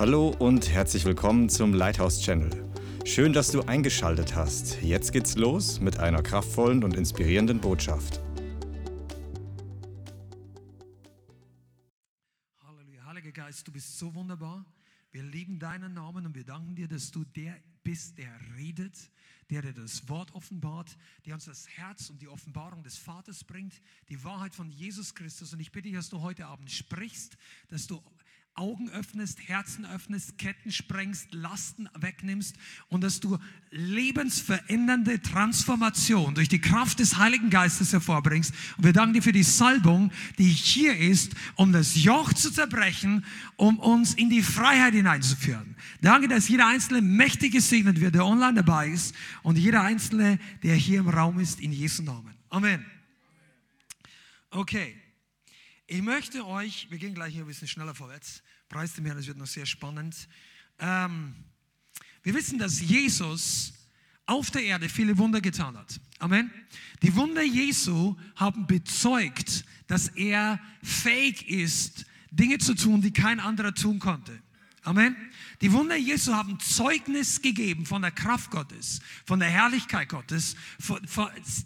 Hallo 0.00 0.34
und 0.38 0.70
herzlich 0.70 1.04
willkommen 1.04 1.50
zum 1.50 1.74
Lighthouse 1.74 2.22
Channel. 2.22 2.48
Schön, 3.04 3.34
dass 3.34 3.50
du 3.50 3.60
eingeschaltet 3.60 4.34
hast. 4.34 4.80
Jetzt 4.80 5.12
geht's 5.12 5.36
los 5.36 5.78
mit 5.78 5.98
einer 5.98 6.22
kraftvollen 6.22 6.84
und 6.84 6.96
inspirierenden 6.96 7.60
Botschaft. 7.60 8.18
Halleluja. 12.62 13.04
Heiliger 13.04 13.32
Geist, 13.32 13.68
du 13.68 13.72
bist 13.72 13.98
so 13.98 14.14
wunderbar. 14.14 14.64
Wir 15.12 15.22
lieben 15.22 15.58
deinen 15.58 15.92
Namen 15.92 16.24
und 16.24 16.34
wir 16.34 16.44
danken 16.44 16.74
dir, 16.74 16.88
dass 16.88 17.10
du 17.10 17.26
der 17.36 17.54
bist, 17.82 18.16
der 18.16 18.32
redet, 18.56 19.10
der 19.50 19.60
dir 19.60 19.74
das 19.74 20.08
Wort 20.08 20.34
offenbart, 20.34 20.96
der 21.26 21.34
uns 21.34 21.44
das 21.44 21.68
Herz 21.68 22.08
und 22.08 22.22
die 22.22 22.28
Offenbarung 22.28 22.82
des 22.82 22.96
Vaters 22.96 23.44
bringt, 23.44 23.82
die 24.08 24.24
Wahrheit 24.24 24.54
von 24.54 24.70
Jesus 24.70 25.14
Christus. 25.14 25.52
Und 25.52 25.60
ich 25.60 25.72
bitte 25.72 25.88
dich, 25.88 25.96
dass 25.96 26.08
du 26.08 26.22
heute 26.22 26.46
Abend 26.46 26.70
sprichst, 26.70 27.36
dass 27.68 27.86
du 27.86 28.02
Augen 28.54 28.90
öffnest, 28.90 29.38
Herzen 29.48 29.86
öffnest, 29.86 30.36
Ketten 30.36 30.70
sprengst, 30.70 31.32
Lasten 31.32 31.88
wegnimmst 31.98 32.56
und 32.88 33.02
dass 33.02 33.20
du 33.20 33.38
lebensverändernde 33.70 35.22
Transformation 35.22 36.34
durch 36.34 36.48
die 36.48 36.60
Kraft 36.60 36.98
des 36.98 37.16
Heiligen 37.16 37.48
Geistes 37.48 37.92
hervorbringst. 37.92 38.52
Und 38.76 38.84
wir 38.84 38.92
danken 38.92 39.14
dir 39.14 39.22
für 39.22 39.32
die 39.32 39.44
Salbung, 39.44 40.12
die 40.38 40.48
hier 40.48 40.96
ist, 40.98 41.34
um 41.54 41.72
das 41.72 41.94
Joch 42.02 42.32
zu 42.32 42.50
zerbrechen, 42.52 43.24
um 43.56 43.78
uns 43.78 44.14
in 44.14 44.28
die 44.28 44.42
Freiheit 44.42 44.92
hineinzuführen. 44.92 45.76
Danke, 46.02 46.28
dass 46.28 46.48
jeder 46.48 46.66
Einzelne 46.66 47.00
mächtig 47.00 47.52
gesegnet 47.52 48.00
wird, 48.00 48.14
der 48.14 48.26
online 48.26 48.54
dabei 48.54 48.88
ist 48.88 49.14
und 49.42 49.56
jeder 49.56 49.82
Einzelne, 49.82 50.38
der 50.62 50.74
hier 50.74 51.00
im 51.00 51.08
Raum 51.08 51.40
ist, 51.40 51.60
in 51.60 51.72
Jesu 51.72 52.02
Namen. 52.02 52.34
Amen. 52.50 52.84
Okay. 54.50 54.96
Ich 55.92 56.02
möchte 56.02 56.46
euch, 56.46 56.86
wir 56.88 56.98
gehen 56.98 57.14
gleich 57.14 57.34
hier 57.34 57.42
ein 57.42 57.48
bisschen 57.48 57.66
schneller 57.66 57.96
vorwärts, 57.96 58.44
preis 58.68 58.94
dem 58.94 59.06
Herrn, 59.06 59.16
das 59.16 59.26
wird 59.26 59.38
noch 59.38 59.48
sehr 59.48 59.66
spannend. 59.66 60.28
Ähm, 60.78 61.34
wir 62.22 62.32
wissen, 62.32 62.60
dass 62.60 62.80
Jesus 62.80 63.72
auf 64.24 64.52
der 64.52 64.62
Erde 64.62 64.88
viele 64.88 65.18
Wunder 65.18 65.40
getan 65.40 65.76
hat. 65.76 66.00
Amen. 66.20 66.52
Die 67.02 67.12
Wunder 67.16 67.42
Jesu 67.42 68.14
haben 68.36 68.68
bezeugt, 68.68 69.64
dass 69.88 70.06
er 70.10 70.60
fähig 70.80 71.48
ist, 71.48 72.06
Dinge 72.30 72.58
zu 72.58 72.76
tun, 72.76 73.02
die 73.02 73.12
kein 73.12 73.40
anderer 73.40 73.74
tun 73.74 73.98
konnte. 73.98 74.40
Amen. 74.84 75.16
Die 75.60 75.72
Wunder 75.72 75.96
Jesu 75.96 76.32
haben 76.32 76.58
Zeugnis 76.58 77.42
gegeben 77.42 77.84
von 77.84 78.00
der 78.00 78.10
Kraft 78.10 78.50
Gottes, 78.50 79.00
von 79.26 79.40
der 79.40 79.50
Herrlichkeit 79.50 80.08
Gottes. 80.08 80.56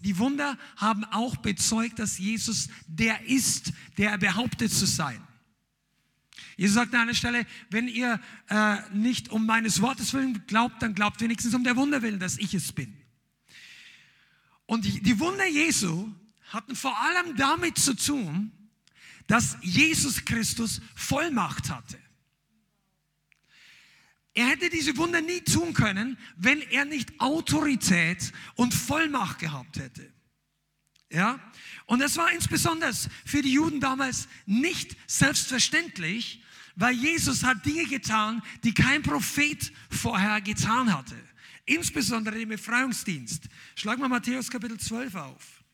Die 0.02 0.18
Wunder 0.18 0.58
haben 0.76 1.04
auch 1.04 1.36
bezeugt, 1.36 2.00
dass 2.00 2.18
Jesus 2.18 2.68
der 2.88 3.24
ist, 3.26 3.72
der 3.96 4.10
er 4.10 4.18
behauptet 4.18 4.72
zu 4.72 4.86
sein. 4.86 5.20
Jesus 6.56 6.74
sagt 6.74 6.94
an 6.94 7.02
einer 7.02 7.14
Stelle, 7.14 7.46
wenn 7.70 7.88
ihr 7.88 8.20
äh, 8.48 8.76
nicht 8.92 9.30
um 9.30 9.46
meines 9.46 9.80
Wortes 9.80 10.12
willen 10.12 10.44
glaubt, 10.46 10.82
dann 10.82 10.94
glaubt 10.94 11.20
wenigstens 11.20 11.54
um 11.54 11.64
der 11.64 11.76
Wunder 11.76 12.02
willen, 12.02 12.20
dass 12.20 12.38
ich 12.38 12.54
es 12.54 12.72
bin. 12.72 12.96
Und 14.66 14.84
die, 14.84 15.02
die 15.02 15.18
Wunder 15.20 15.46
Jesu 15.46 16.12
hatten 16.48 16.74
vor 16.74 16.96
allem 17.00 17.36
damit 17.36 17.78
zu 17.78 17.94
tun, 17.94 18.52
dass 19.26 19.56
Jesus 19.62 20.24
Christus 20.24 20.80
Vollmacht 20.94 21.70
hatte. 21.70 21.98
Er 24.34 24.48
hätte 24.48 24.68
diese 24.68 24.96
Wunder 24.96 25.20
nie 25.20 25.40
tun 25.40 25.72
können, 25.72 26.18
wenn 26.36 26.60
er 26.60 26.84
nicht 26.84 27.20
Autorität 27.20 28.32
und 28.56 28.74
Vollmacht 28.74 29.38
gehabt 29.38 29.78
hätte. 29.78 30.12
Ja? 31.08 31.38
Und 31.86 32.00
das 32.00 32.16
war 32.16 32.32
insbesondere 32.32 32.92
für 33.24 33.42
die 33.42 33.52
Juden 33.52 33.80
damals 33.80 34.26
nicht 34.44 34.96
selbstverständlich, 35.06 36.42
weil 36.74 36.94
Jesus 36.94 37.44
hat 37.44 37.64
Dinge 37.64 37.84
getan, 37.84 38.42
die 38.64 38.74
kein 38.74 39.02
Prophet 39.02 39.72
vorher 39.88 40.40
getan 40.40 40.92
hatte. 40.92 41.14
Insbesondere 41.64 42.40
im 42.40 42.48
Befreiungsdienst. 42.48 43.44
Schlag 43.76 43.98
mal 43.98 44.08
Matthäus 44.08 44.50
Kapitel 44.50 44.78
12 44.78 45.14
auf. 45.14 45.64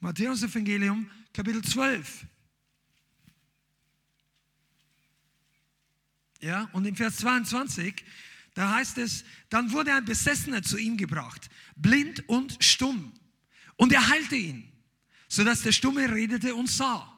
Matthäus 0.00 0.42
Evangelium 0.42 1.10
Kapitel 1.34 1.62
12. 1.62 2.24
Ja, 6.40 6.68
und 6.72 6.86
im 6.86 6.96
Vers 6.96 7.16
22, 7.18 8.04
da 8.54 8.74
heißt 8.74 8.98
es, 8.98 9.24
dann 9.50 9.72
wurde 9.72 9.94
ein 9.94 10.04
Besessener 10.04 10.62
zu 10.62 10.78
ihm 10.78 10.96
gebracht, 10.96 11.50
blind 11.76 12.28
und 12.28 12.56
stumm. 12.60 13.12
Und 13.76 13.92
er 13.92 14.08
heilte 14.08 14.36
ihn, 14.36 14.70
sodass 15.28 15.62
der 15.62 15.72
Stumme 15.72 16.10
redete 16.10 16.54
und 16.54 16.68
sah. 16.68 17.10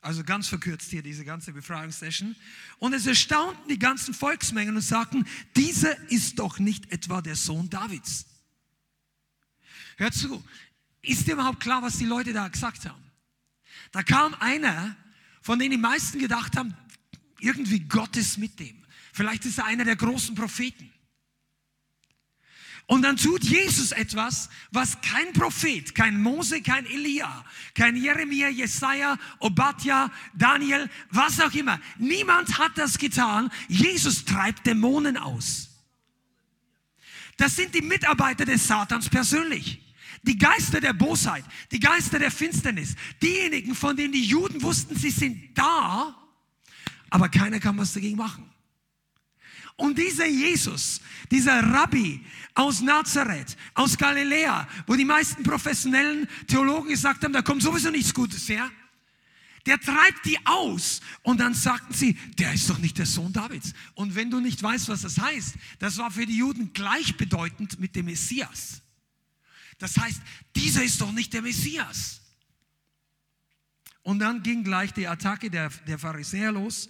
Also 0.00 0.24
ganz 0.24 0.48
verkürzt 0.48 0.90
hier 0.90 1.02
diese 1.02 1.24
ganze 1.24 1.52
Befreiungssession. 1.52 2.34
Und 2.78 2.92
es 2.92 3.06
erstaunten 3.06 3.68
die 3.68 3.78
ganzen 3.78 4.14
Volksmengen 4.14 4.74
und 4.74 4.82
sagten, 4.82 5.26
dieser 5.54 5.96
ist 6.10 6.40
doch 6.40 6.58
nicht 6.58 6.90
etwa 6.90 7.22
der 7.22 7.36
Sohn 7.36 7.70
Davids. 7.70 8.26
Hört 9.96 10.14
zu, 10.14 10.42
ist 11.02 11.28
dir 11.28 11.34
überhaupt 11.34 11.60
klar, 11.60 11.82
was 11.82 11.98
die 11.98 12.06
Leute 12.06 12.32
da 12.32 12.48
gesagt 12.48 12.84
haben? 12.86 13.02
Da 13.92 14.02
kam 14.02 14.34
einer, 14.34 14.96
von 15.40 15.58
denen 15.58 15.70
die 15.70 15.76
meisten 15.76 16.18
gedacht 16.18 16.56
haben, 16.56 16.76
irgendwie 17.42 17.80
Gott 17.80 18.16
ist 18.16 18.38
mit 18.38 18.58
dem. 18.58 18.84
Vielleicht 19.12 19.44
ist 19.44 19.58
er 19.58 19.66
einer 19.66 19.84
der 19.84 19.96
großen 19.96 20.34
Propheten. 20.34 20.90
Und 22.86 23.02
dann 23.02 23.16
tut 23.16 23.44
Jesus 23.44 23.92
etwas, 23.92 24.48
was 24.70 25.00
kein 25.00 25.32
Prophet, 25.32 25.94
kein 25.94 26.20
Mose, 26.20 26.62
kein 26.62 26.84
Elia, 26.86 27.44
kein 27.74 27.96
Jeremia, 27.96 28.48
Jesaja, 28.48 29.18
Obadja, 29.38 30.10
Daniel, 30.34 30.90
was 31.10 31.40
auch 31.40 31.52
immer. 31.52 31.80
Niemand 31.98 32.58
hat 32.58 32.72
das 32.76 32.98
getan. 32.98 33.50
Jesus 33.68 34.24
treibt 34.24 34.66
Dämonen 34.66 35.16
aus. 35.16 35.70
Das 37.36 37.56
sind 37.56 37.74
die 37.74 37.82
Mitarbeiter 37.82 38.44
des 38.44 38.66
Satans 38.66 39.08
persönlich. 39.08 39.80
Die 40.24 40.38
Geister 40.38 40.80
der 40.80 40.92
Bosheit, 40.92 41.44
die 41.72 41.80
Geister 41.80 42.18
der 42.18 42.30
Finsternis, 42.30 42.94
diejenigen, 43.20 43.74
von 43.74 43.96
denen 43.96 44.12
die 44.12 44.24
Juden 44.24 44.62
wussten, 44.62 44.96
sie 44.96 45.10
sind 45.10 45.56
da, 45.56 46.21
aber 47.12 47.28
keiner 47.28 47.60
kann 47.60 47.76
was 47.76 47.92
dagegen 47.92 48.16
machen. 48.16 48.50
Und 49.76 49.98
dieser 49.98 50.26
Jesus, 50.26 51.02
dieser 51.30 51.62
Rabbi 51.62 52.24
aus 52.54 52.80
Nazareth, 52.80 53.56
aus 53.74 53.98
Galiläa, 53.98 54.66
wo 54.86 54.94
die 54.94 55.04
meisten 55.04 55.42
professionellen 55.42 56.26
Theologen 56.46 56.88
gesagt 56.88 57.22
haben, 57.22 57.34
da 57.34 57.42
kommt 57.42 57.62
sowieso 57.62 57.90
nichts 57.90 58.14
Gutes 58.14 58.48
her, 58.48 58.70
der 59.66 59.78
treibt 59.78 60.24
die 60.24 60.38
aus. 60.46 61.02
Und 61.22 61.38
dann 61.40 61.52
sagten 61.52 61.92
sie, 61.92 62.14
der 62.38 62.54
ist 62.54 62.68
doch 62.70 62.78
nicht 62.78 62.96
der 62.96 63.06
Sohn 63.06 63.32
Davids. 63.32 63.74
Und 63.94 64.14
wenn 64.14 64.30
du 64.30 64.40
nicht 64.40 64.62
weißt, 64.62 64.88
was 64.88 65.02
das 65.02 65.18
heißt, 65.18 65.54
das 65.80 65.98
war 65.98 66.10
für 66.10 66.24
die 66.24 66.38
Juden 66.38 66.72
gleichbedeutend 66.72 67.78
mit 67.78 67.94
dem 67.94 68.06
Messias. 68.06 68.80
Das 69.78 69.98
heißt, 69.98 70.20
dieser 70.56 70.82
ist 70.82 71.00
doch 71.00 71.12
nicht 71.12 71.34
der 71.34 71.42
Messias. 71.42 72.21
Und 74.02 74.18
dann 74.18 74.42
ging 74.42 74.64
gleich 74.64 74.92
die 74.92 75.06
Attacke 75.06 75.50
der, 75.50 75.70
der 75.86 75.98
Pharisäer 75.98 76.52
los 76.52 76.88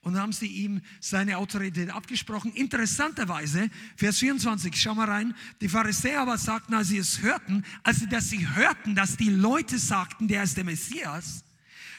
und 0.00 0.18
haben 0.18 0.32
sie 0.32 0.46
ihm 0.46 0.80
seine 1.00 1.38
Autorität 1.38 1.90
abgesprochen. 1.90 2.52
Interessanterweise, 2.52 3.70
Vers 3.96 4.18
24, 4.18 4.74
schau 4.80 4.94
mal 4.94 5.08
rein, 5.08 5.34
die 5.60 5.68
Pharisäer 5.68 6.20
aber 6.20 6.38
sagten, 6.38 6.74
als 6.74 6.88
sie 6.88 6.98
es 6.98 7.22
hörten, 7.22 7.64
als 7.82 8.06
dass 8.08 8.30
sie 8.30 8.46
hörten, 8.54 8.94
dass 8.94 9.16
die 9.16 9.30
Leute 9.30 9.78
sagten, 9.78 10.28
der 10.28 10.42
ist 10.42 10.56
der 10.56 10.64
Messias, 10.64 11.44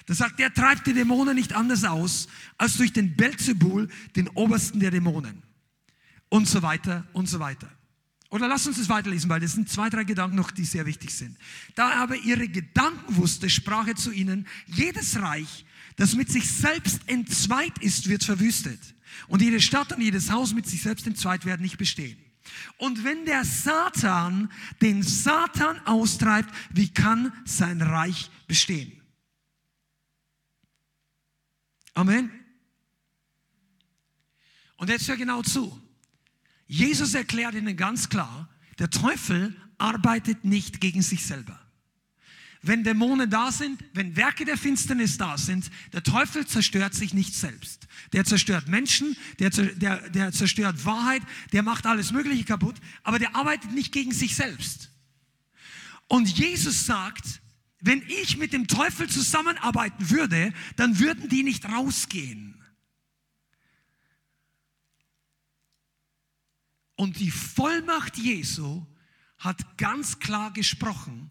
da 0.05 0.13
sagt, 0.13 0.39
der 0.39 0.53
treibt 0.53 0.85
die 0.85 0.93
Dämonen 0.93 1.35
nicht 1.35 1.53
anders 1.53 1.83
aus, 1.83 2.27
als 2.57 2.77
durch 2.77 2.93
den 2.93 3.15
Belzebul, 3.15 3.89
den 4.15 4.29
obersten 4.29 4.79
der 4.79 4.91
Dämonen. 4.91 5.41
Und 6.29 6.47
so 6.47 6.61
weiter 6.61 7.07
und 7.13 7.27
so 7.27 7.39
weiter. 7.39 7.74
Oder 8.29 8.47
lass 8.47 8.65
uns 8.67 8.77
das 8.77 8.89
weiterlesen, 8.89 9.29
weil 9.29 9.39
das 9.39 9.53
sind 9.53 9.69
zwei, 9.69 9.89
drei 9.89 10.03
Gedanken 10.03 10.35
noch, 10.35 10.51
die 10.51 10.65
sehr 10.65 10.85
wichtig 10.85 11.11
sind. 11.11 11.37
Da 11.75 11.91
er 11.91 11.97
aber 11.99 12.15
ihre 12.15 12.47
Gedanken 12.47 13.15
wusste, 13.17 13.49
sprach 13.49 13.87
er 13.87 13.95
zu 13.95 14.11
ihnen, 14.11 14.47
jedes 14.65 15.19
Reich, 15.21 15.65
das 15.95 16.15
mit 16.15 16.29
sich 16.31 16.51
selbst 16.51 17.01
entzweit 17.07 17.77
ist, 17.79 18.09
wird 18.09 18.23
verwüstet. 18.23 18.79
Und 19.27 19.41
jede 19.41 19.61
Stadt 19.61 19.93
und 19.93 20.01
jedes 20.01 20.31
Haus 20.31 20.53
mit 20.53 20.67
sich 20.67 20.81
selbst 20.81 21.07
entzweit 21.07 21.45
werden 21.45 21.61
nicht 21.61 21.77
bestehen. 21.77 22.17
Und 22.77 23.03
wenn 23.03 23.25
der 23.25 23.45
Satan 23.45 24.51
den 24.81 25.01
Satan 25.03 25.79
austreibt, 25.85 26.53
wie 26.71 26.89
kann 26.89 27.31
sein 27.45 27.81
Reich 27.81 28.29
bestehen? 28.47 29.01
Amen. 31.93 32.29
Und 34.77 34.89
jetzt 34.89 35.07
hör 35.07 35.15
genau 35.15 35.41
zu. 35.41 35.81
Jesus 36.67 37.13
erklärt 37.13 37.55
ihnen 37.55 37.77
ganz 37.77 38.09
klar, 38.09 38.49
der 38.79 38.89
Teufel 38.89 39.55
arbeitet 39.77 40.45
nicht 40.45 40.81
gegen 40.81 41.01
sich 41.01 41.25
selber. 41.25 41.59
Wenn 42.61 42.83
Dämonen 42.83 43.29
da 43.29 43.51
sind, 43.51 43.83
wenn 43.93 44.15
Werke 44.15 44.43
der 44.43 44.57
Finsternis 44.57 45.19
da 45.19 45.37
sind, 45.37 45.69
der 45.93 46.01
Teufel 46.01 46.47
zerstört 46.47 46.95
sich 46.95 47.13
nicht 47.13 47.35
selbst. 47.35 47.87
Der 48.11 48.25
zerstört 48.25 48.67
Menschen, 48.67 49.15
der, 49.37 49.51
der, 49.51 50.09
der 50.09 50.31
zerstört 50.31 50.83
Wahrheit, 50.83 51.21
der 51.53 51.61
macht 51.61 51.85
alles 51.85 52.11
Mögliche 52.11 52.43
kaputt, 52.43 52.75
aber 53.03 53.19
der 53.19 53.35
arbeitet 53.35 53.71
nicht 53.71 53.91
gegen 53.91 54.11
sich 54.11 54.35
selbst. 54.35 54.89
Und 56.07 56.27
Jesus 56.27 56.87
sagt, 56.87 57.39
wenn 57.81 58.01
ich 58.07 58.37
mit 58.37 58.51
dem 58.51 58.67
Teufel 58.67 59.07
zusammenarbeiten 59.07 60.09
würde, 60.09 60.51
dann 60.75 60.97
würden 60.97 61.29
die 61.29 61.43
nicht 61.43 61.65
rausgehen. 61.65 62.59
Und 66.95 67.19
die 67.19 67.31
Vollmacht 67.31 68.17
Jesu 68.17 68.85
hat 69.37 69.77
ganz 69.77 70.19
klar 70.19 70.51
gesprochen, 70.53 71.29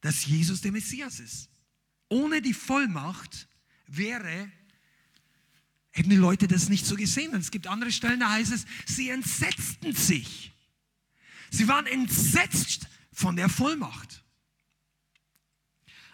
dass 0.00 0.26
Jesus 0.26 0.60
der 0.60 0.72
Messias 0.72 1.18
ist. 1.18 1.48
Ohne 2.08 2.42
die 2.42 2.54
Vollmacht 2.54 3.48
wäre, 3.86 4.50
hätten 5.90 6.10
die 6.10 6.16
Leute 6.16 6.46
das 6.46 6.68
nicht 6.68 6.86
so 6.86 6.94
gesehen. 6.94 7.32
Und 7.32 7.40
es 7.40 7.50
gibt 7.50 7.66
andere 7.66 7.90
Stellen, 7.90 8.20
da 8.20 8.30
heißt 8.30 8.52
es, 8.52 8.66
sie 8.84 9.08
entsetzten 9.08 9.94
sich. 9.94 10.52
Sie 11.50 11.66
waren 11.68 11.86
entsetzt 11.86 12.86
von 13.12 13.34
der 13.34 13.48
Vollmacht. 13.48 14.22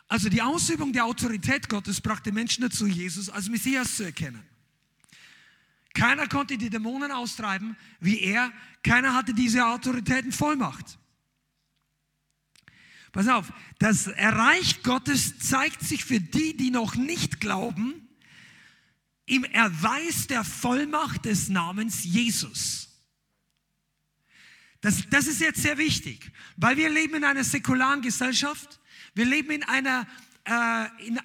Also 0.06 0.28
die 0.28 0.42
Ausübung 0.42 0.92
der 0.92 1.04
Autorität 1.04 1.68
Gottes 1.68 2.00
brachte 2.00 2.32
Menschen 2.32 2.62
dazu, 2.62 2.86
Jesus 2.86 3.28
als 3.28 3.48
Messias 3.48 3.96
zu 3.96 4.04
erkennen. 4.04 4.46
Keiner 5.94 6.26
konnte 6.26 6.56
die 6.56 6.70
Dämonen 6.70 7.12
austreiben 7.12 7.76
wie 8.00 8.20
er. 8.20 8.52
Keiner 8.82 9.14
hatte 9.14 9.34
diese 9.34 9.66
Autorität 9.66 10.24
und 10.24 10.34
Vollmacht. 10.34 10.98
Pass 13.12 13.28
auf, 13.28 13.52
das 13.78 14.08
Reich 14.08 14.82
Gottes 14.82 15.38
zeigt 15.38 15.82
sich 15.82 16.04
für 16.04 16.18
die, 16.18 16.56
die 16.56 16.70
noch 16.70 16.94
nicht 16.94 17.40
glauben, 17.40 18.08
im 19.26 19.44
Erweis 19.44 20.26
der 20.26 20.44
Vollmacht 20.44 21.26
des 21.26 21.48
Namens 21.48 22.04
Jesus. 22.04 22.88
Das, 24.80 25.08
das 25.10 25.26
ist 25.26 25.40
jetzt 25.40 25.62
sehr 25.62 25.78
wichtig, 25.78 26.32
weil 26.56 26.76
wir 26.76 26.88
leben 26.88 27.14
in 27.14 27.24
einer 27.24 27.44
säkularen 27.44 28.02
Gesellschaft. 28.02 28.80
Wir 29.14 29.26
leben 29.26 29.50
in 29.50 29.62
einer, 29.62 30.08
äh, 30.44 31.06
in, 31.06 31.18
äh, 31.18 31.20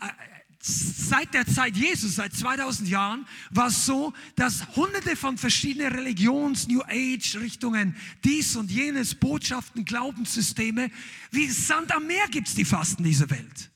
seit 0.67 1.33
der 1.33 1.47
Zeit 1.47 1.75
Jesus, 1.77 2.15
seit 2.15 2.33
2000 2.33 2.89
Jahren, 2.89 3.25
war 3.49 3.67
es 3.67 3.85
so, 3.85 4.13
dass 4.35 4.75
hunderte 4.75 5.15
von 5.15 5.37
verschiedenen 5.37 5.93
Religions, 5.93 6.67
New 6.67 6.81
Age 6.83 7.37
Richtungen, 7.37 7.95
dies 8.23 8.55
und 8.55 8.69
jenes, 8.69 9.15
Botschaften, 9.15 9.85
Glaubenssysteme, 9.85 10.91
wie 11.31 11.49
Sand 11.49 11.91
am 11.95 12.07
Meer 12.07 12.27
gibt 12.29 12.47
es 12.47 12.55
die 12.55 12.65
fast 12.65 12.99
in 12.99 13.05
dieser 13.05 13.29
Welt. 13.29 13.71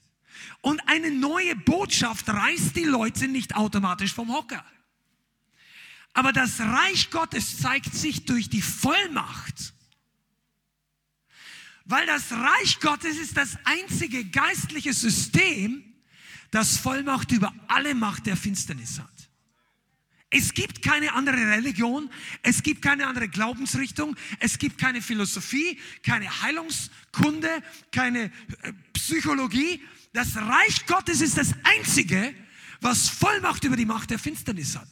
Und 0.62 0.88
eine 0.88 1.12
neue 1.12 1.56
Botschaft 1.56 2.30
reißt 2.30 2.76
die 2.76 2.84
Leute 2.84 3.28
nicht 3.28 3.56
automatisch 3.56 4.14
vom 4.14 4.32
Hocker. 4.32 4.64
Aber 6.14 6.34
das 6.34 6.60
Reich 6.60 7.10
Gottes 7.10 7.60
zeigt 7.60 7.94
sich 7.96 8.26
durch 8.26 8.50
die 8.50 8.62
Vollmacht. 8.62 9.74
Weil 11.86 12.06
das 12.06 12.32
Reich 12.32 12.80
Gottes 12.80 13.18
ist 13.18 13.38
das 13.38 13.58
einzige 13.64 14.26
geistliche 14.26 14.94
System, 14.94 15.91
das 16.52 16.78
Vollmacht 16.78 17.32
über 17.32 17.54
alle 17.68 17.96
Macht 17.96 18.28
der 18.28 18.38
Finsternis 18.38 19.00
hat. 19.00 19.10
Es 20.30 20.54
gibt 20.54 20.82
keine 20.82 21.14
andere 21.14 21.36
Religion, 21.36 22.10
es 22.42 22.64
gibt 22.64 22.82
keine 22.82 23.06
andere 23.06 23.28
Glaubensrichtung, 23.28 24.16
es 24.40 24.58
gibt 24.58 24.78
keine 24.78 25.02
Philosophie, 25.02 25.78
keine 26.04 26.42
Heilungskunde, 26.42 27.50
keine 27.92 28.26
äh, 28.62 28.74
Psychologie. 28.94 29.82
Das 30.14 30.38
Reich 30.38 30.86
Gottes 30.86 31.20
ist 31.20 31.38
das 31.38 31.54
einzige, 31.64 32.34
was 32.80 33.10
Vollmacht 33.10 33.66
über 33.66 33.76
die 33.76 33.86
Macht 33.86 34.10
der 34.10 34.20
Finsternis 34.20 34.78
hat. 34.78 34.90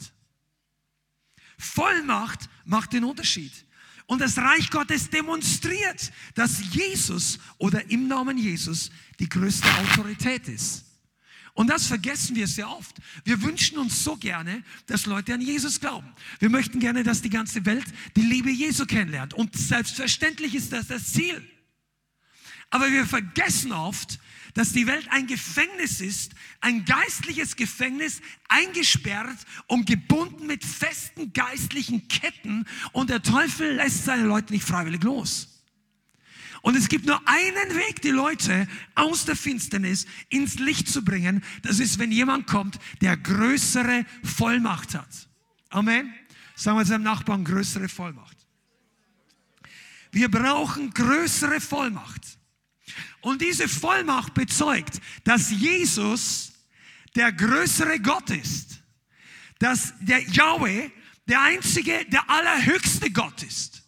Vollmacht 1.58 2.50
macht 2.66 2.92
den 2.92 3.06
Unterschied. 3.06 3.66
Und 4.08 4.20
das 4.20 4.38
Reich 4.38 4.70
Gottes 4.72 5.10
demonstriert, 5.10 6.12
dass 6.36 6.74
Jesus 6.74 7.40
oder 7.60 7.90
im 7.90 8.08
Namen 8.08 8.38
Jesus 8.38 8.92
die 9.20 9.30
größte 9.30 9.70
Autorität 9.78 10.48
ist. 10.50 10.89
Und 11.60 11.68
das 11.68 11.88
vergessen 11.88 12.38
wir 12.38 12.48
sehr 12.48 12.70
oft. 12.70 12.96
Wir 13.26 13.42
wünschen 13.42 13.78
uns 13.80 14.02
so 14.02 14.16
gerne, 14.16 14.64
dass 14.86 15.06
Leute 15.06 15.34
an 15.34 15.42
Jesus 15.42 15.82
glauben. 15.82 16.08
Wir 16.40 16.50
möchten 16.50 16.80
gerne, 16.80 17.04
dass 17.04 17.22
die 17.22 17.30
ganze 17.30 17.66
Welt 17.66 17.84
die 18.16 18.22
Liebe 18.22 18.50
Jesu 18.50 18.86
kennenlernt. 18.86 19.34
Und 19.34 19.58
selbstverständlich 19.58 20.56
ist 20.56 20.72
das 20.72 20.88
das 20.88 21.12
Ziel. 21.12 21.46
Aber 22.70 22.90
wir 22.90 23.06
vergessen 23.06 23.74
oft, 23.74 24.20
dass 24.54 24.72
die 24.72 24.88
Welt 24.88 25.06
ein 25.12 25.28
Gefängnis 25.28 26.00
ist, 26.00 26.32
ein 26.62 26.86
geistliches 26.86 27.58
Gefängnis, 27.58 28.22
eingesperrt 28.48 29.40
und 29.68 29.86
gebunden 29.86 30.48
mit 30.48 30.64
festen 30.64 31.34
geistlichen 31.34 32.08
Ketten 32.08 32.68
und 32.94 33.10
der 33.10 33.22
Teufel 33.22 33.76
lässt 33.76 34.06
seine 34.06 34.24
Leute 34.24 34.54
nicht 34.54 34.64
freiwillig 34.64 35.04
los. 35.04 35.59
Und 36.62 36.76
es 36.76 36.90
gibt 36.90 37.06
nur 37.06 37.22
einen 37.28 37.76
Weg, 37.76 38.02
die 38.02 38.10
Leute 38.10 38.68
aus 38.96 39.26
der 39.26 39.36
Finsternis 39.36 40.06
ins 40.30 40.60
Licht 40.60 40.90
zu 40.90 41.04
bringen. 41.04 41.44
Das 41.62 41.80
ist, 41.80 42.00
wenn 42.00 42.12
jemand 42.12 42.48
kommt, 42.48 42.80
der 43.02 43.16
größere 43.18 44.06
Vollmacht 44.24 44.94
hat. 44.96 45.30
Amen. 45.70 46.14
Sagen 46.56 46.78
wir 46.78 46.86
seinem 46.86 47.04
Nachbarn, 47.04 47.46
größere 47.46 47.88
Vollmacht. 47.88 48.38
Wir 50.12 50.30
brauchen 50.30 50.94
größere 50.94 51.62
Vollmacht. 51.62 52.40
Und 53.22 53.42
diese 53.42 53.68
Vollmacht 53.68 54.34
bezeugt, 54.34 55.00
dass 55.24 55.52
Jesus 55.52 56.52
der 57.16 57.32
größere 57.32 58.00
Gott 58.00 58.30
ist. 58.32 58.82
Dass 59.60 59.94
der 60.00 60.22
Yahweh 60.30 60.90
der 61.28 61.42
einzige, 61.42 62.06
der 62.06 62.30
allerhöchste 62.30 63.12
Gott 63.12 63.44
ist. 63.44 63.79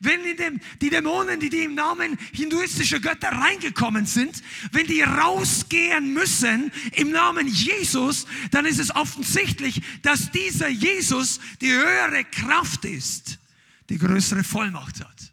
Wenn 0.00 0.24
in 0.24 0.36
dem, 0.36 0.60
die 0.80 0.90
Dämonen, 0.90 1.40
die, 1.40 1.48
die 1.48 1.64
im 1.64 1.74
Namen 1.74 2.18
hinduistischer 2.32 3.00
Götter 3.00 3.28
reingekommen 3.28 4.06
sind, 4.06 4.42
wenn 4.72 4.86
die 4.86 5.02
rausgehen 5.02 6.12
müssen 6.12 6.70
im 6.92 7.10
Namen 7.10 7.48
Jesus, 7.48 8.26
dann 8.50 8.66
ist 8.66 8.78
es 8.78 8.94
offensichtlich, 8.94 9.80
dass 10.02 10.30
dieser 10.30 10.68
Jesus 10.68 11.40
die 11.60 11.72
höhere 11.72 12.24
Kraft 12.24 12.84
ist, 12.84 13.38
die 13.88 13.98
größere 13.98 14.44
Vollmacht 14.44 15.00
hat. 15.00 15.32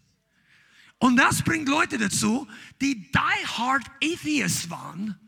Und 0.99 1.17
das 1.17 1.41
bringt 1.41 1.67
Leute 1.67 1.97
dazu, 1.97 2.47
die 2.79 3.11
die 3.11 3.19
hard 3.19 3.83
Atheists 4.01 4.69
waren, 4.69 5.19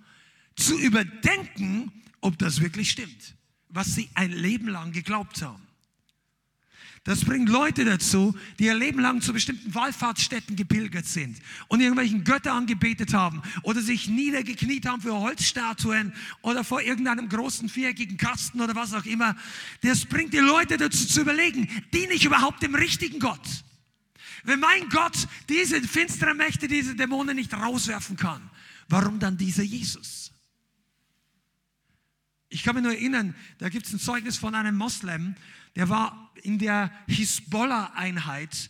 zu 0.55 0.77
überdenken, 0.79 1.91
ob 2.21 2.37
das 2.39 2.61
wirklich 2.61 2.91
stimmt, 2.91 3.35
was 3.67 3.93
sie 3.93 4.09
ein 4.13 4.31
Leben 4.31 4.69
lang 4.69 4.93
geglaubt 4.93 5.41
haben. 5.41 5.64
Das 7.05 7.23
bringt 7.23 7.49
Leute 7.49 7.85
dazu, 7.85 8.35
die 8.57 8.65
ihr 8.65 8.73
Leben 8.73 8.99
lang 8.99 9.21
zu 9.21 9.31
bestimmten 9.31 9.75
Wallfahrtsstätten 9.75 10.55
gepilgert 10.55 11.05
sind 11.05 11.37
und 11.67 11.79
irgendwelchen 11.79 12.23
Götter 12.23 12.53
angebetet 12.53 13.13
haben 13.13 13.43
oder 13.61 13.79
sich 13.79 14.07
niedergekniet 14.07 14.87
haben 14.87 15.03
für 15.03 15.13
Holzstatuen 15.13 16.13
oder 16.41 16.63
vor 16.63 16.81
irgendeinem 16.81 17.29
großen 17.29 17.69
viereckigen 17.69 18.17
Kasten 18.17 18.59
oder 18.59 18.73
was 18.73 18.95
auch 18.95 19.05
immer. 19.05 19.35
Das 19.83 20.03
bringt 20.05 20.33
die 20.33 20.39
Leute 20.39 20.77
dazu 20.77 21.05
zu 21.05 21.21
überlegen, 21.21 21.69
diene 21.93 22.13
ich 22.13 22.25
überhaupt 22.25 22.63
dem 22.63 22.73
richtigen 22.73 23.19
Gott? 23.19 23.63
Wenn 24.43 24.59
mein 24.59 24.89
Gott 24.89 25.27
diese 25.47 25.79
finsteren 25.83 26.37
Mächte, 26.37 26.67
diese 26.67 26.95
Dämonen 26.95 27.35
nicht 27.35 27.53
rauswerfen 27.53 28.17
kann, 28.17 28.49
warum 28.89 29.19
dann 29.19 29.37
dieser 29.37 29.63
Jesus? 29.63 30.31
Ich 32.49 32.63
kann 32.63 32.73
mich 32.73 32.83
nur 32.83 32.93
erinnern, 32.93 33.35
da 33.59 33.69
gibt 33.69 33.85
es 33.85 33.93
ein 33.93 33.99
Zeugnis 33.99 34.37
von 34.37 34.55
einem 34.55 34.75
Moslem, 34.75 35.35
der 35.75 35.89
war 35.89 36.31
in 36.43 36.57
der 36.59 36.91
Hisbollah-Einheit 37.07 38.69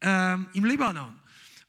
ähm, 0.00 0.46
im 0.52 0.64
Libanon. 0.64 1.14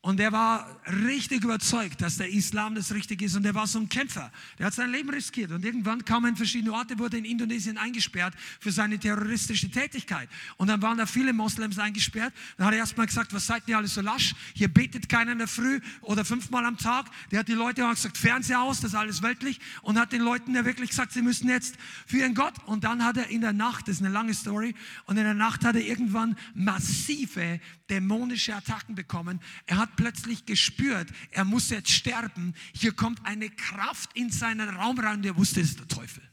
Und 0.08 0.20
der 0.22 0.32
war 0.32 0.66
richtig 1.06 1.44
überzeugt, 1.44 2.02
dass 2.02 2.16
der 2.16 2.30
Islam 2.30 2.76
das 2.76 2.94
Richtige 2.94 3.26
ist. 3.26 3.36
Und 3.36 3.44
der 3.44 3.54
war 3.54 3.68
so 3.68 3.78
ein 3.78 3.90
Kämpfer. 3.90 4.32
Der 4.58 4.68
hat 4.68 4.74
sein 4.74 4.90
Leben 4.90 5.10
riskiert. 5.10 5.52
Und 5.52 5.66
irgendwann 5.66 6.06
kam 6.06 6.24
er 6.24 6.30
in 6.30 6.38
verschiedene 6.38 6.72
Orte, 6.72 6.98
wurde 6.98 7.18
in 7.18 7.26
Indonesien 7.26 7.78
eingesperrt 7.78 8.34
für 8.62 8.72
seine 8.72 8.98
terroristische 8.98 9.70
Tätigkeit. 9.70 10.30
Und 10.56 10.70
dann 10.70 10.82
waren 10.82 10.98
da 10.98 11.06
viele 11.06 11.34
Moslems 11.34 11.78
eingesperrt. 11.78 12.34
Dann 12.56 12.68
hat 12.68 12.74
er 12.74 12.80
erstmal 12.80 13.06
gesagt, 13.06 13.34
was 13.34 13.48
seid 13.48 13.64
ihr 13.68 13.76
alle 13.76 13.90
so 13.90 14.00
lasch? 14.00 14.34
Hier 14.54 14.70
betet 14.70 15.10
keiner 15.10 15.34
in 15.34 15.40
der 15.40 15.48
Früh 15.50 15.82
oder 16.00 16.24
fünfmal 16.24 16.64
am 16.64 16.78
Tag. 16.78 17.08
Der 17.32 17.40
hat 17.40 17.50
die 17.50 17.52
Leute 17.52 17.86
auch 17.86 17.94
gesagt, 17.94 18.18
Fernseher 18.18 18.62
aus, 18.62 18.80
das 18.80 18.92
ist 18.92 18.96
alles 18.96 19.22
weltlich. 19.22 19.60
Und 19.82 20.00
hat 20.00 20.14
den 20.14 20.22
Leuten 20.22 20.56
ja 20.56 20.64
wirklich 20.64 20.92
gesagt, 20.92 21.12
sie 21.12 21.22
müssen 21.22 21.50
jetzt 21.50 21.76
für 22.06 22.20
ihren 22.20 22.34
Gott. 22.34 22.54
Und 22.66 22.86
dann 22.86 23.04
hat 23.04 23.18
er 23.18 23.28
in 23.28 23.42
der 23.42 23.52
Nacht, 23.52 23.90
das 23.90 23.96
ist 23.96 24.06
eine 24.06 24.14
lange 24.14 24.34
Story, 24.34 24.74
und 25.06 25.18
in 25.18 25.26
der 25.26 25.34
Nacht 25.34 25.66
hat 25.66 25.76
er 25.76 25.86
irgendwann 25.86 26.38
massive 26.54 27.60
dämonische 27.90 28.56
Attacken 28.56 28.96
bekommen. 28.96 29.42
Er 29.66 29.78
hat 29.78 29.97
plötzlich 29.98 30.46
gespürt, 30.46 31.10
er 31.32 31.44
muss 31.44 31.70
jetzt 31.70 31.92
sterben. 31.92 32.56
Hier 32.74 32.94
kommt 32.94 33.26
eine 33.26 33.50
Kraft 33.50 34.12
in 34.14 34.32
seinen 34.32 34.70
Raum 34.70 34.98
rein 35.00 35.18
und 35.18 35.26
er 35.26 35.36
wusste, 35.36 35.60
es 35.60 35.72
ist 35.72 35.80
der 35.80 35.88
Teufel. 35.90 36.24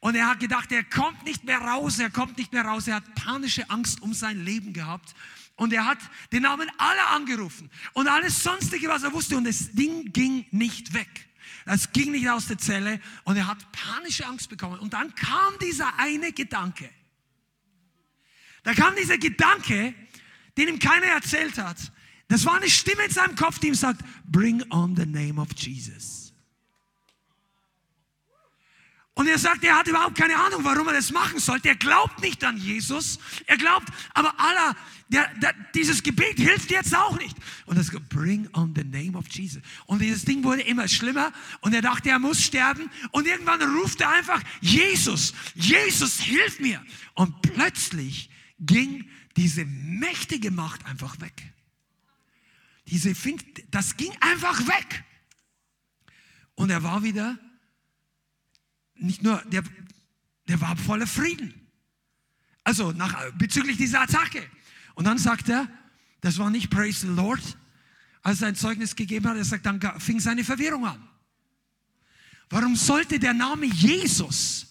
Und 0.00 0.14
er 0.14 0.28
hat 0.28 0.38
gedacht, 0.38 0.70
er 0.70 0.84
kommt 0.84 1.24
nicht 1.24 1.42
mehr 1.42 1.58
raus, 1.58 1.98
er 1.98 2.10
kommt 2.10 2.38
nicht 2.38 2.52
mehr 2.52 2.64
raus. 2.64 2.86
Er 2.86 2.96
hat 2.96 3.14
panische 3.16 3.68
Angst 3.68 4.00
um 4.00 4.14
sein 4.14 4.44
Leben 4.44 4.72
gehabt. 4.72 5.14
Und 5.56 5.72
er 5.72 5.86
hat 5.86 5.98
den 6.30 6.42
Namen 6.42 6.70
aller 6.78 7.08
angerufen 7.08 7.68
und 7.92 8.06
alles 8.06 8.44
sonstige, 8.44 8.86
was 8.88 9.02
er 9.02 9.12
wusste. 9.12 9.36
Und 9.36 9.42
das 9.42 9.72
Ding 9.72 10.12
ging 10.12 10.46
nicht 10.52 10.94
weg. 10.94 11.28
Das 11.64 11.92
ging 11.92 12.12
nicht 12.12 12.30
aus 12.30 12.46
der 12.46 12.58
Zelle 12.58 13.00
und 13.24 13.36
er 13.36 13.48
hat 13.48 13.72
panische 13.72 14.24
Angst 14.24 14.48
bekommen. 14.48 14.78
Und 14.78 14.92
dann 14.92 15.14
kam 15.16 15.58
dieser 15.60 15.98
eine 15.98 16.32
Gedanke. 16.32 16.88
Da 18.62 18.72
kam 18.72 18.94
dieser 18.94 19.18
Gedanke, 19.18 19.94
den 20.56 20.68
ihm 20.68 20.78
keiner 20.78 21.06
erzählt 21.06 21.58
hat. 21.58 21.76
Das 22.28 22.44
war 22.44 22.56
eine 22.56 22.68
Stimme 22.68 23.04
in 23.04 23.10
seinem 23.10 23.34
Kopf, 23.34 23.58
die 23.58 23.68
ihm 23.68 23.74
sagt, 23.74 24.02
bring 24.24 24.62
on 24.70 24.94
the 24.94 25.06
name 25.06 25.40
of 25.40 25.48
Jesus. 25.56 26.18
Und 29.18 29.26
er 29.26 29.38
sagt, 29.38 29.64
er 29.64 29.76
hat 29.76 29.88
überhaupt 29.88 30.16
keine 30.16 30.36
Ahnung, 30.36 30.62
warum 30.62 30.86
er 30.86 30.94
das 30.94 31.10
machen 31.10 31.40
sollte. 31.40 31.70
Er 31.70 31.74
glaubt 31.74 32.20
nicht 32.22 32.44
an 32.44 32.56
Jesus. 32.56 33.18
Er 33.46 33.56
glaubt, 33.56 33.88
aber 34.14 34.32
Allah, 34.38 34.76
der, 35.08 35.26
der, 35.42 35.54
dieses 35.74 36.04
Gebet 36.04 36.36
hilft 36.36 36.70
jetzt 36.70 36.94
auch 36.94 37.18
nicht. 37.18 37.36
Und 37.66 37.76
das 37.76 37.90
bring 38.10 38.48
on 38.52 38.72
the 38.76 38.84
name 38.84 39.18
of 39.18 39.26
Jesus. 39.28 39.60
Und 39.86 40.02
dieses 40.02 40.24
Ding 40.24 40.44
wurde 40.44 40.62
immer 40.62 40.86
schlimmer. 40.86 41.32
Und 41.62 41.74
er 41.74 41.82
dachte, 41.82 42.10
er 42.10 42.20
muss 42.20 42.40
sterben. 42.40 42.90
Und 43.10 43.26
irgendwann 43.26 43.60
ruft 43.60 44.00
er 44.02 44.10
einfach, 44.10 44.40
Jesus, 44.60 45.34
Jesus, 45.56 46.20
hilf 46.20 46.60
mir. 46.60 46.80
Und 47.14 47.42
plötzlich 47.42 48.30
ging 48.60 49.08
diese 49.36 49.64
mächtige 49.64 50.52
Macht 50.52 50.86
einfach 50.86 51.20
weg. 51.20 51.52
Diese, 52.90 53.14
das 53.70 53.96
ging 53.96 54.12
einfach 54.20 54.58
weg. 54.66 55.04
Und 56.54 56.70
er 56.70 56.82
war 56.82 57.02
wieder 57.02 57.38
nicht 58.94 59.22
nur, 59.22 59.40
der, 59.46 59.62
der 60.48 60.60
war 60.60 60.76
voller 60.76 61.06
Frieden. 61.06 61.54
Also 62.64 62.92
nach, 62.92 63.30
bezüglich 63.32 63.76
dieser 63.76 64.00
Attacke. 64.00 64.44
Und 64.94 65.04
dann 65.04 65.18
sagt 65.18 65.48
er, 65.48 65.68
das 66.20 66.38
war 66.38 66.50
nicht 66.50 66.70
Praise 66.70 67.06
the 67.06 67.12
Lord, 67.12 67.40
als 68.22 68.42
er 68.42 68.48
ein 68.48 68.56
Zeugnis 68.56 68.96
gegeben 68.96 69.28
hat, 69.28 69.36
er 69.36 69.44
sagt, 69.44 69.64
dann 69.66 69.80
fing 70.00 70.20
seine 70.20 70.44
Verwirrung 70.44 70.86
an. 70.86 71.08
Warum 72.50 72.76
sollte 72.76 73.18
der 73.18 73.34
Name 73.34 73.66
Jesus 73.66 74.66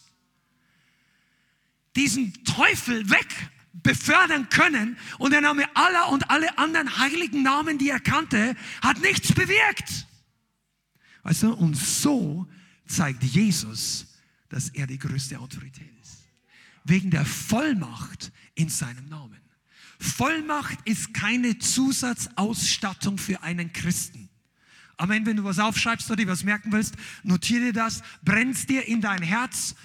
diesen 1.95 2.33
Teufel 2.43 3.09
weg 3.09 3.51
befördern 3.84 4.50
können 4.50 4.98
und 5.17 5.31
der 5.31 5.41
Name 5.41 5.63
Allah 5.75 6.05
und 6.05 6.29
alle 6.29 6.57
anderen 6.57 6.98
heiligen 6.98 7.43
Namen, 7.43 7.77
die 7.77 7.89
er 7.89 8.00
kannte, 8.00 8.55
hat 8.81 9.00
nichts 9.01 9.34
bewirkt. 9.34 10.07
Weißt 11.24 11.43
du, 11.43 11.53
und 11.53 11.75
so 11.75 12.48
zeigt 12.86 13.24
Jesus, 13.24 14.07
dass 14.50 14.69
er 14.69 14.88
die 14.88 14.98
größte 14.98 15.39
Autorität 15.39 15.91
ist. 16.01 16.24
Wegen 16.84 17.12
der 17.12 17.25
Vollmacht 17.25 18.31
in 18.55 18.69
seinem 18.69 19.07
Namen. 19.10 19.38
Vollmacht 20.00 20.77
ist 20.86 21.13
keine 21.13 21.57
Zusatzausstattung 21.57 23.17
für 23.17 23.41
einen 23.43 23.74
Christen. 23.74 24.29
Amen. 24.96 25.25
Wenn 25.25 25.38
du 25.38 25.43
was 25.43 25.60
aufschreibst 25.60 26.10
oder 26.10 26.17
dir 26.17 26.27
was 26.27 26.43
merken 26.43 26.72
willst, 26.72 26.96
notiere 27.24 27.72
das, 27.72 28.01
brennst 28.24 28.69
dir 28.69 28.88
in 28.88 29.01
dein 29.01 29.22
Herz. 29.22 29.75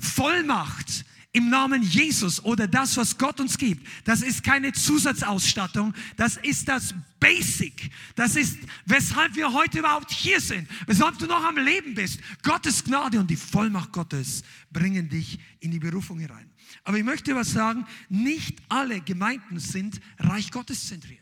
Vollmacht 0.00 1.04
im 1.32 1.50
Namen 1.50 1.82
Jesus 1.82 2.42
oder 2.44 2.66
das, 2.66 2.96
was 2.96 3.18
Gott 3.18 3.38
uns 3.40 3.58
gibt, 3.58 3.86
das 4.04 4.22
ist 4.22 4.42
keine 4.42 4.72
Zusatzausstattung, 4.72 5.94
das 6.16 6.36
ist 6.38 6.68
das 6.68 6.94
Basic. 7.20 7.90
Das 8.14 8.36
ist, 8.36 8.58
weshalb 8.86 9.34
wir 9.34 9.52
heute 9.52 9.80
überhaupt 9.80 10.10
hier 10.10 10.40
sind, 10.40 10.68
weshalb 10.86 11.18
du 11.18 11.26
noch 11.26 11.44
am 11.44 11.56
Leben 11.56 11.94
bist. 11.94 12.20
Gottes 12.42 12.84
Gnade 12.84 13.18
und 13.18 13.28
die 13.28 13.36
Vollmacht 13.36 13.92
Gottes 13.92 14.42
bringen 14.70 15.08
dich 15.08 15.38
in 15.60 15.70
die 15.70 15.80
Berufung 15.80 16.18
herein. 16.18 16.50
Aber 16.84 16.96
ich 16.96 17.04
möchte 17.04 17.34
was 17.34 17.52
sagen, 17.52 17.86
nicht 18.08 18.62
alle 18.68 19.00
Gemeinden 19.00 19.58
sind 19.58 20.00
Reich 20.18 20.50
Gottes 20.50 20.86
zentriert. 20.86 21.17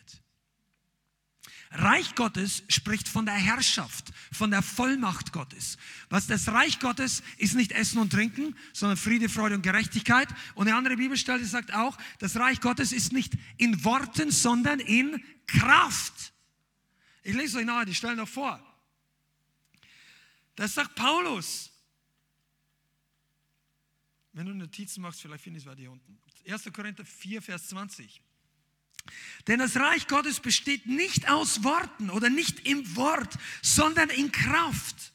Reich 1.70 2.14
Gottes 2.14 2.62
spricht 2.68 3.08
von 3.08 3.26
der 3.26 3.34
Herrschaft, 3.34 4.12
von 4.32 4.50
der 4.50 4.62
Vollmacht 4.62 5.32
Gottes. 5.32 5.78
Was 6.08 6.26
das 6.26 6.48
Reich 6.48 6.78
Gottes 6.78 7.22
ist 7.38 7.54
nicht 7.54 7.72
Essen 7.72 7.98
und 7.98 8.10
Trinken, 8.10 8.56
sondern 8.72 8.96
Friede, 8.96 9.28
Freude 9.28 9.56
und 9.56 9.62
Gerechtigkeit. 9.62 10.28
Und 10.54 10.68
eine 10.68 10.76
andere 10.76 10.96
Bibelstelle 10.96 11.44
sagt 11.44 11.74
auch, 11.74 11.98
das 12.18 12.36
Reich 12.36 12.60
Gottes 12.60 12.92
ist 12.92 13.12
nicht 13.12 13.34
in 13.56 13.84
Worten, 13.84 14.30
sondern 14.30 14.80
in 14.80 15.22
Kraft. 15.46 16.32
Ich 17.22 17.34
lese 17.34 17.58
euch 17.58 17.64
nachher 17.64 17.84
die 17.84 17.94
Stellen 17.94 18.16
noch 18.16 18.28
vor. 18.28 18.60
Das 20.54 20.74
sagt 20.74 20.94
Paulus. 20.94 21.72
Wenn 24.32 24.46
du 24.46 24.54
Notizen 24.54 25.00
machst, 25.00 25.20
vielleicht 25.20 25.44
findest 25.44 25.66
du 25.66 25.70
es 25.70 25.78
hier 25.78 25.90
unten. 25.90 26.18
1. 26.48 26.70
Korinther 26.72 27.04
4, 27.04 27.42
Vers 27.42 27.68
20. 27.68 28.22
Denn 29.46 29.58
das 29.58 29.76
Reich 29.76 30.08
Gottes 30.08 30.40
besteht 30.40 30.86
nicht 30.86 31.28
aus 31.28 31.62
Worten 31.62 32.10
oder 32.10 32.30
nicht 32.30 32.66
im 32.66 32.96
Wort, 32.96 33.34
sondern 33.62 34.10
in 34.10 34.32
Kraft. 34.32 35.12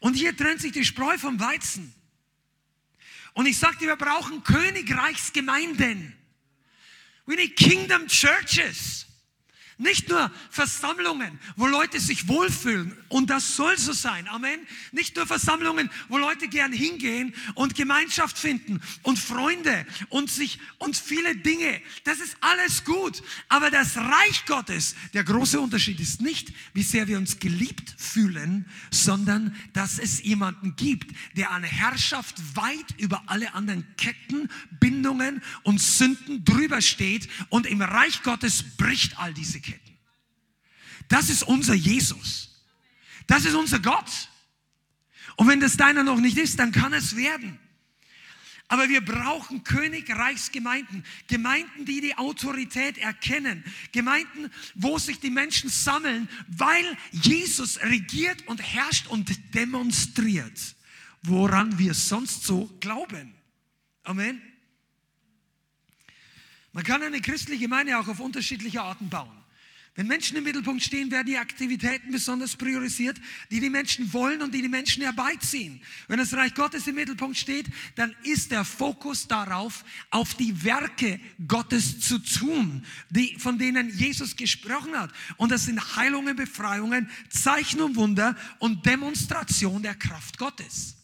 Und 0.00 0.14
hier 0.14 0.36
trennt 0.36 0.60
sich 0.60 0.72
die 0.72 0.84
Spreu 0.84 1.16
vom 1.16 1.38
Weizen. 1.38 1.94
Und 3.34 3.46
ich 3.46 3.58
sagte, 3.58 3.86
wir 3.86 3.96
brauchen 3.96 4.42
Königreichsgemeinden. 4.42 6.16
We 7.26 7.36
need 7.36 7.56
kingdom 7.56 8.08
churches. 8.08 9.06
Nicht 9.78 10.08
nur 10.08 10.30
Versammlungen, 10.50 11.38
wo 11.56 11.66
Leute 11.66 11.98
sich 11.98 12.28
wohlfühlen 12.28 12.96
und 13.08 13.30
das 13.30 13.56
soll 13.56 13.76
so 13.78 13.92
sein. 13.92 14.28
Amen. 14.28 14.60
Nicht 14.92 15.16
nur 15.16 15.26
Versammlungen, 15.26 15.90
wo 16.08 16.18
Leute 16.18 16.48
gern 16.48 16.72
hingehen 16.72 17.34
und 17.54 17.74
Gemeinschaft 17.74 18.38
finden 18.38 18.80
und 19.02 19.18
Freunde 19.18 19.86
und 20.08 20.30
sich 20.30 20.58
und 20.78 20.96
viele 20.96 21.36
Dinge. 21.36 21.80
Das 22.04 22.20
ist 22.20 22.36
alles 22.40 22.84
gut. 22.84 23.22
Aber 23.48 23.70
das 23.70 23.96
Reich 23.96 24.44
Gottes, 24.46 24.94
der 25.14 25.24
große 25.24 25.60
Unterschied 25.60 26.00
ist 26.00 26.20
nicht, 26.20 26.52
wie 26.74 26.82
sehr 26.82 27.08
wir 27.08 27.18
uns 27.18 27.38
geliebt 27.38 27.94
fühlen, 27.96 28.66
sondern 28.90 29.56
dass 29.72 29.98
es 29.98 30.22
jemanden 30.22 30.76
gibt, 30.76 31.14
der 31.36 31.50
an 31.50 31.64
Herrschaft 31.64 32.36
weit 32.54 32.98
über 32.98 33.22
alle 33.26 33.54
anderen 33.54 33.86
Ketten, 33.96 34.48
Bindungen 34.80 35.42
und 35.62 35.80
Sünden 35.80 36.44
drüber 36.44 36.80
steht 36.80 37.28
und 37.48 37.66
im 37.66 37.82
Reich 37.82 38.22
Gottes 38.22 38.62
bricht 38.76 39.18
all 39.18 39.32
diese 39.34 39.60
Ketten. 39.60 39.71
Das 41.08 41.30
ist 41.30 41.42
unser 41.42 41.74
Jesus. 41.74 42.50
Das 43.26 43.44
ist 43.44 43.54
unser 43.54 43.80
Gott. 43.80 44.28
Und 45.36 45.48
wenn 45.48 45.60
das 45.60 45.76
deiner 45.76 46.04
noch 46.04 46.18
nicht 46.18 46.38
ist, 46.38 46.58
dann 46.58 46.72
kann 46.72 46.92
es 46.92 47.16
werden. 47.16 47.58
Aber 48.68 48.88
wir 48.88 49.04
brauchen 49.04 49.64
Königreichsgemeinden, 49.64 51.04
Gemeinden, 51.26 51.84
die 51.84 52.00
die 52.00 52.16
Autorität 52.16 52.96
erkennen, 52.96 53.62
Gemeinden, 53.92 54.50
wo 54.74 54.98
sich 54.98 55.20
die 55.20 55.28
Menschen 55.28 55.68
sammeln, 55.68 56.26
weil 56.48 56.96
Jesus 57.10 57.80
regiert 57.82 58.48
und 58.48 58.62
herrscht 58.62 59.08
und 59.08 59.54
demonstriert, 59.54 60.58
woran 61.22 61.78
wir 61.78 61.92
sonst 61.92 62.44
so 62.44 62.74
glauben. 62.80 63.34
Amen. 64.04 64.40
Man 66.72 66.84
kann 66.84 67.02
eine 67.02 67.20
christliche 67.20 67.64
Gemeinde 67.64 67.98
auch 67.98 68.08
auf 68.08 68.20
unterschiedliche 68.20 68.80
Arten 68.80 69.10
bauen. 69.10 69.41
Wenn 69.94 70.06
Menschen 70.06 70.38
im 70.38 70.44
Mittelpunkt 70.44 70.82
stehen, 70.82 71.10
werden 71.10 71.26
die 71.26 71.36
Aktivitäten 71.36 72.12
besonders 72.12 72.56
priorisiert, 72.56 73.20
die 73.50 73.60
die 73.60 73.68
Menschen 73.68 74.10
wollen 74.14 74.40
und 74.40 74.54
die 74.54 74.62
die 74.62 74.68
Menschen 74.68 75.02
herbeiziehen. 75.02 75.82
Wenn 76.08 76.18
das 76.18 76.32
Reich 76.32 76.54
Gottes 76.54 76.86
im 76.86 76.94
Mittelpunkt 76.94 77.36
steht, 77.36 77.66
dann 77.94 78.16
ist 78.22 78.52
der 78.52 78.64
Fokus 78.64 79.28
darauf, 79.28 79.84
auf 80.10 80.32
die 80.32 80.64
Werke 80.64 81.20
Gottes 81.46 82.00
zu 82.00 82.18
tun, 82.18 82.86
die, 83.10 83.36
von 83.38 83.58
denen 83.58 83.90
Jesus 83.90 84.34
gesprochen 84.34 84.98
hat. 84.98 85.12
Und 85.36 85.52
das 85.52 85.66
sind 85.66 85.96
Heilungen, 85.96 86.36
Befreiungen, 86.36 87.10
Zeichen 87.28 87.82
und 87.82 87.94
Wunder 87.96 88.34
und 88.60 88.86
Demonstration 88.86 89.82
der 89.82 89.94
Kraft 89.94 90.38
Gottes. 90.38 90.96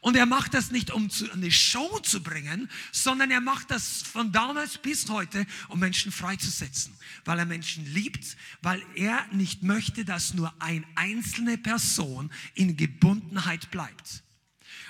Und 0.00 0.16
er 0.16 0.24
macht 0.24 0.54
das 0.54 0.70
nicht, 0.70 0.90
um 0.90 1.10
zu, 1.10 1.30
eine 1.30 1.50
Show 1.50 1.98
zu 1.98 2.22
bringen, 2.22 2.70
sondern 2.90 3.30
er 3.30 3.42
macht 3.42 3.70
das 3.70 4.02
von 4.02 4.32
damals 4.32 4.78
bis 4.78 5.08
heute, 5.10 5.46
um 5.68 5.78
Menschen 5.78 6.10
freizusetzen. 6.10 6.94
Weil 7.26 7.38
er 7.38 7.46
Menschen 7.46 7.84
liebt, 7.84 8.36
weil 8.62 8.82
er 8.94 9.26
nicht 9.32 9.62
möchte, 9.62 10.06
dass 10.06 10.32
nur 10.32 10.54
eine 10.58 10.86
einzelne 10.94 11.58
Person 11.58 12.30
in 12.54 12.78
Gebundenheit 12.78 13.70
bleibt. 13.70 14.22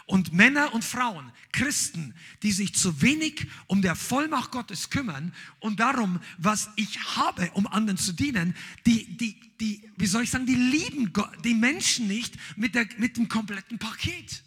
Und 0.06 0.32
Männer 0.32 0.74
und 0.74 0.84
Frauen, 0.84 1.32
Christen, 1.52 2.14
die 2.42 2.52
sich 2.52 2.74
zu 2.74 3.02
wenig 3.02 3.46
um 3.66 3.82
der 3.82 3.94
Vollmacht 3.96 4.50
Gottes 4.50 4.90
kümmern 4.90 5.32
und 5.58 5.80
darum, 5.80 6.20
was 6.38 6.68
ich 6.76 7.16
habe, 7.16 7.50
um 7.54 7.66
anderen 7.66 7.98
zu 7.98 8.12
dienen, 8.12 8.56
die, 8.86 9.16
die, 9.16 9.40
die, 9.60 9.88
wie 9.96 10.06
soll 10.06 10.22
ich 10.22 10.30
sagen, 10.30 10.46
die 10.46 10.54
lieben 10.54 11.12
die 11.44 11.54
Menschen 11.54 12.08
nicht 12.08 12.34
mit, 12.56 12.74
der, 12.74 12.88
mit 12.98 13.16
dem 13.16 13.28
kompletten 13.28 13.78
Paket. 13.78 14.42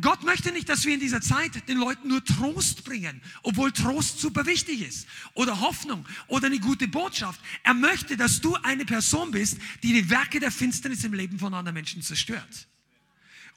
Gott 0.00 0.22
möchte 0.22 0.52
nicht, 0.52 0.68
dass 0.68 0.84
wir 0.86 0.94
in 0.94 1.00
dieser 1.00 1.20
Zeit 1.20 1.68
den 1.68 1.76
Leuten 1.76 2.08
nur 2.08 2.24
Trost 2.24 2.84
bringen, 2.84 3.20
obwohl 3.42 3.72
Trost 3.72 4.18
super 4.18 4.46
wichtig 4.46 4.80
ist. 4.80 5.06
Oder 5.34 5.60
Hoffnung 5.60 6.06
oder 6.28 6.46
eine 6.46 6.58
gute 6.58 6.88
Botschaft. 6.88 7.40
Er 7.62 7.74
möchte, 7.74 8.16
dass 8.16 8.40
du 8.40 8.54
eine 8.62 8.86
Person 8.86 9.30
bist, 9.32 9.58
die 9.82 9.92
die 9.92 10.08
Werke 10.08 10.40
der 10.40 10.50
Finsternis 10.50 11.04
im 11.04 11.12
Leben 11.12 11.38
von 11.38 11.52
anderen 11.52 11.74
Menschen 11.74 12.00
zerstört. 12.00 12.68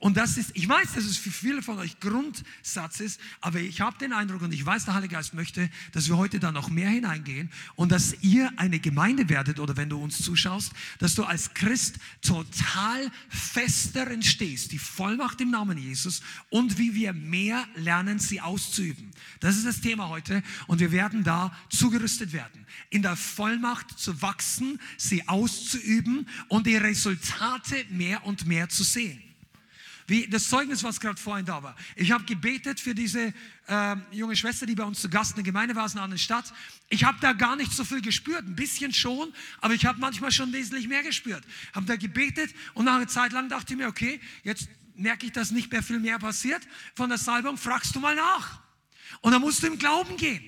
Und 0.03 0.17
das 0.17 0.35
ist, 0.35 0.51
ich 0.53 0.67
weiß, 0.67 0.95
dass 0.95 1.05
es 1.05 1.15
für 1.15 1.31
viele 1.31 1.61
von 1.61 1.79
euch 1.79 1.97
Grundsatz 2.01 2.99
ist, 2.99 3.21
aber 3.39 3.61
ich 3.61 3.79
habe 3.79 3.97
den 3.99 4.11
Eindruck 4.11 4.41
und 4.41 4.53
ich 4.53 4.65
weiß, 4.65 4.83
der 4.83 4.95
Heilige 4.95 5.15
Geist 5.15 5.33
möchte, 5.33 5.69
dass 5.93 6.09
wir 6.09 6.17
heute 6.17 6.41
da 6.41 6.51
noch 6.51 6.69
mehr 6.69 6.89
hineingehen 6.89 7.49
und 7.75 7.89
dass 7.89 8.13
ihr 8.21 8.51
eine 8.57 8.81
Gemeinde 8.81 9.29
werdet 9.29 9.61
oder 9.61 9.77
wenn 9.77 9.87
du 9.87 10.03
uns 10.03 10.21
zuschaust, 10.21 10.73
dass 10.99 11.15
du 11.15 11.23
als 11.23 11.53
Christ 11.53 11.99
total 12.21 13.09
fest 13.29 13.95
darin 13.95 14.21
stehst, 14.23 14.73
die 14.73 14.77
Vollmacht 14.77 15.39
im 15.39 15.51
Namen 15.51 15.77
Jesus 15.77 16.21
und 16.49 16.77
wie 16.77 16.93
wir 16.95 17.13
mehr 17.13 17.65
lernen, 17.75 18.19
sie 18.19 18.41
auszuüben. 18.41 19.09
Das 19.39 19.55
ist 19.55 19.65
das 19.65 19.79
Thema 19.79 20.09
heute 20.09 20.43
und 20.67 20.81
wir 20.81 20.91
werden 20.91 21.23
da 21.23 21.55
zugerüstet 21.69 22.33
werden, 22.33 22.65
in 22.89 23.03
der 23.03 23.15
Vollmacht 23.15 23.97
zu 23.97 24.21
wachsen, 24.21 24.81
sie 24.97 25.29
auszuüben 25.29 26.27
und 26.49 26.67
die 26.67 26.75
Resultate 26.75 27.85
mehr 27.89 28.25
und 28.25 28.45
mehr 28.45 28.67
zu 28.67 28.83
sehen. 28.83 29.32
Wie 30.07 30.27
das 30.27 30.49
Zeugnis, 30.49 30.83
was 30.83 30.99
gerade 30.99 31.19
vorhin 31.19 31.45
da 31.45 31.63
war. 31.63 31.75
Ich 31.95 32.11
habe 32.11 32.23
gebetet 32.25 32.79
für 32.79 32.93
diese 32.93 33.33
äh, 33.67 33.95
junge 34.11 34.35
Schwester, 34.35 34.65
die 34.65 34.75
bei 34.75 34.83
uns 34.83 35.01
zu 35.01 35.09
Gast 35.09 35.31
in 35.31 35.35
der 35.37 35.43
Gemeinde 35.43 35.75
war, 35.75 35.85
in 35.85 35.93
einer 35.93 36.03
anderen 36.03 36.19
Stadt. 36.19 36.53
Ich 36.89 37.03
habe 37.03 37.17
da 37.21 37.33
gar 37.33 37.55
nicht 37.55 37.71
so 37.71 37.85
viel 37.85 38.01
gespürt, 38.01 38.45
ein 38.45 38.55
bisschen 38.55 38.93
schon, 38.93 39.33
aber 39.61 39.73
ich 39.73 39.85
habe 39.85 39.99
manchmal 39.99 40.31
schon 40.31 40.51
wesentlich 40.51 40.87
mehr 40.87 41.03
gespürt. 41.03 41.43
Habe 41.73 41.85
da 41.85 41.95
gebetet 41.95 42.53
und 42.73 42.85
nach 42.85 42.95
einer 42.95 43.07
Zeit 43.07 43.31
lang 43.31 43.49
dachte 43.49 43.73
ich 43.73 43.79
mir, 43.79 43.87
okay, 43.87 44.19
jetzt 44.43 44.67
merke 44.95 45.25
ich, 45.25 45.31
dass 45.31 45.51
nicht 45.51 45.71
mehr 45.71 45.83
viel 45.83 45.99
mehr 45.99 46.19
passiert 46.19 46.61
von 46.95 47.09
der 47.09 47.17
Salbung, 47.17 47.57
fragst 47.57 47.95
du 47.95 47.99
mal 47.99 48.15
nach. 48.15 48.61
Und 49.21 49.31
dann 49.31 49.41
musst 49.41 49.63
du 49.63 49.67
im 49.67 49.79
Glauben 49.79 50.17
gehen. 50.17 50.43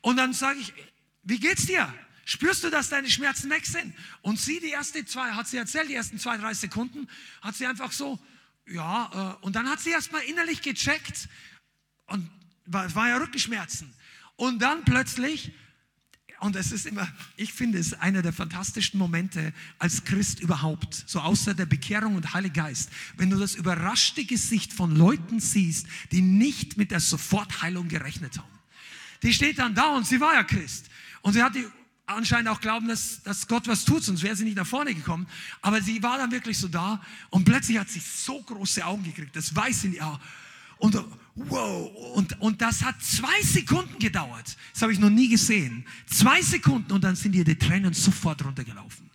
Und 0.00 0.16
dann 0.16 0.32
sage 0.32 0.58
ich, 0.60 0.72
wie 1.22 1.38
geht's 1.38 1.66
dir? 1.66 1.92
Spürst 2.24 2.62
du, 2.62 2.70
dass 2.70 2.90
deine 2.90 3.08
Schmerzen 3.08 3.50
weg 3.50 3.64
sind? 3.64 3.94
Und 4.22 4.38
sie, 4.38 4.60
die 4.60 4.70
erste 4.70 5.04
zwei, 5.04 5.30
hat 5.32 5.48
sie 5.48 5.56
erzählt, 5.56 5.88
die 5.88 5.94
ersten 5.94 6.18
zwei, 6.18 6.36
drei 6.36 6.54
Sekunden, 6.54 7.08
hat 7.40 7.56
sie 7.56 7.66
einfach 7.66 7.92
so, 7.92 8.18
ja, 8.70 9.36
äh, 9.40 9.44
und 9.44 9.56
dann 9.56 9.68
hat 9.68 9.80
sie 9.80 9.90
erstmal 9.90 10.22
innerlich 10.22 10.62
gecheckt 10.62 11.28
und 12.06 12.28
es 12.66 12.94
war 12.94 13.08
ja 13.08 13.16
Rückenschmerzen. 13.16 13.92
Und 14.36 14.60
dann 14.60 14.84
plötzlich, 14.84 15.52
und 16.40 16.54
es 16.54 16.70
ist 16.70 16.86
immer, 16.86 17.08
ich 17.36 17.52
finde 17.52 17.78
es 17.78 17.94
einer 17.94 18.22
der 18.22 18.32
fantastischsten 18.32 18.98
Momente 18.98 19.52
als 19.78 20.04
Christ 20.04 20.40
überhaupt, 20.40 21.04
so 21.06 21.20
außer 21.20 21.54
der 21.54 21.66
Bekehrung 21.66 22.14
und 22.14 22.34
Heilige 22.34 22.60
Geist, 22.60 22.90
wenn 23.16 23.30
du 23.30 23.38
das 23.38 23.54
überraschte 23.54 24.24
Gesicht 24.24 24.72
von 24.72 24.94
Leuten 24.94 25.40
siehst, 25.40 25.86
die 26.12 26.20
nicht 26.20 26.76
mit 26.76 26.90
der 26.90 27.00
Sofortheilung 27.00 27.88
gerechnet 27.88 28.38
haben. 28.38 28.58
Die 29.22 29.32
steht 29.32 29.58
dann 29.58 29.74
da 29.74 29.96
und 29.96 30.06
sie 30.06 30.20
war 30.20 30.34
ja 30.34 30.44
Christ. 30.44 30.88
Und 31.22 31.32
sie 31.32 31.42
hat 31.42 31.56
die 31.56 31.66
anscheinend 32.08 32.48
auch 32.48 32.60
glauben, 32.60 32.88
dass, 32.88 33.22
dass 33.22 33.46
Gott 33.46 33.68
was 33.68 33.84
tut, 33.84 34.02
sonst 34.02 34.22
wäre 34.22 34.34
sie 34.34 34.44
nicht 34.44 34.56
nach 34.56 34.66
vorne 34.66 34.94
gekommen. 34.94 35.26
Aber 35.62 35.80
sie 35.82 36.02
war 36.02 36.18
dann 36.18 36.30
wirklich 36.30 36.58
so 36.58 36.68
da 36.68 37.00
und 37.30 37.44
plötzlich 37.44 37.78
hat 37.78 37.88
sie 37.88 38.00
so 38.00 38.42
große 38.42 38.84
Augen 38.84 39.04
gekriegt, 39.04 39.36
das 39.36 39.54
weiß 39.54 39.82
sie 39.82 39.96
ja. 39.96 40.18
Und 40.78 40.96
wow, 41.34 41.90
und, 42.14 42.40
und 42.40 42.62
das 42.62 42.84
hat 42.84 43.02
zwei 43.02 43.42
Sekunden 43.42 43.98
gedauert. 43.98 44.56
Das 44.72 44.82
habe 44.82 44.92
ich 44.92 44.98
noch 45.00 45.10
nie 45.10 45.28
gesehen. 45.28 45.84
Zwei 46.06 46.40
Sekunden 46.40 46.92
und 46.92 47.02
dann 47.02 47.16
sind 47.16 47.34
ihr 47.34 47.44
die 47.44 47.58
Tränen 47.58 47.92
sofort 47.92 48.44
runtergelaufen. 48.44 49.07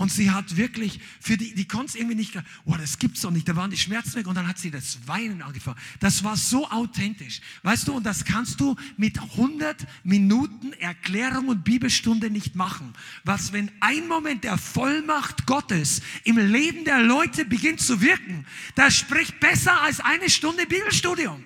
Und 0.00 0.10
sie 0.10 0.30
hat 0.30 0.56
wirklich, 0.56 0.98
für 1.20 1.36
die, 1.36 1.54
die 1.54 1.68
konnte 1.68 1.88
es 1.88 1.94
irgendwie 1.94 2.14
nicht, 2.14 2.32
oh, 2.64 2.74
das 2.74 2.98
gibt's 2.98 3.20
doch 3.20 3.30
nicht, 3.30 3.46
da 3.46 3.54
waren 3.54 3.70
die 3.70 3.76
Schmerzen 3.76 4.14
weg 4.14 4.26
und 4.26 4.34
dann 4.34 4.48
hat 4.48 4.58
sie 4.58 4.70
das 4.70 4.98
Weinen 5.06 5.42
angefangen. 5.42 5.76
Das 5.98 6.24
war 6.24 6.38
so 6.38 6.66
authentisch. 6.70 7.42
Weißt 7.64 7.86
du, 7.86 7.92
und 7.92 8.06
das 8.06 8.24
kannst 8.24 8.60
du 8.60 8.76
mit 8.96 9.20
100 9.20 9.86
Minuten 10.02 10.72
Erklärung 10.72 11.48
und 11.48 11.64
Bibelstunde 11.64 12.30
nicht 12.30 12.54
machen. 12.54 12.94
Was, 13.24 13.52
wenn 13.52 13.70
ein 13.80 14.08
Moment 14.08 14.44
der 14.44 14.56
Vollmacht 14.56 15.44
Gottes 15.44 16.00
im 16.24 16.38
Leben 16.38 16.86
der 16.86 17.02
Leute 17.02 17.44
beginnt 17.44 17.82
zu 17.82 18.00
wirken, 18.00 18.46
das 18.76 18.96
spricht 18.96 19.38
besser 19.38 19.82
als 19.82 20.00
eine 20.00 20.30
Stunde 20.30 20.64
Bibelstudium. 20.64 21.44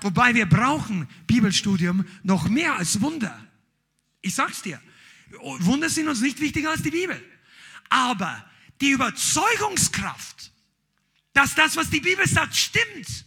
Wobei 0.00 0.34
wir 0.34 0.46
brauchen 0.46 1.06
Bibelstudium 1.26 2.06
noch 2.22 2.48
mehr 2.48 2.76
als 2.78 3.02
Wunder. 3.02 3.46
Ich 4.22 4.34
sag's 4.34 4.62
dir. 4.62 4.80
Wunder 5.58 5.90
sind 5.90 6.08
uns 6.08 6.22
nicht 6.22 6.40
wichtiger 6.40 6.70
als 6.70 6.80
die 6.80 6.90
Bibel. 6.90 7.22
Aber 7.88 8.44
die 8.80 8.90
Überzeugungskraft, 8.90 10.52
dass 11.32 11.54
das, 11.54 11.76
was 11.76 11.90
die 11.90 12.00
Bibel 12.00 12.26
sagt, 12.26 12.54
stimmt, 12.54 13.24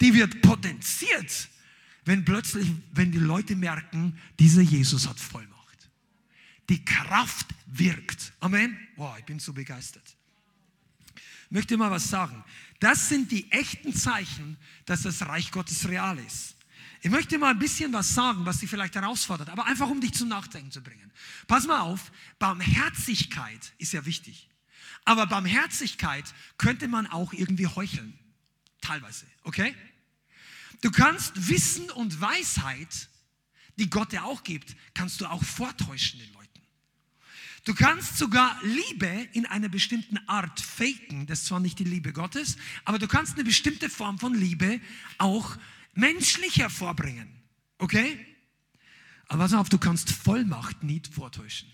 die 0.00 0.14
wird 0.14 0.40
potenziert, 0.42 1.48
wenn 2.04 2.24
plötzlich, 2.24 2.70
wenn 2.92 3.12
die 3.12 3.18
Leute 3.18 3.56
merken, 3.56 4.18
dieser 4.38 4.62
Jesus 4.62 5.06
hat 5.08 5.18
Vollmacht. 5.18 5.58
Die 6.68 6.84
Kraft 6.84 7.46
wirkt. 7.66 8.32
Amen. 8.40 8.78
Wow, 8.96 9.16
ich 9.18 9.24
bin 9.24 9.38
so 9.38 9.52
begeistert. 9.52 10.16
Ich 11.14 11.50
möchte 11.50 11.76
mal 11.76 11.90
was 11.90 12.08
sagen. 12.08 12.44
Das 12.78 13.08
sind 13.08 13.32
die 13.32 13.50
echten 13.50 13.94
Zeichen, 13.94 14.56
dass 14.84 15.02
das 15.02 15.26
Reich 15.26 15.50
Gottes 15.50 15.88
real 15.88 16.18
ist. 16.18 16.57
Ich 17.00 17.10
möchte 17.10 17.38
mal 17.38 17.50
ein 17.50 17.58
bisschen 17.58 17.92
was 17.92 18.14
sagen, 18.14 18.44
was 18.44 18.58
dich 18.58 18.70
vielleicht 18.70 18.94
herausfordert, 18.94 19.50
aber 19.50 19.66
einfach 19.66 19.88
um 19.88 20.00
dich 20.00 20.14
zum 20.14 20.28
Nachdenken 20.28 20.72
zu 20.72 20.82
bringen. 20.82 21.12
Pass 21.46 21.66
mal 21.66 21.80
auf, 21.80 22.10
Barmherzigkeit 22.38 23.72
ist 23.78 23.92
ja 23.92 24.04
wichtig. 24.04 24.48
Aber 25.04 25.26
Barmherzigkeit 25.26 26.24
könnte 26.58 26.88
man 26.88 27.06
auch 27.06 27.32
irgendwie 27.32 27.66
heucheln. 27.66 28.18
Teilweise, 28.80 29.26
okay? 29.42 29.74
Du 30.80 30.90
kannst 30.90 31.48
Wissen 31.48 31.90
und 31.90 32.20
Weisheit, 32.20 33.08
die 33.76 33.90
Gott 33.90 34.12
dir 34.12 34.24
auch 34.24 34.42
gibt, 34.42 34.76
kannst 34.94 35.20
du 35.20 35.26
auch 35.26 35.42
vortäuschen 35.42 36.20
den 36.20 36.32
Leuten. 36.32 36.38
Du 37.64 37.74
kannst 37.74 38.18
sogar 38.18 38.58
Liebe 38.62 39.28
in 39.32 39.46
einer 39.46 39.68
bestimmten 39.68 40.18
Art 40.28 40.60
faken. 40.60 41.26
Das 41.26 41.40
ist 41.40 41.46
zwar 41.46 41.60
nicht 41.60 41.78
die 41.78 41.84
Liebe 41.84 42.12
Gottes, 42.12 42.56
aber 42.84 42.98
du 42.98 43.06
kannst 43.06 43.34
eine 43.34 43.44
bestimmte 43.44 43.90
Form 43.90 44.18
von 44.18 44.34
Liebe 44.34 44.80
auch 45.18 45.56
menschlich 45.98 46.58
hervorbringen. 46.58 47.28
Okay? 47.78 48.24
Aber 49.26 49.44
pass 49.44 49.52
auf, 49.52 49.68
du 49.68 49.78
kannst 49.78 50.10
Vollmacht 50.10 50.82
nicht 50.82 51.08
vortäuschen. 51.08 51.70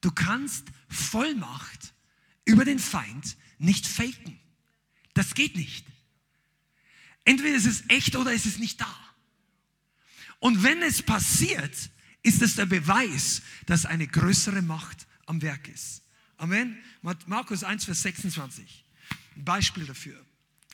Du 0.00 0.10
kannst 0.12 0.68
Vollmacht 0.88 1.94
über 2.44 2.64
den 2.64 2.78
Feind 2.78 3.36
nicht 3.58 3.86
faken. 3.86 4.38
Das 5.14 5.34
geht 5.34 5.56
nicht. 5.56 5.86
Entweder 7.24 7.56
ist 7.56 7.66
es 7.66 7.84
echt 7.88 8.14
oder 8.14 8.32
ist 8.32 8.46
es 8.46 8.58
nicht 8.58 8.80
da. 8.80 8.94
Und 10.38 10.62
wenn 10.62 10.82
es 10.82 11.02
passiert, 11.02 11.74
ist 12.22 12.42
es 12.42 12.56
der 12.56 12.66
Beweis, 12.66 13.42
dass 13.64 13.86
eine 13.86 14.06
größere 14.06 14.62
Macht 14.62 15.06
am 15.24 15.40
Werk 15.42 15.68
ist. 15.68 16.02
Amen. 16.36 16.76
Markus 17.26 17.64
1, 17.64 17.86
Vers 17.86 18.02
26. 18.02 18.84
Ein 19.34 19.44
Beispiel 19.44 19.86
dafür. 19.86 20.24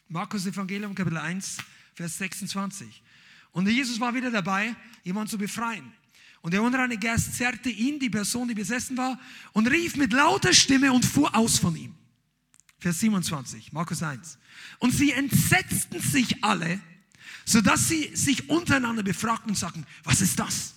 Markus 0.08 0.44
Evangelium, 0.44 0.94
Kapitel 0.94 1.18
1, 1.18 1.58
Vers 1.94 2.18
26. 2.18 3.02
Und 3.52 3.68
Jesus 3.68 4.00
war 4.00 4.14
wieder 4.14 4.30
dabei, 4.30 4.74
jemanden 5.04 5.30
zu 5.30 5.38
befreien. 5.38 5.92
Und 6.40 6.52
der 6.54 6.62
unreine 6.62 6.98
Geist 6.98 7.36
zerrte 7.36 7.68
ihn, 7.68 8.00
die 8.00 8.10
Person, 8.10 8.48
die 8.48 8.54
besessen 8.54 8.96
war, 8.96 9.18
und 9.52 9.68
rief 9.68 9.96
mit 9.96 10.12
lauter 10.12 10.52
Stimme 10.52 10.92
und 10.92 11.04
fuhr 11.04 11.34
aus 11.34 11.58
von 11.58 11.76
ihm. 11.76 11.94
Vers 12.78 12.98
27, 12.98 13.72
Markus 13.72 14.02
1. 14.02 14.38
Und 14.80 14.92
sie 14.92 15.12
entsetzten 15.12 16.00
sich 16.00 16.42
alle, 16.42 16.80
sodass 17.44 17.88
sie 17.88 18.10
sich 18.16 18.48
untereinander 18.48 19.04
befragten 19.04 19.50
und 19.50 19.56
sagten, 19.56 19.86
was 20.02 20.20
ist 20.20 20.38
das? 20.38 20.74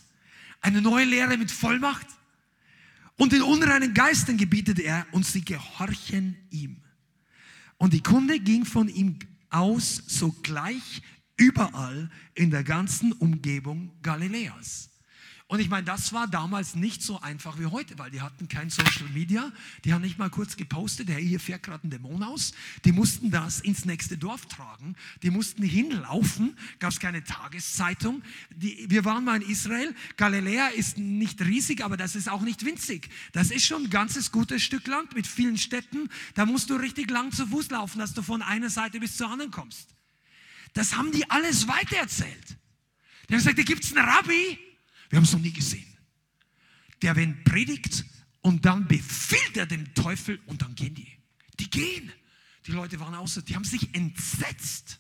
Eine 0.62 0.82
neue 0.82 1.06
Lehre 1.06 1.38
mit 1.38 1.50
Vollmacht? 1.50 2.08
Und 3.18 3.32
den 3.32 3.42
unreinen 3.42 3.94
Geistern 3.94 4.38
gebietet 4.38 4.80
er, 4.80 5.08
und 5.12 5.26
sie 5.26 5.44
gehorchen 5.44 6.38
ihm. 6.52 6.78
Und 7.78 7.94
die 7.94 8.04
Kunde 8.04 8.40
ging 8.40 8.66
von 8.66 8.88
ihm 8.88 9.18
aus 9.56 10.04
sogleich 10.08 11.02
überall 11.38 12.10
in 12.34 12.52
der 12.52 12.64
ganzen 12.64 13.14
Umgebung 13.14 13.92
Galiläas. 14.02 14.90
Und 15.48 15.60
ich 15.60 15.70
meine, 15.70 15.84
das 15.84 16.12
war 16.12 16.28
damals 16.28 16.74
nicht 16.74 17.04
so 17.04 17.22
einfach 17.22 17.60
wie 17.60 17.68
heute, 17.68 18.00
weil 18.00 18.10
die 18.10 18.22
hatten 18.22 18.48
kein 18.48 18.72
Social 18.72 19.08
Media, 19.14 19.52
die 19.84 19.94
haben 19.94 20.02
nicht 20.02 20.18
mal 20.18 20.32
kurz 20.32 20.58
gepostet, 20.58 21.08
hey, 21.08 21.24
hier 21.24 21.40
fährt 21.40 21.62
gerade 21.62 21.86
ein 21.86 21.92
Dämon 21.92 22.24
aus. 22.24 22.54
Die 22.84 22.92
mussten 22.92 23.30
das 23.30 23.60
ins 23.60 23.86
nächste 23.86 24.18
Dorf 24.18 24.48
tragen, 24.48 24.96
die 25.22 25.30
mussten 25.30 25.62
hinlaufen, 25.62 26.58
gab 26.80 26.92
es 26.92 27.00
keine 27.00 27.24
Tageszeitung. 27.24 28.24
Die, 28.56 28.88
wir 28.90 29.06
waren 29.06 29.24
mal 29.24 29.40
in 29.40 29.48
Israel, 29.48 29.94
Galiläa 30.18 30.70
ist 30.70 30.98
nicht 30.98 31.40
riesig, 31.42 31.84
aber 31.84 31.96
das 31.96 32.16
ist 32.16 32.28
auch 32.28 32.42
nicht 32.42 32.66
winzig. 32.66 33.10
Das 33.32 33.52
ist 33.52 33.68
schon 33.68 33.84
ein 33.84 33.90
ganzes 33.92 34.32
gutes 34.32 34.64
Stück 34.64 34.88
Land 34.88 35.14
mit 35.14 35.28
vielen 35.28 35.60
Städten. 35.60 36.10
Da 36.34 36.48
musst 36.48 36.72
du 36.72 36.76
richtig 36.76 37.12
lang 37.12 37.32
zu 37.32 37.46
Fuß 37.46 37.70
laufen, 37.70 38.00
dass 38.00 38.16
du 38.16 38.24
von 38.24 38.42
einer 38.42 38.72
Seite 38.72 39.00
bis 39.00 39.16
zur 39.16 39.30
anderen 39.30 39.52
kommst. 39.52 39.90
Das 40.74 40.98
haben 40.98 41.12
die 41.12 41.30
alles 41.30 41.68
weitererzählt. 41.68 42.58
Die 43.30 43.34
haben 43.34 43.40
gesagt, 43.40 43.60
da 43.60 43.64
gibt 43.64 43.84
es 43.84 43.96
einen 43.96 44.10
Rabbi, 44.10 44.58
wir 45.10 45.18
haben 45.18 45.24
es 45.24 45.34
noch 45.34 45.40
nie 45.40 45.54
gesehen. 45.54 45.86
Der, 47.02 47.16
wenn 47.16 47.44
predigt 47.44 48.06
und 48.42 48.66
dann 48.66 48.88
befiehlt 48.88 49.58
er 49.58 49.66
dem 49.66 49.94
Teufel 49.94 50.40
und 50.46 50.62
dann 50.62 50.76
gehen 50.76 50.96
die. 50.96 51.12
Die 51.60 51.70
gehen. 51.70 52.12
Die 52.68 52.72
Leute 52.72 53.00
waren 53.00 53.14
außer, 53.16 53.42
die 53.42 53.56
haben 53.56 53.64
sich 53.64 53.94
entsetzt. 53.94 55.00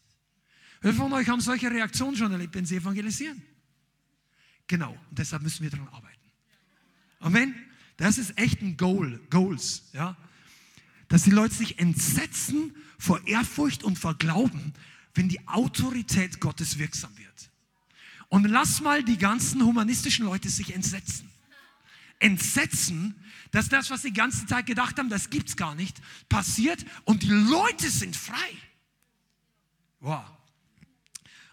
Wer 0.81 0.93
von 0.93 1.11
euch 1.13 1.27
haben 1.29 1.41
solche 1.41 1.69
Reaktionen 1.71 2.15
schon 2.15 2.31
erlebt, 2.31 2.53
wenn 2.55 2.65
sie 2.65 2.75
evangelisieren? 2.75 3.41
Genau, 4.67 4.91
und 5.09 5.17
deshalb 5.17 5.41
müssen 5.41 5.63
wir 5.63 5.69
daran 5.69 5.87
arbeiten. 5.87 6.31
Amen. 7.19 7.55
Das 7.97 8.17
ist 8.17 8.37
echt 8.37 8.61
ein 8.61 8.77
Goal, 8.77 9.19
Goals, 9.29 9.89
ja. 9.93 10.17
dass 11.07 11.23
die 11.23 11.31
Leute 11.31 11.55
sich 11.55 11.79
entsetzen 11.79 12.75
vor 12.99 13.25
Ehrfurcht 13.25 13.83
und 13.83 13.97
vor 13.97 14.15
Glauben, 14.17 14.73
wenn 15.13 15.29
die 15.29 15.47
Autorität 15.47 16.39
Gottes 16.39 16.77
wirksam 16.77 17.17
wird. 17.17 17.51
Und 18.29 18.45
lass 18.45 18.81
mal 18.81 19.03
die 19.03 19.17
ganzen 19.17 19.63
humanistischen 19.63 20.25
Leute 20.25 20.49
sich 20.49 20.73
entsetzen. 20.73 21.29
Entsetzen, 22.19 23.15
dass 23.51 23.69
das, 23.69 23.89
was 23.89 24.01
sie 24.01 24.09
die 24.09 24.15
ganze 24.15 24.45
Zeit 24.45 24.65
gedacht 24.65 24.97
haben, 24.97 25.09
das 25.09 25.29
gibt's 25.29 25.55
gar 25.55 25.75
nicht, 25.75 26.01
passiert 26.29 26.85
und 27.03 27.23
die 27.23 27.29
Leute 27.29 27.89
sind 27.89 28.15
frei. 28.15 28.57
Wow. 29.99 30.25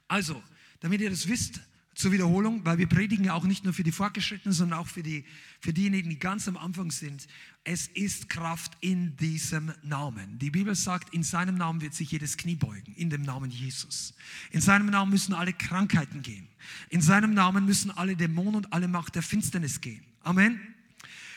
Also, 0.08 0.42
damit 0.80 1.00
ihr 1.00 1.10
das 1.10 1.28
wisst, 1.28 1.60
zur 2.02 2.12
Wiederholung, 2.12 2.64
weil 2.64 2.78
wir 2.78 2.88
predigen 2.88 3.24
ja 3.24 3.34
auch 3.34 3.44
nicht 3.44 3.64
nur 3.64 3.72
für 3.72 3.84
die 3.84 3.92
Fortgeschrittenen, 3.92 4.52
sondern 4.52 4.80
auch 4.80 4.88
für, 4.88 5.04
die, 5.04 5.24
für 5.60 5.72
diejenigen, 5.72 6.10
die 6.10 6.18
ganz 6.18 6.48
am 6.48 6.56
Anfang 6.56 6.90
sind. 6.90 7.28
Es 7.62 7.86
ist 7.86 8.28
Kraft 8.28 8.72
in 8.80 9.16
diesem 9.16 9.72
Namen. 9.84 10.38
Die 10.40 10.50
Bibel 10.50 10.74
sagt, 10.74 11.14
in 11.14 11.22
seinem 11.22 11.56
Namen 11.56 11.80
wird 11.80 11.94
sich 11.94 12.10
jedes 12.10 12.36
Knie 12.36 12.56
beugen, 12.56 12.92
in 12.96 13.08
dem 13.08 13.22
Namen 13.22 13.50
Jesus. 13.50 14.14
In 14.50 14.60
seinem 14.60 14.86
Namen 14.86 15.12
müssen 15.12 15.32
alle 15.32 15.52
Krankheiten 15.52 16.22
gehen. 16.22 16.48
In 16.90 17.00
seinem 17.00 17.34
Namen 17.34 17.64
müssen 17.64 17.92
alle 17.92 18.16
Dämonen 18.16 18.56
und 18.56 18.72
alle 18.72 18.88
Macht 18.88 19.14
der 19.14 19.22
Finsternis 19.22 19.80
gehen. 19.80 20.02
Amen. 20.24 20.60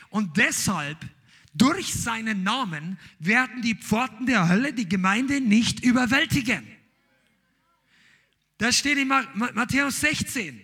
Und 0.10 0.38
deshalb, 0.38 0.98
durch 1.54 1.94
seinen 1.94 2.42
Namen, 2.42 2.98
werden 3.20 3.62
die 3.62 3.76
Pforten 3.76 4.26
der 4.26 4.50
Hölle 4.50 4.74
die 4.74 4.90
Gemeinde 4.90 5.42
nicht 5.42 5.86
überwältigen. 5.86 6.75
Das 8.58 8.78
steht 8.78 8.98
in 8.98 9.08
Matthäus 9.08 10.00
16. 10.00 10.62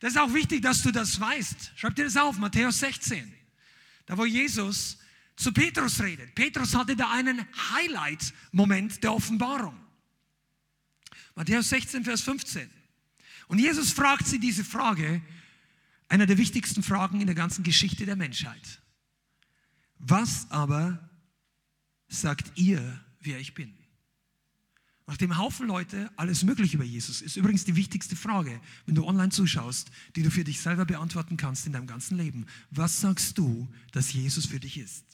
Das 0.00 0.12
ist 0.12 0.18
auch 0.18 0.32
wichtig, 0.32 0.62
dass 0.62 0.82
du 0.82 0.92
das 0.92 1.18
weißt. 1.18 1.72
Schreib 1.76 1.96
dir 1.96 2.04
das 2.04 2.16
auf, 2.16 2.38
Matthäus 2.38 2.78
16. 2.78 3.34
Da 4.06 4.16
wo 4.16 4.24
Jesus 4.24 4.98
zu 5.36 5.52
Petrus 5.52 6.00
redet. 6.00 6.34
Petrus 6.34 6.74
hatte 6.74 6.96
da 6.96 7.10
einen 7.10 7.46
Highlight-Moment 7.72 9.02
der 9.02 9.12
Offenbarung. 9.12 9.78
Matthäus 11.34 11.68
16, 11.68 12.04
Vers 12.04 12.22
15. 12.22 12.68
Und 13.46 13.58
Jesus 13.58 13.92
fragt 13.92 14.26
sie 14.26 14.40
diese 14.40 14.64
Frage, 14.64 15.22
einer 16.08 16.26
der 16.26 16.38
wichtigsten 16.38 16.82
Fragen 16.82 17.20
in 17.20 17.26
der 17.26 17.36
ganzen 17.36 17.62
Geschichte 17.62 18.06
der 18.06 18.16
Menschheit. 18.16 18.80
Was 19.98 20.50
aber 20.50 21.10
sagt 22.08 22.52
ihr, 22.56 23.04
wer 23.20 23.38
ich 23.38 23.54
bin? 23.54 23.77
Nachdem 25.08 25.38
Haufen 25.38 25.66
Leute 25.66 26.10
alles 26.16 26.44
Mögliche 26.44 26.76
über 26.76 26.84
Jesus 26.84 27.22
ist 27.22 27.38
übrigens 27.38 27.64
die 27.64 27.74
wichtigste 27.76 28.14
Frage, 28.14 28.60
wenn 28.84 28.94
du 28.94 29.06
online 29.06 29.30
zuschaust, 29.30 29.90
die 30.14 30.22
du 30.22 30.30
für 30.30 30.44
dich 30.44 30.60
selber 30.60 30.84
beantworten 30.84 31.38
kannst 31.38 31.66
in 31.66 31.72
deinem 31.72 31.86
ganzen 31.86 32.18
Leben. 32.18 32.44
Was 32.70 33.00
sagst 33.00 33.38
du, 33.38 33.66
dass 33.92 34.12
Jesus 34.12 34.44
für 34.44 34.60
dich 34.60 34.76
ist? 34.76 35.06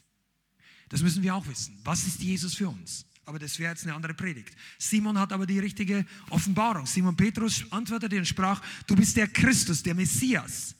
Das 0.89 1.01
müssen 1.01 1.23
wir 1.23 1.33
auch 1.33 1.47
wissen. 1.47 1.79
Was 1.85 2.05
ist 2.05 2.21
Jesus 2.21 2.55
für 2.55 2.67
uns? 2.67 3.05
Aber 3.23 3.39
das 3.39 3.57
wäre 3.57 3.71
jetzt 3.71 3.85
eine 3.85 3.95
andere 3.95 4.13
Predigt. 4.13 4.53
Simon 4.77 5.17
hat 5.17 5.31
aber 5.31 5.45
die 5.45 5.59
richtige 5.59 6.05
Offenbarung. 6.29 6.85
Simon 6.85 7.15
Petrus 7.15 7.63
antwortete 7.71 8.17
und 8.17 8.27
sprach, 8.27 8.61
du 8.87 8.97
bist 8.97 9.15
der 9.15 9.29
Christus, 9.29 9.81
der 9.81 9.95
Messias, 9.95 10.74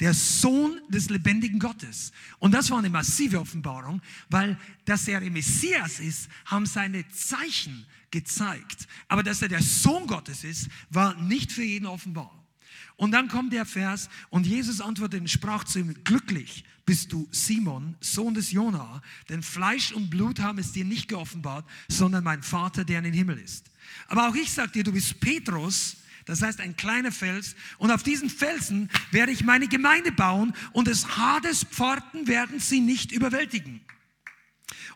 der 0.00 0.14
Sohn 0.14 0.80
des 0.88 1.10
lebendigen 1.10 1.58
Gottes. 1.58 2.10
Und 2.38 2.52
das 2.52 2.70
war 2.70 2.78
eine 2.78 2.90
massive 2.90 3.38
Offenbarung, 3.38 4.00
weil 4.28 4.58
dass 4.86 5.06
er 5.06 5.20
der 5.20 5.30
Messias 5.30 6.00
ist, 6.00 6.28
haben 6.46 6.66
seine 6.66 7.06
Zeichen 7.10 7.86
gezeigt. 8.10 8.88
Aber 9.08 9.22
dass 9.22 9.42
er 9.42 9.48
der 9.48 9.62
Sohn 9.62 10.06
Gottes 10.06 10.42
ist, 10.42 10.68
war 10.88 11.14
nicht 11.22 11.52
für 11.52 11.62
jeden 11.62 11.86
offenbar. 11.86 12.34
Und 12.96 13.12
dann 13.12 13.28
kommt 13.28 13.52
der 13.52 13.64
Vers 13.64 14.10
und 14.28 14.46
Jesus 14.46 14.80
antwortete 14.80 15.22
und 15.22 15.28
sprach 15.28 15.64
zu 15.64 15.78
ihm, 15.78 15.94
glücklich 16.04 16.64
bist 16.84 17.12
du 17.12 17.28
Simon, 17.30 17.96
Sohn 18.00 18.34
des 18.34 18.52
Jona, 18.52 19.00
denn 19.28 19.42
Fleisch 19.42 19.92
und 19.92 20.10
Blut 20.10 20.40
haben 20.40 20.58
es 20.58 20.72
dir 20.72 20.84
nicht 20.84 21.08
geoffenbart, 21.08 21.64
sondern 21.88 22.24
mein 22.24 22.42
Vater, 22.42 22.84
der 22.84 22.98
in 22.98 23.04
den 23.04 23.14
Himmel 23.14 23.38
ist. 23.38 23.70
Aber 24.08 24.28
auch 24.28 24.34
ich 24.34 24.50
sage 24.50 24.72
dir, 24.72 24.84
du 24.84 24.92
bist 24.92 25.20
Petrus, 25.20 25.96
das 26.24 26.42
heißt 26.42 26.60
ein 26.60 26.76
kleiner 26.76 27.12
Fels, 27.12 27.56
und 27.78 27.90
auf 27.90 28.02
diesen 28.02 28.30
Felsen 28.30 28.90
werde 29.10 29.32
ich 29.32 29.44
meine 29.44 29.68
Gemeinde 29.68 30.12
bauen 30.12 30.54
und 30.72 30.88
des 30.88 31.16
Hades 31.16 31.64
Pforten 31.64 32.26
werden 32.26 32.60
sie 32.60 32.80
nicht 32.80 33.12
überwältigen. 33.12 33.80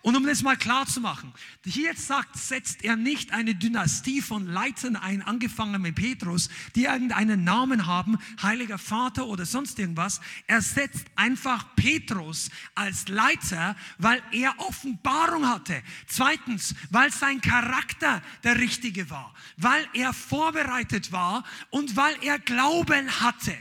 Und 0.04 0.16
um 0.16 0.26
das 0.26 0.42
mal 0.42 0.58
klar 0.58 0.84
zu 0.84 1.00
machen, 1.00 1.32
hier 1.64 1.94
sagt, 1.96 2.36
setzt 2.36 2.84
er 2.84 2.94
nicht 2.94 3.32
eine 3.32 3.54
Dynastie 3.54 4.20
von 4.20 4.46
Leitern 4.46 4.96
ein, 4.96 5.22
angefangen 5.22 5.80
mit 5.80 5.94
Petrus, 5.94 6.50
die 6.74 6.84
irgendeinen 6.84 7.42
Namen 7.42 7.86
haben, 7.86 8.18
Heiliger 8.42 8.76
Vater 8.76 9.26
oder 9.26 9.46
sonst 9.46 9.78
irgendwas. 9.78 10.20
Er 10.46 10.60
setzt 10.60 11.06
einfach 11.16 11.74
Petrus 11.74 12.50
als 12.74 13.08
Leiter, 13.08 13.76
weil 13.96 14.22
er 14.30 14.54
Offenbarung 14.58 15.48
hatte. 15.48 15.82
Zweitens, 16.06 16.74
weil 16.90 17.10
sein 17.10 17.40
Charakter 17.40 18.20
der 18.42 18.58
richtige 18.58 19.08
war, 19.08 19.32
weil 19.56 19.88
er 19.94 20.12
vorbereitet 20.12 21.12
war 21.12 21.44
und 21.70 21.96
weil 21.96 22.14
er 22.20 22.38
Glauben 22.38 23.08
hatte. 23.22 23.56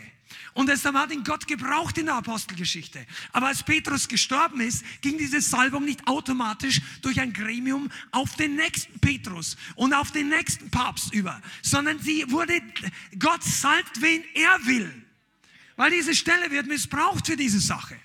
Und 0.54 0.70
deshalb 0.70 0.96
hat 0.96 1.12
ihn 1.12 1.24
Gott 1.24 1.48
gebraucht 1.48 1.98
in 1.98 2.06
der 2.06 2.16
Apostelgeschichte. 2.16 3.06
Aber 3.32 3.48
als 3.48 3.64
Petrus 3.64 4.08
gestorben 4.08 4.62
ist, 4.62 4.84
ging 5.02 5.18
diese 5.18 5.42
Salbung 5.42 5.84
nicht 5.84 6.08
automatisch 6.08 6.80
durch 7.02 7.20
ein 7.20 7.34
Gremium 7.34 7.90
auf 8.12 8.36
den 8.36 8.56
nächsten 8.56 9.00
Petrus 9.00 9.58
und 9.76 9.94
auf 9.94 10.12
den 10.12 10.30
nächsten 10.30 10.70
Papst 10.70 11.14
über, 11.14 11.42
sondern 11.64 12.00
sie 12.00 12.30
wurde, 12.30 12.62
Gott 13.18 13.44
salbt, 13.44 14.02
wen 14.02 14.24
er 14.36 14.66
will. 14.66 14.94
Weil 15.76 15.90
diese 15.90 16.14
Stelle 16.14 16.52
wird 16.52 16.68
missbraucht 16.68 17.26
für 17.26 17.36
diese 17.36 17.60
Sache. 17.60 17.98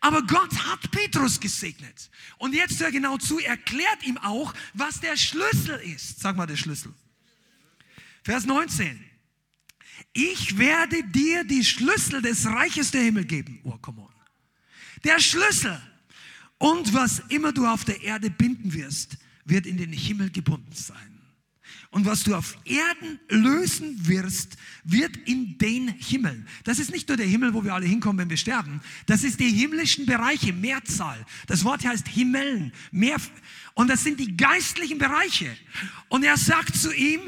Aber 0.00 0.22
Gott 0.22 0.52
hat 0.66 0.90
Petrus 0.90 1.38
gesegnet. 1.38 2.10
Und 2.38 2.54
jetzt 2.54 2.80
hör 2.80 2.90
genau 2.90 3.18
zu, 3.18 3.38
erklärt 3.38 4.04
ihm 4.04 4.18
auch, 4.18 4.52
was 4.74 5.00
der 5.00 5.16
Schlüssel 5.16 5.76
ist. 5.80 6.20
Sag 6.20 6.36
mal 6.36 6.46
der 6.46 6.56
Schlüssel. 6.56 6.92
Vers 8.24 8.44
19 8.46 9.07
ich 10.18 10.58
werde 10.58 11.04
dir 11.04 11.44
die 11.44 11.64
Schlüssel 11.64 12.20
des 12.20 12.44
Reiches 12.44 12.90
der 12.90 13.02
Himmel 13.02 13.24
geben. 13.24 13.60
Oh, 13.62 13.78
come 13.80 14.00
on. 14.00 14.08
Der 15.04 15.20
Schlüssel. 15.20 15.80
Und 16.58 16.92
was 16.92 17.22
immer 17.28 17.52
du 17.52 17.64
auf 17.66 17.84
der 17.84 18.02
Erde 18.02 18.28
binden 18.28 18.72
wirst, 18.74 19.16
wird 19.44 19.64
in 19.64 19.76
den 19.76 19.92
Himmel 19.92 20.30
gebunden 20.30 20.74
sein. 20.74 21.20
Und 21.90 22.04
was 22.04 22.24
du 22.24 22.34
auf 22.34 22.58
Erden 22.64 23.20
lösen 23.28 24.08
wirst, 24.08 24.56
wird 24.82 25.16
in 25.18 25.56
den 25.56 25.88
Himmeln. 25.88 26.48
Das 26.64 26.80
ist 26.80 26.90
nicht 26.90 27.06
nur 27.08 27.16
der 27.16 27.26
Himmel, 27.26 27.54
wo 27.54 27.62
wir 27.62 27.72
alle 27.72 27.86
hinkommen, 27.86 28.18
wenn 28.18 28.30
wir 28.30 28.36
sterben. 28.36 28.80
Das 29.06 29.22
ist 29.22 29.38
die 29.38 29.50
himmlischen 29.50 30.04
Bereiche, 30.04 30.52
Mehrzahl. 30.52 31.24
Das 31.46 31.64
Wort 31.64 31.86
heißt 31.86 32.08
Himmeln. 32.08 32.72
Mehr, 32.90 33.18
und 33.74 33.88
das 33.88 34.02
sind 34.02 34.18
die 34.18 34.36
geistlichen 34.36 34.98
Bereiche. 34.98 35.56
Und 36.08 36.24
er 36.24 36.36
sagt 36.36 36.76
zu 36.76 36.92
ihm, 36.92 37.20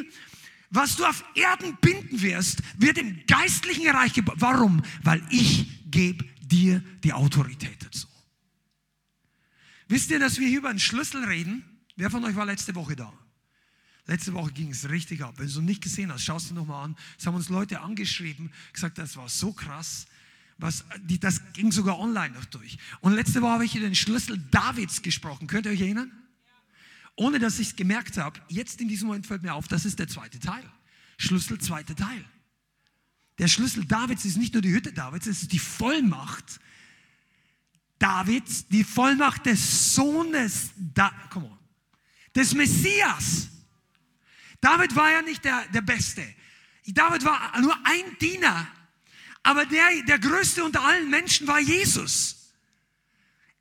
was 0.71 0.97
du 0.97 1.05
auf 1.05 1.25
Erden 1.35 1.77
binden 1.81 2.23
wirst, 2.23 2.63
wird 2.79 2.99
im 2.99 3.27
geistlichen 3.27 3.89
Reich 3.89 4.13
gebaut. 4.13 4.37
Warum? 4.39 4.83
Weil 5.03 5.23
ich 5.31 5.91
gebe 5.91 6.25
dir 6.41 6.83
die 7.03 7.13
Autorität 7.13 7.85
dazu. 7.85 8.07
Wisst 9.89 10.11
ihr, 10.11 10.21
dass 10.21 10.39
wir 10.39 10.47
hier 10.47 10.59
über 10.59 10.71
einen 10.71 10.79
Schlüssel 10.79 11.25
reden? 11.25 11.65
Wer 11.97 12.11
von 12.11 12.25
euch 12.25 12.37
war 12.37 12.47
letzte 12.47 12.75
Woche 12.77 12.95
da? 12.95 13.13
Letzte 14.07 14.33
Woche 14.33 14.53
ging 14.53 14.71
es 14.71 14.89
richtig 14.89 15.23
ab. 15.23 15.35
Wenn 15.37 15.47
du 15.47 15.51
es 15.51 15.57
noch 15.57 15.63
nicht 15.63 15.83
gesehen 15.83 16.13
hast, 16.13 16.25
schaust 16.25 16.51
du 16.51 16.55
nochmal 16.55 16.85
an. 16.85 16.97
Es 17.19 17.27
haben 17.27 17.35
uns 17.35 17.49
Leute 17.49 17.81
angeschrieben, 17.81 18.53
gesagt, 18.73 18.99
das 18.99 19.17
war 19.17 19.29
so 19.29 19.53
krass. 19.53 20.07
Was, 20.59 20.85
die, 21.03 21.19
das 21.19 21.41
ging 21.53 21.73
sogar 21.73 21.99
online 21.99 22.35
noch 22.35 22.45
durch. 22.45 22.79
Und 23.01 23.15
letzte 23.15 23.43
Woche 23.43 23.53
habe 23.53 23.65
ich 23.65 23.75
über 23.75 23.87
den 23.87 23.95
Schlüssel 23.95 24.39
Davids 24.51 25.03
gesprochen. 25.03 25.47
Könnt 25.47 25.67
ihr 25.67 25.73
euch 25.73 25.81
erinnern? 25.81 26.13
Ohne 27.21 27.39
dass 27.39 27.59
ich 27.59 27.69
es 27.69 27.77
gemerkt 27.77 28.17
habe, 28.17 28.41
jetzt 28.49 28.81
in 28.81 28.89
diesem 28.89 29.09
Moment 29.09 29.27
fällt 29.27 29.43
mir 29.43 29.53
auf, 29.53 29.69
das 29.69 29.85
ist 29.85 29.99
der 29.99 30.09
zweite 30.09 30.39
Teil. 30.39 30.65
Schlüssel, 31.19 31.59
zweiter 31.61 31.95
Teil. 31.95 32.25
Der 33.39 33.47
Schlüssel 33.47 33.85
Davids 33.85 34.25
ist 34.25 34.39
nicht 34.39 34.55
nur 34.55 34.63
die 34.63 34.73
Hütte 34.73 34.91
Davids, 34.91 35.27
es 35.27 35.43
ist 35.43 35.53
die 35.53 35.59
Vollmacht 35.59 36.61
Davids, 37.99 38.67
die 38.69 38.85
Vollmacht 38.85 39.45
des 39.45 39.95
Sohnes, 39.95 40.71
da, 40.79 41.13
come 41.29 41.45
on, 41.45 41.59
des 42.35 42.55
Messias. 42.55 43.49
David 44.63 44.97
war 44.97 45.13
ja 45.13 45.21
nicht 45.21 45.45
der, 45.45 45.67
der 45.75 45.83
Beste. 45.83 46.25
David 46.87 47.23
war 47.27 47.61
nur 47.61 47.77
ein 47.85 48.17
Diener. 48.19 48.67
Aber 49.43 49.67
der, 49.67 50.03
der 50.09 50.19
größte 50.19 50.65
unter 50.65 50.83
allen 50.83 51.11
Menschen 51.11 51.47
war 51.47 51.61
Jesus. 51.61 52.40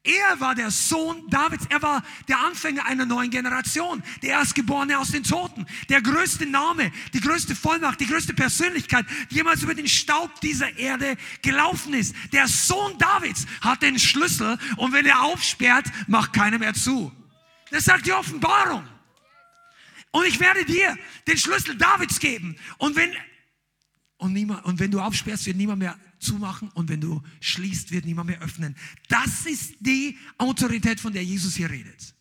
Er 0.10 0.40
war 0.40 0.56
der 0.56 0.72
Sohn 0.72 1.30
Davids. 1.30 1.66
Er 1.70 1.84
war 1.84 2.02
der 2.28 2.40
Anfänger 2.40 2.84
einer 2.86 3.06
neuen 3.06 3.30
Generation. 3.30 4.02
Der 4.24 4.32
Erstgeborene 4.32 4.98
aus 4.98 5.12
den 5.12 5.24
Toten. 5.24 5.68
Der 5.88 6.02
größte 6.02 6.48
Name, 6.48 6.92
die 7.14 7.20
größte 7.20 7.56
Vollmacht, 7.56 8.00
die 8.00 8.08
größte 8.08 8.34
Persönlichkeit, 8.34 9.06
die 9.30 9.36
jemals 9.36 9.62
über 9.62 9.76
den 9.76 9.88
Staub 9.88 10.42
dieser 10.42 10.76
Erde 10.80 11.16
gelaufen 11.44 11.94
ist. 11.94 12.16
Der 12.34 12.48
Sohn 12.48 12.98
Davids 12.98 13.46
hat 13.62 13.84
den 13.84 14.00
Schlüssel 14.00 14.58
und 14.78 14.94
wenn 14.94 15.06
er 15.06 15.22
aufsperrt, 15.22 15.86
macht 16.08 16.34
keiner 16.34 16.58
mehr 16.58 16.74
zu. 16.74 17.12
Das 17.70 17.86
sagt 17.86 18.08
die 18.08 18.14
Offenbarung. 18.14 18.88
Und 20.12 20.26
ich 20.26 20.40
werde 20.40 20.66
dir 20.66 20.98
den 21.28 21.38
Schlüssel 21.38 21.78
Davids 21.78 22.20
geben. 22.20 22.56
Und 22.80 22.96
wenn 22.96 23.16
und, 24.20 24.34
niemand, 24.34 24.64
und 24.66 24.80
wenn 24.80 24.92
du 24.92 25.00
aufsperrst, 25.00 25.48
wird 25.48 25.58
niemand 25.58 25.80
mehr 25.80 25.98
zumachen 26.20 26.70
und 26.76 26.90
wenn 26.90 27.02
du 27.02 27.24
schließt, 27.40 27.92
wird 27.92 28.06
niemand 28.06 28.30
mehr 28.30 28.42
öffnen. 28.42 28.76
Das 29.08 29.48
ist 29.48 29.74
die 29.80 30.18
Autorität, 30.38 31.00
von 31.00 31.14
der 31.14 31.24
Jesus 31.24 31.56
hier 31.56 31.70
redet 31.72 32.14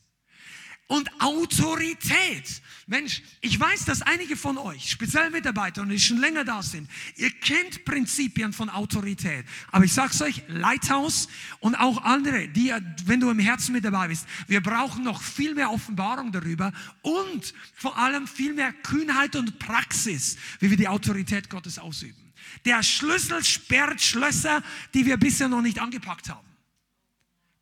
und 0.88 1.08
Autorität. 1.20 2.62
Mensch, 2.86 3.22
ich 3.42 3.60
weiß, 3.60 3.84
dass 3.84 4.00
einige 4.00 4.34
von 4.34 4.56
euch, 4.56 4.90
speziell 4.90 5.28
Mitarbeiter 5.30 5.84
die 5.84 6.00
schon 6.00 6.16
länger 6.16 6.44
da 6.44 6.62
sind, 6.62 6.88
ihr 7.16 7.30
kennt 7.30 7.84
Prinzipien 7.84 8.54
von 8.54 8.70
Autorität. 8.70 9.44
Aber 9.70 9.84
ich 9.84 9.92
sag's 9.92 10.22
euch, 10.22 10.42
Lighthouse 10.48 11.28
und 11.60 11.74
auch 11.74 12.02
andere, 12.02 12.48
die, 12.48 12.74
wenn 13.04 13.20
du 13.20 13.28
im 13.28 13.38
Herzen 13.38 13.72
mit 13.72 13.84
dabei 13.84 14.08
bist, 14.08 14.26
wir 14.46 14.62
brauchen 14.62 15.04
noch 15.04 15.20
viel 15.20 15.54
mehr 15.54 15.70
Offenbarung 15.70 16.32
darüber 16.32 16.72
und 17.02 17.52
vor 17.74 17.98
allem 17.98 18.26
viel 18.26 18.54
mehr 18.54 18.72
Kühnheit 18.72 19.36
und 19.36 19.58
Praxis, 19.58 20.38
wie 20.60 20.70
wir 20.70 20.78
die 20.78 20.88
Autorität 20.88 21.50
Gottes 21.50 21.78
ausüben. 21.78 22.32
Der 22.64 22.82
Schlüssel 22.82 23.44
sperrt 23.44 24.00
Schlösser, 24.00 24.62
die 24.94 25.04
wir 25.04 25.18
bisher 25.18 25.48
noch 25.48 25.60
nicht 25.60 25.80
angepackt 25.80 26.30
haben. 26.30 26.48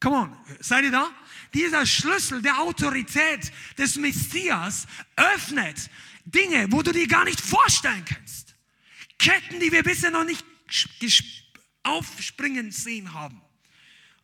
Come 0.01 0.17
on, 0.17 0.37
seid 0.61 0.85
ihr 0.85 0.93
da? 0.93 1.11
Dieser 1.55 1.87
Schlüssel 1.87 2.43
der 2.43 2.61
Autorität 2.61 3.53
des 3.79 3.97
Messias 3.97 4.87
öffnet 5.17 5.91
Dinge, 6.25 6.67
wo 6.71 6.83
du 6.83 6.93
dir 6.93 7.07
gar 7.07 7.25
nicht 7.25 7.41
vorstellen 7.41 8.05
kannst. 8.05 8.55
Ketten, 9.19 9.61
die 9.61 9.73
wir 9.73 9.83
bisher 9.83 10.11
noch 10.11 10.25
nicht 10.25 10.45
aufspringen 11.83 12.71
sehen 12.73 13.15
haben. 13.15 13.41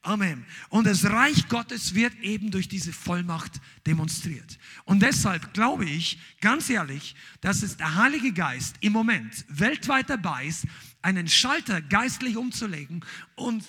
Amen. 0.05 0.45
Und 0.69 0.89
das 0.89 1.05
Reich 1.05 1.49
Gottes 1.49 1.95
wird 1.95 2.19
eben 2.23 2.51
durch 2.51 2.67
diese 2.67 2.93
Vollmacht 2.93 3.61
demonstriert. 3.87 4.59
Und 4.85 5.01
deshalb 5.01 5.55
glaube 5.55 5.85
ich, 5.85 6.19
ganz 6.41 6.69
ehrlich, 6.71 7.15
dass 7.41 7.63
es 7.63 7.77
der 7.77 7.95
Heilige 7.95 8.33
Geist 8.33 8.75
im 8.81 8.93
Moment 8.93 9.45
weltweit 9.49 10.11
dabei 10.11 10.47
ist, 10.47 10.67
einen 11.03 11.29
Schalter 11.29 11.81
geistlich 11.81 12.37
umzulegen 12.37 13.05
und 13.37 13.65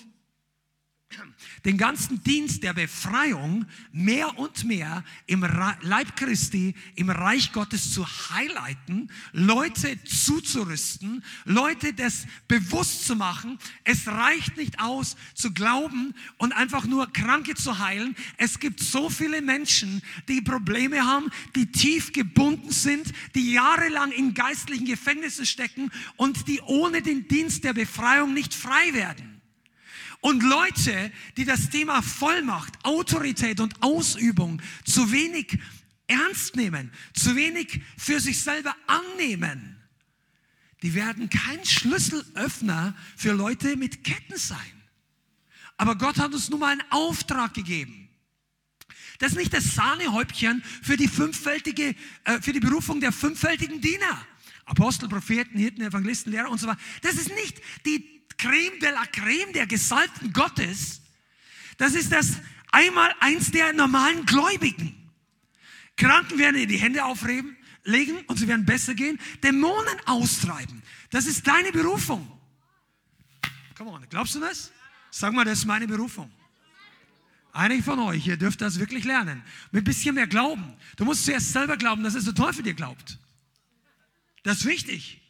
den 1.64 1.78
ganzen 1.78 2.22
Dienst 2.22 2.62
der 2.62 2.74
Befreiung 2.74 3.66
mehr 3.92 4.38
und 4.38 4.64
mehr 4.64 5.04
im 5.26 5.46
Leib 5.82 6.16
Christi, 6.16 6.74
im 6.94 7.10
Reich 7.10 7.52
Gottes 7.52 7.92
zu 7.92 8.06
highlighten, 8.06 9.10
Leute 9.32 10.02
zuzurüsten, 10.04 11.24
Leute 11.44 11.92
das 11.92 12.26
bewusst 12.48 13.06
zu 13.06 13.16
machen. 13.16 13.58
Es 13.84 14.06
reicht 14.06 14.56
nicht 14.56 14.80
aus 14.80 15.16
zu 15.34 15.52
glauben 15.52 16.14
und 16.38 16.52
einfach 16.52 16.84
nur 16.84 17.12
Kranke 17.12 17.54
zu 17.54 17.78
heilen. 17.78 18.14
Es 18.36 18.58
gibt 18.58 18.80
so 18.80 19.08
viele 19.10 19.42
Menschen, 19.42 20.02
die 20.28 20.40
Probleme 20.40 21.04
haben, 21.04 21.30
die 21.54 21.70
tief 21.72 22.12
gebunden 22.12 22.70
sind, 22.70 23.12
die 23.34 23.52
jahrelang 23.52 24.12
in 24.12 24.34
geistlichen 24.34 24.86
Gefängnissen 24.86 25.46
stecken 25.46 25.90
und 26.16 26.48
die 26.48 26.60
ohne 26.62 27.02
den 27.02 27.28
Dienst 27.28 27.64
der 27.64 27.72
Befreiung 27.72 28.34
nicht 28.34 28.54
frei 28.54 28.92
werden. 28.92 29.33
Und 30.24 30.42
Leute, 30.42 31.12
die 31.36 31.44
das 31.44 31.68
Thema 31.68 32.00
Vollmacht, 32.00 32.82
Autorität 32.82 33.60
und 33.60 33.82
Ausübung 33.82 34.62
zu 34.86 35.12
wenig 35.12 35.58
ernst 36.06 36.56
nehmen, 36.56 36.90
zu 37.12 37.36
wenig 37.36 37.82
für 37.98 38.18
sich 38.20 38.40
selber 38.40 38.74
annehmen, 38.86 39.76
die 40.82 40.94
werden 40.94 41.28
kein 41.28 41.62
Schlüsselöffner 41.62 42.96
für 43.18 43.32
Leute 43.32 43.76
mit 43.76 44.02
Ketten 44.02 44.38
sein. 44.38 44.58
Aber 45.76 45.94
Gott 45.98 46.16
hat 46.16 46.32
uns 46.32 46.48
nun 46.48 46.60
mal 46.60 46.72
einen 46.72 46.90
Auftrag 46.90 47.52
gegeben. 47.52 48.08
Das 49.18 49.32
ist 49.32 49.36
nicht 49.36 49.52
das 49.52 49.74
Sahnehäubchen 49.74 50.62
für 50.82 50.96
die 50.96 51.08
fünffältige, 51.08 51.94
äh, 52.24 52.40
für 52.40 52.54
die 52.54 52.60
Berufung 52.60 52.98
der 52.98 53.12
fünffältigen 53.12 53.82
Diener. 53.82 54.26
Apostel, 54.64 55.10
Propheten, 55.10 55.58
Hirten, 55.58 55.82
Evangelisten, 55.82 56.32
Lehrer 56.32 56.50
und 56.50 56.58
so 56.58 56.66
weiter. 56.66 56.80
Das 57.02 57.16
ist 57.16 57.28
nicht 57.28 57.60
die 57.84 58.13
Creme 58.36 58.78
de 58.80 58.90
la 58.90 59.06
Creme 59.06 59.52
der 59.52 59.66
Gesalbten 59.66 60.32
Gottes, 60.32 61.00
das 61.78 61.94
ist 61.94 62.12
das 62.12 62.38
einmal 62.72 63.14
eins 63.20 63.50
der 63.50 63.72
normalen 63.72 64.24
Gläubigen. 64.26 65.10
Kranken 65.96 66.38
werden 66.38 66.60
in 66.60 66.68
die 66.68 66.78
Hände 66.78 67.04
auflegen 67.04 67.56
legen 67.84 68.24
und 68.26 68.38
sie 68.38 68.48
werden 68.48 68.64
besser 68.64 68.94
gehen. 68.94 69.18
Dämonen 69.42 69.96
austreiben. 70.06 70.82
Das 71.10 71.26
ist 71.26 71.46
deine 71.46 71.70
Berufung. 71.70 72.30
Come 73.76 73.90
on, 73.90 74.06
glaubst 74.08 74.34
du 74.34 74.40
das? 74.40 74.72
Sag 75.10 75.32
mal, 75.32 75.44
das 75.44 75.60
ist 75.60 75.64
meine 75.66 75.86
Berufung. 75.86 76.30
Einige 77.52 77.84
von 77.84 78.00
euch, 78.00 78.26
ihr 78.26 78.36
dürft 78.36 78.60
das 78.60 78.80
wirklich 78.80 79.04
lernen. 79.04 79.42
Mit 79.70 79.82
ein 79.82 79.84
bisschen 79.84 80.16
mehr 80.16 80.26
Glauben. 80.26 80.76
Du 80.96 81.04
musst 81.04 81.24
zuerst 81.24 81.52
selber 81.52 81.76
glauben, 81.76 82.02
dass 82.02 82.14
es 82.14 82.24
der 82.24 82.34
Teufel 82.34 82.64
dir 82.64 82.74
glaubt. 82.74 83.18
Das 84.42 84.58
ist 84.58 84.64
wichtig. 84.64 85.20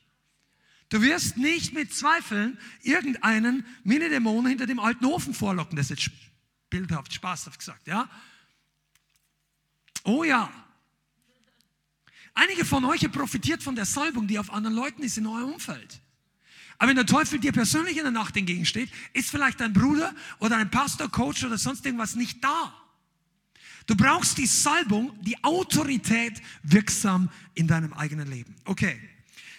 Du 0.89 1.01
wirst 1.01 1.37
nicht 1.37 1.73
mit 1.73 1.95
Zweifeln 1.95 2.59
irgendeinen 2.83 3.65
Mini-Dämon 3.85 4.47
hinter 4.47 4.67
dem 4.67 4.79
alten 4.79 5.05
Ofen 5.07 5.35
vorlocken. 5.35 5.77
Das 5.77 5.91
ist 5.91 6.01
jetzt 6.01 6.11
bildhaft, 6.71 7.13
spaßhaft 7.13 7.59
gesagt, 7.59 7.87
ja? 7.87 8.09
Oh 10.05 10.25
ja. 10.25 10.53
Einige 12.35 12.65
von 12.65 12.85
euch 12.85 13.11
profitiert 13.11 13.63
von 13.63 13.77
der 13.77 13.85
Salbung, 13.85 14.27
die 14.27 14.39
auf 14.39 14.53
anderen 14.53 14.77
Leuten 14.77 15.03
ist 15.03 15.17
in 15.17 15.27
eurem 15.27 15.53
Umfeld. 15.53 16.01
Aber 16.79 16.89
wenn 16.89 16.97
der 16.97 17.07
Teufel 17.07 17.39
dir 17.39 17.53
persönlich 17.53 17.97
in 17.97 18.03
der 18.03 18.11
Nacht 18.11 18.37
entgegensteht, 18.37 18.91
ist 19.13 19.31
vielleicht 19.31 19.61
dein 19.61 19.73
Bruder 19.73 20.15
oder 20.41 20.57
ein 20.57 20.71
Pastor, 20.71 21.09
Coach 21.09 21.45
oder 21.45 21.57
sonst 21.57 21.87
irgendwas 21.87 22.17
nicht 22.17 22.43
da. 22.43 22.75
Du 23.87 23.95
brauchst 23.97 24.39
die 24.39 24.47
Salbung, 24.47 25.17
die 25.23 25.43
Autorität 25.45 26.43
wirksam 26.63 27.31
in 27.55 27.69
deinem 27.69 27.93
eigenen 27.93 28.29
Leben. 28.29 28.57
Okay. 28.65 29.01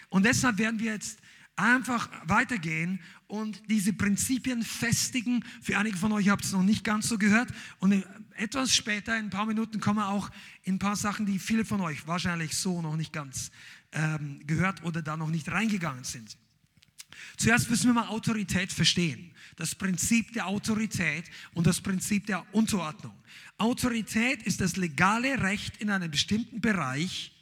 Und 0.09 0.25
deshalb 0.25 0.57
werden 0.57 0.79
wir 0.79 0.93
jetzt 0.93 1.19
einfach 1.55 2.09
weitergehen 2.25 2.99
und 3.27 3.61
diese 3.69 3.93
Prinzipien 3.93 4.63
festigen. 4.63 5.43
Für 5.61 5.77
einige 5.77 5.97
von 5.97 6.11
euch 6.11 6.29
habt 6.29 6.43
es 6.43 6.51
noch 6.51 6.63
nicht 6.63 6.83
ganz 6.83 7.07
so 7.07 7.17
gehört. 7.17 7.49
Und 7.79 8.03
etwas 8.35 8.73
später, 8.73 9.17
in 9.17 9.25
ein 9.25 9.29
paar 9.29 9.45
Minuten, 9.45 9.79
kommen 9.79 9.99
wir 9.99 10.09
auch 10.09 10.29
in 10.63 10.75
ein 10.75 10.79
paar 10.79 10.95
Sachen, 10.95 11.25
die 11.25 11.39
viele 11.39 11.65
von 11.65 11.81
euch 11.81 12.07
wahrscheinlich 12.07 12.55
so 12.55 12.81
noch 12.81 12.97
nicht 12.97 13.13
ganz 13.13 13.51
ähm, 13.91 14.45
gehört 14.45 14.83
oder 14.83 15.01
da 15.01 15.17
noch 15.17 15.29
nicht 15.29 15.49
reingegangen 15.49 16.03
sind. 16.03 16.37
Zuerst 17.37 17.69
müssen 17.69 17.87
wir 17.87 17.93
mal 17.93 18.07
Autorität 18.07 18.73
verstehen. 18.73 19.31
Das 19.55 19.73
Prinzip 19.73 20.33
der 20.33 20.47
Autorität 20.47 21.25
und 21.53 21.65
das 21.65 21.79
Prinzip 21.79 22.25
der 22.25 22.45
Unterordnung. 22.53 23.13
Autorität 23.57 24.43
ist 24.43 24.59
das 24.59 24.75
legale 24.75 25.41
Recht 25.41 25.77
in 25.77 25.89
einem 25.89 26.11
bestimmten 26.11 26.59
Bereich, 26.59 27.34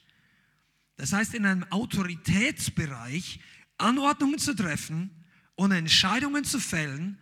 das 0.96 1.14
heißt 1.14 1.34
in 1.34 1.46
einem 1.46 1.64
Autoritätsbereich, 1.72 3.40
Anordnungen 3.78 4.40
zu 4.40 4.56
treffen 4.56 5.10
und 5.56 5.72
Entscheidungen 5.72 6.44
zu 6.44 6.60
fällen, 6.60 7.18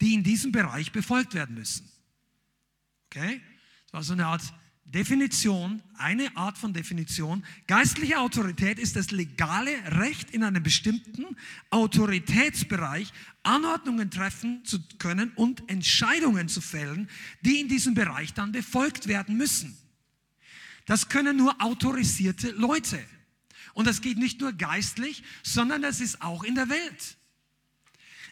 die 0.00 0.14
in 0.14 0.22
diesem 0.22 0.52
Bereich 0.52 0.92
befolgt 0.92 1.34
werden 1.34 1.54
müssen. 1.54 1.90
Okay? 3.06 3.40
Das 3.84 3.92
war 3.92 4.02
so 4.02 4.12
eine 4.12 4.26
Art 4.26 4.42
Definition, 4.84 5.82
eine 5.94 6.36
Art 6.36 6.58
von 6.58 6.72
Definition. 6.72 7.44
Geistliche 7.68 8.18
Autorität 8.18 8.78
ist 8.78 8.96
das 8.96 9.12
legale 9.12 9.70
Recht 9.98 10.30
in 10.30 10.42
einem 10.42 10.62
bestimmten 10.62 11.36
Autoritätsbereich, 11.70 13.12
Anordnungen 13.44 14.10
treffen 14.10 14.64
zu 14.64 14.80
können 14.98 15.32
und 15.36 15.68
Entscheidungen 15.70 16.48
zu 16.48 16.60
fällen, 16.60 17.08
die 17.42 17.60
in 17.60 17.68
diesem 17.68 17.94
Bereich 17.94 18.34
dann 18.34 18.50
befolgt 18.50 19.06
werden 19.06 19.36
müssen. 19.36 19.79
Das 20.90 21.08
können 21.08 21.36
nur 21.36 21.54
autorisierte 21.62 22.50
Leute. 22.50 22.98
Und 23.74 23.86
das 23.86 24.00
geht 24.00 24.18
nicht 24.18 24.40
nur 24.40 24.52
geistlich, 24.52 25.22
sondern 25.44 25.82
das 25.82 26.00
ist 26.00 26.20
auch 26.20 26.42
in 26.42 26.56
der 26.56 26.68
Welt. 26.68 27.16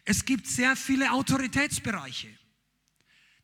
Es 0.04 0.24
gibt 0.24 0.48
sehr 0.48 0.74
viele 0.74 1.12
Autoritätsbereiche. 1.12 2.26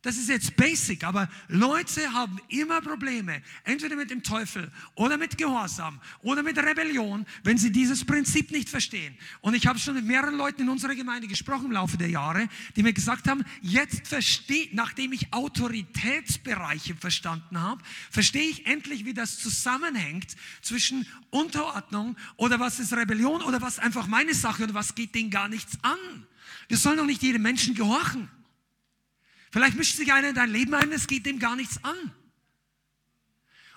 Das 0.05 0.17
ist 0.17 0.29
jetzt 0.29 0.55
basic, 0.55 1.03
aber 1.03 1.27
Leute 1.47 2.13
haben 2.13 2.39
immer 2.49 2.79
Probleme, 2.79 3.41
entweder 3.63 3.95
mit 3.95 4.11
dem 4.11 4.21
Teufel 4.21 4.71
oder 4.93 5.17
mit 5.17 5.35
Gehorsam 5.35 5.99
oder 6.21 6.43
mit 6.43 6.59
Rebellion, 6.59 7.25
wenn 7.43 7.57
sie 7.57 7.71
dieses 7.71 8.05
Prinzip 8.05 8.51
nicht 8.51 8.69
verstehen. 8.69 9.17
Und 9.41 9.55
ich 9.55 9.65
habe 9.65 9.79
schon 9.79 9.95
mit 9.95 10.05
mehreren 10.05 10.37
Leuten 10.37 10.61
in 10.61 10.69
unserer 10.69 10.93
Gemeinde 10.93 11.27
gesprochen 11.27 11.65
im 11.65 11.71
Laufe 11.71 11.97
der 11.97 12.07
Jahre, 12.07 12.47
die 12.75 12.83
mir 12.83 12.93
gesagt 12.93 13.27
haben, 13.27 13.43
jetzt 13.63 14.07
verstehe, 14.07 14.69
nachdem 14.73 15.11
ich 15.11 15.33
Autoritätsbereiche 15.33 16.93
verstanden 16.93 17.59
habe, 17.59 17.81
verstehe 18.11 18.47
ich 18.47 18.67
endlich, 18.67 19.05
wie 19.05 19.15
das 19.15 19.39
zusammenhängt 19.39 20.35
zwischen 20.61 21.07
Unterordnung 21.31 22.15
oder 22.37 22.59
was 22.59 22.79
ist 22.79 22.93
Rebellion 22.93 23.41
oder 23.41 23.59
was 23.59 23.79
einfach 23.79 24.05
meine 24.05 24.35
Sache 24.35 24.65
und 24.65 24.75
was 24.75 24.93
geht 24.93 25.15
denen 25.15 25.31
gar 25.31 25.47
nichts 25.47 25.79
an. 25.81 26.27
Wir 26.67 26.77
sollen 26.77 26.97
doch 26.97 27.07
nicht 27.07 27.23
jedem 27.23 27.41
Menschen 27.41 27.73
gehorchen. 27.73 28.29
Vielleicht 29.55 29.77
mischt 29.77 29.95
sich 29.95 30.11
einer 30.11 30.27
in 30.27 30.35
dein 30.35 30.49
Leben 30.49 30.73
ein, 30.73 30.91
es 30.91 31.07
geht 31.07 31.25
dem 31.25 31.39
gar 31.39 31.55
nichts 31.55 31.81
an. 31.81 31.95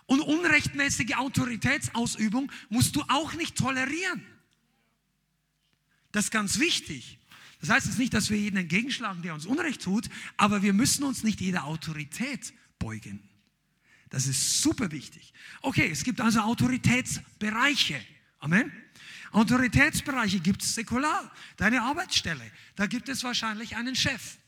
Und 0.07 0.21
unrechtmäßige 0.21 1.15
Autoritätsausübung 1.15 2.51
musst 2.69 2.97
du 2.97 3.05
auch 3.07 3.35
nicht 3.35 3.57
tolerieren. 3.57 4.27
Das 6.11 6.25
ist 6.25 6.31
ganz 6.33 6.59
wichtig. 6.59 7.21
Das 7.61 7.71
heißt 7.71 7.87
jetzt 7.87 7.99
nicht, 8.01 8.13
dass 8.13 8.29
wir 8.29 8.37
jeden 8.37 8.57
entgegenschlagen, 8.57 9.23
der 9.23 9.35
uns 9.35 9.47
Unrecht 9.47 9.81
tut, 9.81 10.09
aber 10.37 10.63
wir 10.63 10.73
müssen 10.73 11.05
uns 11.05 11.23
nicht 11.23 11.41
jeder 11.41 11.63
Autorität 11.63 12.53
beugen. 12.81 13.23
Das 14.11 14.27
ist 14.27 14.61
super 14.61 14.91
wichtig. 14.91 15.33
Okay, 15.63 15.89
es 15.93 16.03
gibt 16.03 16.21
also 16.21 16.41
Autoritätsbereiche. 16.41 18.05
Amen. 18.41 18.73
Autoritätsbereiche 19.31 20.41
gibt 20.41 20.65
es 20.65 20.75
säkular. 20.75 21.31
Deine 21.57 21.83
Arbeitsstelle, 21.83 22.51
da 22.75 22.87
gibt 22.87 23.09
es 23.09 23.23
wahrscheinlich 23.23 23.77
einen 23.77 23.95
Chef 23.95 24.39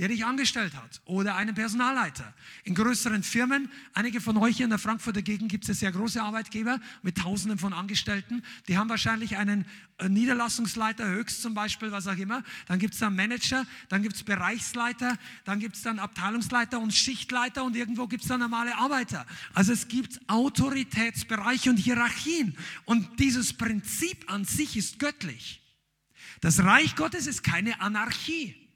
der 0.00 0.08
dich 0.08 0.24
angestellt 0.24 0.74
hat 0.76 1.02
oder 1.04 1.36
einen 1.36 1.54
Personalleiter. 1.54 2.32
In 2.64 2.74
größeren 2.74 3.22
Firmen, 3.22 3.68
einige 3.92 4.22
von 4.22 4.38
euch 4.38 4.56
hier 4.56 4.64
in 4.64 4.70
der 4.70 4.78
Frankfurter 4.78 5.20
Gegend 5.20 5.50
gibt 5.50 5.68
es 5.68 5.80
sehr 5.80 5.92
große 5.92 6.22
Arbeitgeber 6.22 6.80
mit 7.02 7.18
Tausenden 7.18 7.58
von 7.58 7.74
Angestellten. 7.74 8.42
Die 8.66 8.78
haben 8.78 8.88
wahrscheinlich 8.88 9.36
einen 9.36 9.66
äh, 9.98 10.08
Niederlassungsleiter, 10.08 11.06
höchst 11.06 11.42
zum 11.42 11.52
Beispiel, 11.52 11.92
was 11.92 12.06
auch 12.06 12.16
immer. 12.16 12.42
Dann 12.66 12.78
gibt 12.78 12.94
es 12.94 13.00
dann 13.00 13.14
Manager, 13.14 13.66
dann 13.90 14.02
gibt 14.02 14.16
es 14.16 14.22
Bereichsleiter, 14.22 15.18
dann 15.44 15.60
gibt 15.60 15.76
es 15.76 15.82
dann 15.82 15.98
Abteilungsleiter 15.98 16.80
und 16.80 16.94
Schichtleiter 16.94 17.62
und 17.62 17.76
irgendwo 17.76 18.06
gibt 18.06 18.22
es 18.22 18.28
dann 18.30 18.40
normale 18.40 18.74
Arbeiter. 18.78 19.26
Also 19.52 19.74
es 19.74 19.86
gibt 19.86 20.18
Autoritätsbereiche 20.28 21.68
und 21.68 21.76
Hierarchien. 21.76 22.56
Und 22.86 23.20
dieses 23.20 23.52
Prinzip 23.52 24.32
an 24.32 24.46
sich 24.46 24.78
ist 24.78 24.98
göttlich. 24.98 25.60
Das 26.40 26.60
Reich 26.64 26.96
Gottes 26.96 27.26
ist 27.26 27.42
keine 27.42 27.82
Anarchie. 27.82 28.69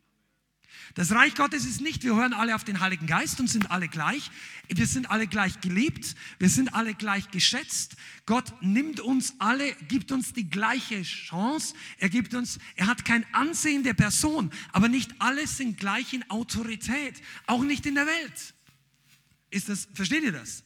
Das 0.95 1.11
Reich 1.11 1.35
Gottes 1.35 1.67
ist 1.67 1.81
nicht, 1.81 2.05
wir 2.05 2.15
hören 2.15 2.33
alle 2.33 2.55
auf 2.55 2.63
den 2.63 2.79
Heiligen 2.79 3.09
Geist 3.09 3.41
und 3.41 3.49
sind 3.49 3.73
alle 3.73 3.89
gleich. 3.89 4.31
Wir 4.69 4.87
sind 4.87 5.11
alle 5.11 5.27
gleich 5.27 5.61
geliebt. 5.61 6.15
Wir 6.39 6.49
sind 6.49 6.73
alle 6.73 6.95
gleich 6.95 7.33
geschätzt. 7.33 7.97
Gott 8.27 8.53
nimmt 8.63 9.01
uns 9.01 9.35
alle, 9.41 9.75
gibt 9.89 10.13
uns 10.13 10.33
die 10.35 10.49
gleiche 10.49 11.03
Chance. 11.03 11.75
Er 11.99 12.11
gibt 12.11 12.33
uns, 12.35 12.61
er 12.77 12.87
hat 12.87 13.05
kein 13.05 13.27
Ansehen 13.33 13.83
der 13.83 13.95
Person, 13.95 14.53
aber 14.73 14.89
nicht 14.89 15.11
alle 15.19 15.49
sind 15.49 15.79
gleich 15.79 16.13
in 16.13 16.31
Autorität. 16.31 17.21
Auch 17.49 17.65
nicht 17.65 17.87
in 17.87 17.97
der 17.97 18.07
Welt. 18.07 18.55
Ist 19.51 19.69
das, 19.69 19.89
versteht 19.95 20.23
ihr 20.23 20.33
das? 20.33 20.63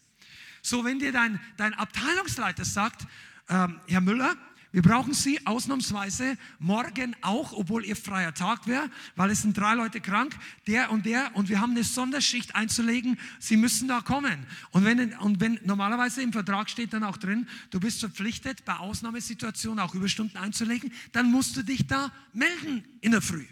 So, 0.60 0.84
wenn 0.84 0.98
dir 0.98 1.12
dein, 1.12 1.40
dein 1.56 1.72
Abteilungsleiter 1.72 2.66
sagt, 2.66 3.06
ähm, 3.48 3.80
Herr 3.86 4.02
Müller, 4.02 4.36
wir 4.70 4.82
brauchen 4.82 5.14
Sie 5.14 5.46
ausnahmsweise 5.46 6.36
morgen 6.58 7.16
auch, 7.22 7.52
obwohl 7.52 7.86
Ihr 7.86 7.96
freier 7.96 8.34
Tag 8.34 8.66
wäre, 8.66 8.90
weil 9.16 9.30
es 9.30 9.42
sind 9.42 9.56
drei 9.56 9.74
Leute 9.74 10.00
krank, 10.00 10.36
der 10.66 10.90
und 10.90 11.06
der, 11.06 11.34
und 11.34 11.48
wir 11.48 11.60
haben 11.60 11.70
eine 11.70 11.84
Sonderschicht 11.84 12.54
einzulegen. 12.54 13.18
Sie 13.38 13.56
müssen 13.56 13.88
da 13.88 14.02
kommen. 14.02 14.46
Und 14.70 14.84
wenn, 14.84 15.16
und 15.18 15.40
wenn 15.40 15.58
normalerweise 15.64 16.20
im 16.20 16.32
Vertrag 16.32 16.68
steht 16.68 16.92
dann 16.92 17.02
auch 17.02 17.16
drin, 17.16 17.48
du 17.70 17.80
bist 17.80 18.00
verpflichtet, 18.00 18.66
bei 18.66 18.76
Ausnahmesituationen 18.76 19.78
auch 19.78 19.94
Überstunden 19.94 20.36
einzulegen, 20.36 20.92
dann 21.12 21.30
musst 21.30 21.56
du 21.56 21.62
dich 21.62 21.86
da 21.86 22.12
melden 22.34 22.84
in 23.00 23.12
der 23.12 23.22
Früh. 23.22 23.46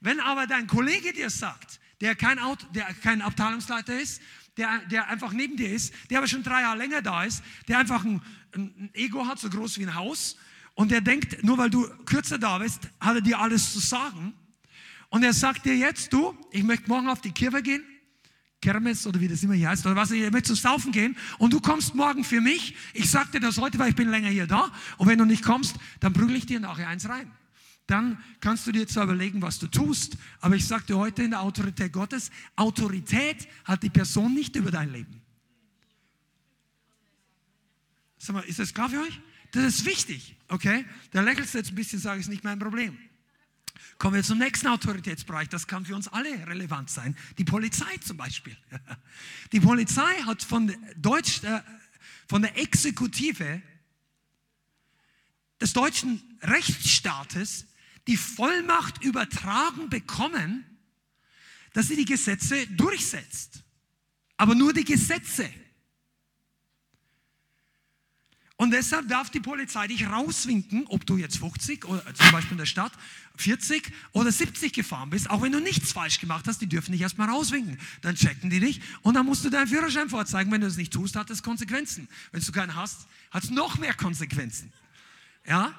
Wenn 0.00 0.20
aber 0.20 0.46
dein 0.46 0.66
Kollege 0.66 1.14
dir 1.14 1.30
sagt, 1.30 1.80
der 2.02 2.14
kein, 2.14 2.38
Auto, 2.38 2.66
der 2.74 2.92
kein 2.92 3.22
Abteilungsleiter 3.22 3.98
ist, 3.98 4.20
der, 4.56 4.80
der 4.90 5.08
einfach 5.08 5.32
neben 5.32 5.56
dir 5.56 5.72
ist, 5.72 5.94
der 6.10 6.18
aber 6.18 6.26
schon 6.28 6.42
drei 6.42 6.60
Jahre 6.60 6.78
länger 6.78 7.02
da 7.02 7.24
ist, 7.24 7.42
der 7.68 7.78
einfach 7.78 8.04
ein, 8.04 8.20
ein 8.54 8.90
Ego 8.94 9.26
hat, 9.26 9.38
so 9.38 9.48
groß 9.48 9.78
wie 9.78 9.86
ein 9.86 9.94
Haus, 9.94 10.36
und 10.74 10.90
der 10.90 11.00
denkt, 11.00 11.44
nur 11.44 11.56
weil 11.58 11.70
du 11.70 11.88
kürzer 12.04 12.38
da 12.38 12.58
bist, 12.58 12.88
hat 13.00 13.14
er 13.14 13.20
dir 13.20 13.38
alles 13.38 13.72
zu 13.72 13.78
sagen. 13.78 14.34
Und 15.08 15.22
er 15.22 15.32
sagt 15.32 15.64
dir 15.64 15.76
jetzt, 15.76 16.12
du, 16.12 16.36
ich 16.50 16.64
möchte 16.64 16.88
morgen 16.88 17.08
auf 17.08 17.20
die 17.20 17.30
Kirche 17.30 17.62
gehen, 17.62 17.84
Kermes 18.60 19.06
oder 19.06 19.20
wie 19.20 19.28
das 19.28 19.42
immer 19.42 19.54
hier 19.54 19.68
heißt, 19.68 19.86
oder 19.86 19.94
was, 19.94 20.10
ich 20.10 20.30
möchte 20.32 20.48
zum 20.48 20.56
Saufen 20.56 20.90
gehen 20.90 21.16
und 21.38 21.52
du 21.52 21.60
kommst 21.60 21.94
morgen 21.94 22.24
für 22.24 22.40
mich. 22.40 22.74
Ich 22.92 23.10
sag 23.10 23.30
dir 23.30 23.38
das 23.38 23.58
heute, 23.58 23.78
weil 23.78 23.90
ich 23.90 23.94
bin 23.94 24.08
länger 24.08 24.30
hier 24.30 24.46
da. 24.46 24.72
Und 24.96 25.06
wenn 25.06 25.18
du 25.18 25.24
nicht 25.24 25.44
kommst, 25.44 25.76
dann 26.00 26.12
prügel 26.12 26.36
ich 26.36 26.46
dir 26.46 26.58
nachher 26.58 26.88
eins 26.88 27.08
rein 27.08 27.30
dann 27.86 28.18
kannst 28.40 28.66
du 28.66 28.72
dir 28.72 28.86
zwar 28.86 29.04
überlegen, 29.04 29.42
was 29.42 29.58
du 29.58 29.66
tust, 29.66 30.16
aber 30.40 30.56
ich 30.56 30.66
sagte 30.66 30.96
heute 30.96 31.22
in 31.22 31.32
der 31.32 31.42
Autorität 31.42 31.92
Gottes, 31.92 32.30
Autorität 32.56 33.46
hat 33.64 33.82
die 33.82 33.90
Person 33.90 34.34
nicht 34.34 34.56
über 34.56 34.70
dein 34.70 34.90
Leben. 34.90 35.20
Sag 38.24 38.32
mal, 38.32 38.40
ist 38.44 38.58
das 38.58 38.72
klar 38.72 38.88
für 38.88 39.02
euch? 39.02 39.20
Das 39.50 39.64
ist 39.64 39.84
wichtig, 39.84 40.34
okay? 40.48 40.86
Da 41.10 41.20
lächelst 41.20 41.52
jetzt 41.52 41.72
ein 41.72 41.74
bisschen, 41.74 41.98
sage 41.98 42.20
ich, 42.20 42.24
ist 42.24 42.30
nicht 42.30 42.42
mein 42.42 42.58
Problem. 42.58 42.96
Kommen 43.98 44.14
wir 44.14 44.22
zum 44.22 44.38
nächsten 44.38 44.66
Autoritätsbereich. 44.66 45.50
Das 45.50 45.66
kann 45.66 45.84
für 45.84 45.94
uns 45.94 46.08
alle 46.08 46.46
relevant 46.46 46.88
sein. 46.88 47.18
Die 47.36 47.44
Polizei 47.44 47.98
zum 47.98 48.16
Beispiel. 48.16 48.56
Die 49.52 49.60
Polizei 49.60 50.10
hat 50.22 50.42
von, 50.42 50.74
Deutsch, 50.96 51.44
äh, 51.44 51.60
von 52.26 52.40
der 52.40 52.56
Exekutive 52.56 53.60
des 55.60 55.74
deutschen 55.74 56.38
Rechtsstaates 56.40 57.66
die 58.06 58.16
Vollmacht 58.16 59.04
übertragen 59.04 59.90
bekommen, 59.90 60.64
dass 61.74 61.88
sie 61.88 61.96
die 61.96 62.06
Gesetze 62.06 62.66
durchsetzt. 62.68 63.64
Aber 64.38 64.54
nur 64.54 64.72
die 64.72 64.84
Gesetze. 64.84 65.50
Und 68.64 68.70
deshalb 68.70 69.08
darf 69.08 69.28
die 69.28 69.40
Polizei 69.40 69.88
dich 69.88 70.06
rauswinken, 70.06 70.86
ob 70.86 71.04
du 71.04 71.18
jetzt 71.18 71.36
50 71.36 71.84
oder 71.84 72.02
zum 72.14 72.32
Beispiel 72.32 72.52
in 72.52 72.56
der 72.56 72.64
Stadt 72.64 72.92
40 73.36 73.92
oder 74.12 74.32
70 74.32 74.72
gefahren 74.72 75.10
bist, 75.10 75.28
auch 75.28 75.42
wenn 75.42 75.52
du 75.52 75.60
nichts 75.60 75.92
falsch 75.92 76.18
gemacht 76.18 76.46
hast, 76.48 76.62
die 76.62 76.66
dürfen 76.66 76.92
dich 76.92 77.02
erstmal 77.02 77.28
rauswinken. 77.28 77.76
Dann 78.00 78.14
checken 78.14 78.48
die 78.48 78.60
dich 78.60 78.80
und 79.02 79.12
dann 79.12 79.26
musst 79.26 79.44
du 79.44 79.50
deinen 79.50 79.66
Führerschein 79.66 80.08
vorzeigen. 80.08 80.50
Wenn 80.50 80.62
du 80.62 80.66
es 80.66 80.78
nicht 80.78 80.94
tust, 80.94 81.14
hat 81.14 81.28
es 81.28 81.42
Konsequenzen. 81.42 82.08
Wenn 82.32 82.40
du 82.40 82.52
keinen 82.52 82.74
hast, 82.74 83.06
hat 83.30 83.44
es 83.44 83.50
noch 83.50 83.76
mehr 83.76 83.92
Konsequenzen. 83.92 84.72
Ja? 85.46 85.74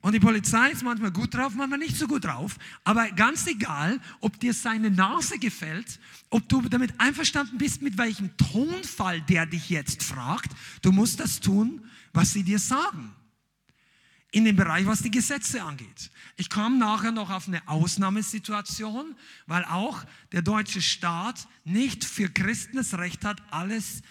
Und 0.00 0.12
die 0.12 0.20
Polizei 0.20 0.70
ist 0.70 0.84
manchmal 0.84 1.10
gut 1.10 1.34
drauf, 1.34 1.54
manchmal 1.54 1.80
nicht 1.80 1.96
so 1.96 2.06
gut 2.06 2.24
drauf. 2.24 2.56
Aber 2.84 3.10
ganz 3.10 3.46
egal, 3.48 4.00
ob 4.20 4.38
dir 4.38 4.54
seine 4.54 4.90
Nase 4.90 5.38
gefällt, 5.38 5.98
ob 6.30 6.48
du 6.48 6.62
damit 6.62 6.92
einverstanden 6.98 7.58
bist, 7.58 7.82
mit 7.82 7.98
welchem 7.98 8.36
Tonfall 8.36 9.20
der 9.22 9.46
dich 9.46 9.70
jetzt 9.70 10.04
fragt, 10.04 10.52
du 10.82 10.92
musst 10.92 11.18
das 11.18 11.40
tun, 11.40 11.84
was 12.12 12.32
sie 12.32 12.44
dir 12.44 12.60
sagen. 12.60 13.12
In 14.30 14.44
dem 14.44 14.56
Bereich, 14.56 14.86
was 14.86 15.02
die 15.02 15.10
Gesetze 15.10 15.62
angeht. 15.62 16.10
Ich 16.36 16.50
komme 16.50 16.78
nachher 16.78 17.12
noch 17.12 17.30
auf 17.30 17.48
eine 17.48 17.66
Ausnahmesituation, 17.66 19.16
weil 19.46 19.64
auch 19.64 20.04
der 20.32 20.42
deutsche 20.42 20.82
Staat 20.82 21.48
nicht 21.64 22.04
für 22.04 22.28
Christen 22.28 22.76
das 22.76 22.94
Recht 22.98 23.24
hat, 23.24 23.42
alles 23.50 24.02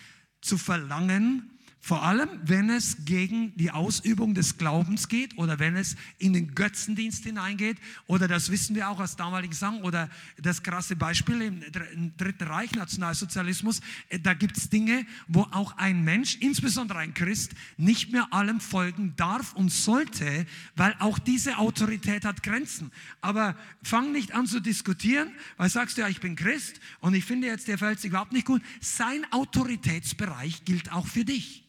zu 0.41 0.58
verlangen, 0.58 1.57
vor 1.80 2.04
allem, 2.04 2.30
wenn 2.44 2.70
es 2.70 3.06
gegen 3.06 3.56
die 3.56 3.72
Ausübung 3.72 4.34
des 4.34 4.58
Glaubens 4.58 5.08
geht 5.08 5.38
oder 5.38 5.60
wenn 5.60 5.76
es 5.76 5.96
in 6.18 6.34
den 6.34 6.54
Götzendienst 6.54 7.24
hineingeht 7.24 7.78
oder 8.08 8.28
das 8.28 8.52
wissen 8.52 8.76
wir 8.76 8.90
auch 8.90 9.00
aus 9.00 9.16
damaligen 9.16 9.54
Sagen 9.54 9.82
oder 9.84 10.10
das 10.38 10.63
krasse 10.63 10.96
Beispiel 10.96 11.42
im 11.42 12.18
Dritten 12.18 12.44
Reich, 12.44 12.72
Nationalsozialismus, 12.74 13.80
äh, 14.10 14.20
da 14.20 14.34
gibt 14.34 14.58
es 14.58 14.70
Dinge, 14.70 15.06
wo 15.28 15.44
auch 15.52 15.78
ein 15.78 16.04
Mensch, 16.04 16.38
insbesondere 16.42 17.00
ein 17.00 17.13
Christ, 17.13 17.54
nicht 17.78 18.12
mehr 18.12 18.34
allem 18.34 18.60
folgen 18.60 19.13
darf 19.16 19.54
und 19.54 19.72
sollte, 19.72 20.46
weil 20.76 20.96
auch 21.00 21.20
diese 21.20 21.58
Autorität 21.58 22.26
hat 22.26 22.44
Grenzen. 22.44 22.92
Aber 23.22 23.56
fang 23.84 24.12
nicht 24.12 24.34
an 24.34 24.46
zu 24.46 24.60
diskutieren, 24.60 25.32
weil 25.56 25.70
sagst 25.70 25.98
du 25.98 26.02
ja, 26.02 26.10
ich 26.10 26.20
bin 26.20 26.36
Christ 26.36 26.82
und 27.00 27.13
ich 27.13 27.24
finde 27.24 27.48
jetzt, 27.48 27.68
der 27.68 27.78
verhält 27.78 28.02
sich 28.02 28.10
überhaupt 28.10 28.34
nicht 28.34 28.46
gut. 28.46 28.62
Sein 28.82 29.26
Autoritätsbereich 29.32 30.66
gilt 30.66 30.92
auch 30.92 31.08
für 31.08 31.24
dich. 31.24 31.68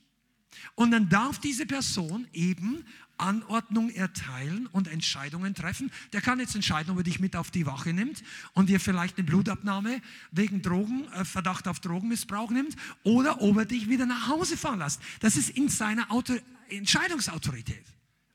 Und 0.75 0.90
dann 0.90 1.09
darf 1.09 1.38
diese 1.38 1.66
Person 1.66 2.27
eben 2.33 2.85
Anordnung 3.18 3.90
erteilen 3.90 4.66
und 4.68 4.88
Entscheidungen 4.88 5.55
treffen. 5.55 5.90
Der 6.12 6.21
kann 6.21 6.38
jetzt 6.40 6.55
entscheiden, 6.55 6.92
ob 6.92 6.99
er 6.99 7.03
dich 7.03 7.21
mit 7.21 7.37
auf 7.37 7.51
die 7.51 7.66
Wache 7.66 7.92
nimmt 7.92 8.23
und 8.55 8.68
dir 8.68 8.81
vielleicht 8.81 9.18
eine 9.18 9.27
Blutabnahme 9.27 10.01
wegen 10.31 10.62
Drogen, 10.62 11.11
äh, 11.12 11.25
Verdacht 11.25 11.68
auf 11.68 11.81
Drogenmissbrauch 11.81 12.51
nimmt 12.51 12.77
oder 13.03 13.42
ob 13.42 13.59
er 13.59 13.64
dich 13.64 13.88
wieder 13.88 14.07
nach 14.07 14.29
Hause 14.29 14.57
fahren 14.57 14.79
lässt. 14.79 15.01
Das 15.21 15.37
ist 15.37 15.51
in 15.51 15.68
seiner 15.68 16.11
Auto 16.11 16.35
Entscheidungsautorität. 16.68 17.85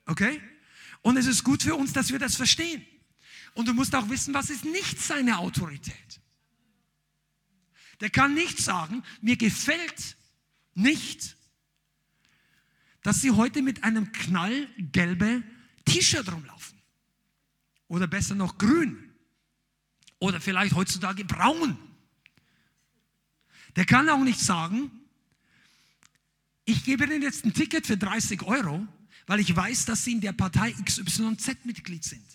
Okay? 0.06 0.42
Und 1.02 1.18
es 1.18 1.28
ist 1.28 1.44
gut 1.44 1.64
für 1.64 1.76
uns, 1.76 1.94
dass 1.94 2.12
wir 2.12 2.20
das 2.20 2.36
verstehen. 2.36 2.86
Und 3.54 3.68
du 3.68 3.74
musst 3.74 3.96
auch 3.96 4.10
wissen, 4.10 4.34
was 4.34 4.50
ist 4.50 4.66
nicht 4.66 5.00
seine 5.00 5.38
Autorität. 5.38 6.22
Der 8.00 8.10
kann 8.10 8.34
nicht 8.34 8.60
sagen, 8.60 9.04
mir 9.22 9.38
gefällt 9.38 10.18
nicht, 10.74 11.38
dass 13.04 13.22
sie 13.22 13.32
heute 13.32 13.62
mit 13.62 13.84
einem 13.84 14.12
knallgelben 14.12 15.44
T-Shirt 15.86 16.32
rumlaufen. 16.32 16.78
Oder 17.88 18.08
besser 18.08 18.36
noch 18.36 18.58
grün. 18.58 19.12
Oder 20.20 20.42
vielleicht 20.42 20.74
heutzutage 20.74 21.26
braun. 21.26 21.78
Der 23.76 23.86
kann 23.86 24.10
auch 24.10 24.24
nicht 24.24 24.40
sagen, 24.40 24.92
ich 26.66 26.84
gebe 26.86 27.04
Ihnen 27.06 27.22
jetzt 27.22 27.46
ein 27.46 27.54
Ticket 27.54 27.86
für 27.86 27.98
30 27.98 28.42
Euro, 28.44 28.88
weil 29.28 29.40
ich 29.40 29.54
weiß, 29.54 29.86
dass 29.86 30.06
Sie 30.06 30.14
in 30.14 30.22
der 30.22 30.32
Partei 30.32 30.72
XYZ 30.72 31.66
Mitglied 31.66 32.04
sind. 32.04 32.26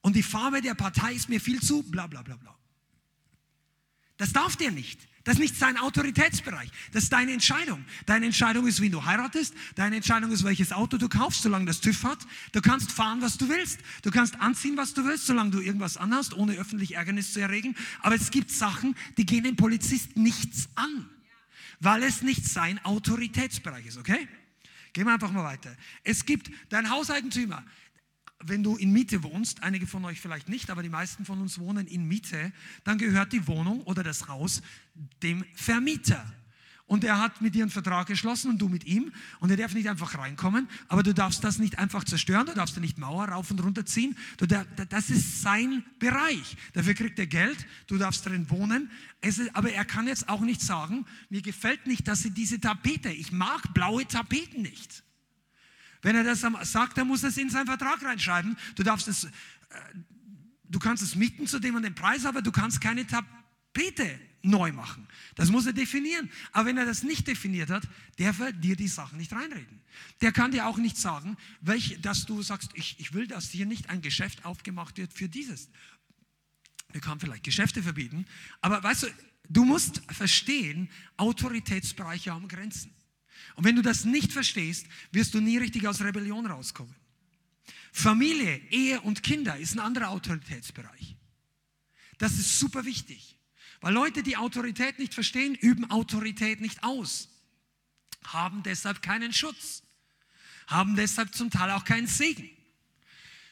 Und 0.00 0.14
die 0.14 0.22
Farbe 0.22 0.60
der 0.60 0.74
Partei 0.74 1.14
ist 1.14 1.28
mir 1.28 1.40
viel 1.40 1.60
zu, 1.60 1.82
bla 1.82 2.06
bla 2.06 2.22
bla 2.22 2.36
bla. 2.36 2.57
Das 4.18 4.32
darf 4.32 4.56
der 4.56 4.70
nicht. 4.70 5.00
Das 5.24 5.34
ist 5.34 5.40
nicht 5.40 5.56
sein 5.56 5.76
Autoritätsbereich. 5.76 6.70
Das 6.92 7.04
ist 7.04 7.12
deine 7.12 7.32
Entscheidung. 7.32 7.84
Deine 8.06 8.26
Entscheidung 8.26 8.66
ist, 8.66 8.80
wie 8.80 8.88
du 8.88 9.04
heiratest. 9.04 9.54
Deine 9.74 9.96
Entscheidung 9.96 10.32
ist, 10.32 10.42
welches 10.42 10.72
Auto 10.72 10.96
du 10.96 11.08
kaufst, 11.08 11.42
solange 11.42 11.66
das 11.66 11.80
TÜV 11.80 12.02
hat. 12.04 12.18
Du 12.52 12.62
kannst 12.62 12.92
fahren, 12.92 13.20
was 13.20 13.36
du 13.36 13.48
willst. 13.48 13.78
Du 14.02 14.10
kannst 14.10 14.40
anziehen, 14.40 14.76
was 14.76 14.94
du 14.94 15.04
willst, 15.04 15.26
solange 15.26 15.50
du 15.50 15.60
irgendwas 15.60 15.98
anhast, 15.98 16.34
ohne 16.34 16.54
öffentlich 16.54 16.94
Ärgernis 16.94 17.34
zu 17.34 17.40
erregen. 17.40 17.76
Aber 18.00 18.14
es 18.14 18.30
gibt 18.30 18.50
Sachen, 18.50 18.96
die 19.18 19.26
gehen 19.26 19.44
den 19.44 19.56
Polizisten 19.56 20.22
nichts 20.22 20.68
an. 20.76 21.10
weil 21.80 22.02
es 22.02 22.22
nicht 22.22 22.44
sein 22.44 22.84
Autoritätsbereich 22.84 23.86
ist, 23.86 23.98
okay? 23.98 24.26
Gehen 24.92 25.06
wir 25.06 25.12
einfach 25.12 25.30
mal 25.30 25.44
weiter. 25.44 25.76
Es 26.02 26.24
gibt 26.24 26.50
dein 26.70 26.90
Hauseigentümer. 26.90 27.64
Wenn 28.44 28.62
du 28.62 28.76
in 28.76 28.92
Miete 28.92 29.22
wohnst, 29.24 29.62
einige 29.62 29.86
von 29.86 30.04
euch 30.04 30.20
vielleicht 30.20 30.48
nicht, 30.48 30.70
aber 30.70 30.82
die 30.82 30.88
meisten 30.88 31.24
von 31.24 31.40
uns 31.40 31.58
wohnen 31.58 31.86
in 31.86 32.06
Miete, 32.06 32.52
dann 32.84 32.98
gehört 32.98 33.32
die 33.32 33.46
Wohnung 33.46 33.82
oder 33.82 34.02
das 34.02 34.28
Haus 34.28 34.62
dem 35.22 35.44
Vermieter 35.54 36.24
und 36.88 37.04
er 37.04 37.20
hat 37.20 37.40
mit 37.40 37.54
dir 37.54 37.62
einen 37.62 37.70
Vertrag 37.70 38.08
geschlossen 38.08 38.50
und 38.50 38.58
du 38.58 38.68
mit 38.68 38.84
ihm 38.84 39.12
und 39.38 39.50
er 39.50 39.56
darf 39.56 39.74
nicht 39.74 39.88
einfach 39.88 40.18
reinkommen, 40.18 40.68
aber 40.88 41.02
du 41.02 41.14
darfst 41.14 41.44
das 41.44 41.58
nicht 41.58 41.78
einfach 41.78 42.02
zerstören, 42.02 42.46
du 42.46 42.54
darfst 42.54 42.78
nicht 42.80 42.98
Mauer 42.98 43.28
rauf 43.28 43.50
und 43.50 43.62
runter 43.62 43.86
ziehen, 43.86 44.16
du, 44.38 44.46
das 44.46 45.10
ist 45.10 45.42
sein 45.42 45.84
Bereich. 45.98 46.56
Dafür 46.72 46.94
kriegt 46.94 47.18
er 47.18 47.26
Geld, 47.26 47.66
du 47.86 47.98
darfst 47.98 48.26
drin 48.26 48.50
wohnen, 48.50 48.90
ist, 49.20 49.54
aber 49.54 49.70
er 49.70 49.84
kann 49.84 50.08
jetzt 50.08 50.28
auch 50.28 50.40
nicht 50.40 50.62
sagen, 50.62 51.04
mir 51.28 51.42
gefällt 51.42 51.86
nicht, 51.86 52.08
dass 52.08 52.22
sie 52.22 52.30
diese 52.30 52.58
Tapete, 52.58 53.10
ich 53.10 53.30
mag 53.30 53.74
blaue 53.74 54.06
Tapeten 54.06 54.62
nicht. 54.62 55.04
Wenn 56.02 56.16
er 56.16 56.24
das 56.24 56.44
sagt, 56.70 56.96
dann 56.98 57.08
muss 57.08 57.22
er 57.22 57.30
es 57.30 57.36
in 57.36 57.50
seinen 57.50 57.66
Vertrag 57.66 58.02
reinschreiben. 58.02 58.56
Du 58.76 58.82
darfst 58.82 59.08
es, 59.08 59.24
äh, 59.24 59.30
du 60.64 60.78
kannst 60.78 61.02
es 61.02 61.14
mieten 61.14 61.46
zu 61.46 61.58
dem 61.58 61.74
und 61.74 61.82
dem 61.82 61.94
Preis, 61.94 62.24
aber 62.24 62.42
du 62.42 62.52
kannst 62.52 62.80
keine 62.80 63.06
Tapete 63.06 64.20
neu 64.42 64.72
machen. 64.72 65.06
Das 65.34 65.50
muss 65.50 65.66
er 65.66 65.72
definieren. 65.72 66.30
Aber 66.52 66.66
wenn 66.66 66.78
er 66.78 66.86
das 66.86 67.02
nicht 67.02 67.26
definiert 67.26 67.70
hat, 67.70 67.82
darf 68.18 68.38
er 68.40 68.52
dir 68.52 68.76
die 68.76 68.88
Sachen 68.88 69.18
nicht 69.18 69.32
reinreden. 69.32 69.80
Der 70.20 70.32
kann 70.32 70.52
dir 70.52 70.66
auch 70.66 70.78
nicht 70.78 70.96
sagen, 70.96 71.36
welch, 71.60 71.98
dass 72.00 72.26
du 72.26 72.42
sagst, 72.42 72.70
ich, 72.74 72.98
ich 72.98 73.12
will, 73.12 73.26
dass 73.26 73.50
hier 73.50 73.66
nicht 73.66 73.90
ein 73.90 74.00
Geschäft 74.00 74.44
aufgemacht 74.44 74.96
wird 74.98 75.12
für 75.12 75.28
dieses. 75.28 75.68
Wir 76.92 77.00
können 77.00 77.20
vielleicht 77.20 77.44
Geschäfte 77.44 77.82
verbieten, 77.82 78.24
aber 78.62 78.82
weißt 78.82 79.04
du, 79.04 79.06
du 79.50 79.64
musst 79.64 80.00
verstehen, 80.10 80.88
Autoritätsbereiche 81.18 82.32
haben 82.32 82.48
Grenzen. 82.48 82.94
Und 83.58 83.64
wenn 83.64 83.74
du 83.74 83.82
das 83.82 84.04
nicht 84.04 84.32
verstehst, 84.32 84.86
wirst 85.10 85.34
du 85.34 85.40
nie 85.40 85.58
richtig 85.58 85.88
aus 85.88 86.00
Rebellion 86.00 86.46
rauskommen. 86.46 86.94
Familie, 87.92 88.56
Ehe 88.70 89.00
und 89.00 89.24
Kinder 89.24 89.56
ist 89.56 89.72
ein 89.72 89.80
anderer 89.80 90.10
Autoritätsbereich. 90.10 91.16
Das 92.18 92.34
ist 92.34 92.60
super 92.60 92.84
wichtig. 92.84 93.36
Weil 93.80 93.94
Leute, 93.94 94.22
die 94.22 94.36
Autorität 94.36 95.00
nicht 95.00 95.12
verstehen, 95.12 95.56
üben 95.56 95.90
Autorität 95.90 96.60
nicht 96.60 96.84
aus, 96.84 97.30
haben 98.24 98.62
deshalb 98.62 99.02
keinen 99.02 99.32
Schutz, 99.32 99.82
haben 100.68 100.94
deshalb 100.94 101.34
zum 101.34 101.50
Teil 101.50 101.72
auch 101.72 101.84
keinen 101.84 102.06
Segen. 102.06 102.48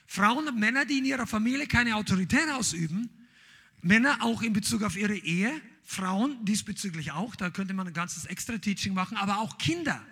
Frauen 0.07 0.47
und 0.47 0.61
Männer, 0.61 0.85
die 0.85 0.99
in 0.99 1.05
ihrer 1.05 1.27
Familie 1.27 1.67
keine 1.67 1.97
Autorität 1.97 2.49
ausüben, 2.51 3.11
Männer 3.83 4.23
auch 4.23 4.43
in 4.43 4.53
Bezug 4.53 4.85
auf 4.85 4.97
ihre 4.97 5.17
Ehe, 5.17 5.61
Frauen 5.87 6.45
diesbezüglich 6.45 7.13
auch, 7.13 7.37
da 7.37 7.49
könnte 7.49 7.73
man 7.73 7.87
ein 7.87 7.93
ganzes 7.93 8.27
extra 8.27 8.59
Teaching 8.59 8.93
machen, 8.93 9.17
aber 9.17 9.39
auch 9.39 9.57
Kinder. 9.57 10.05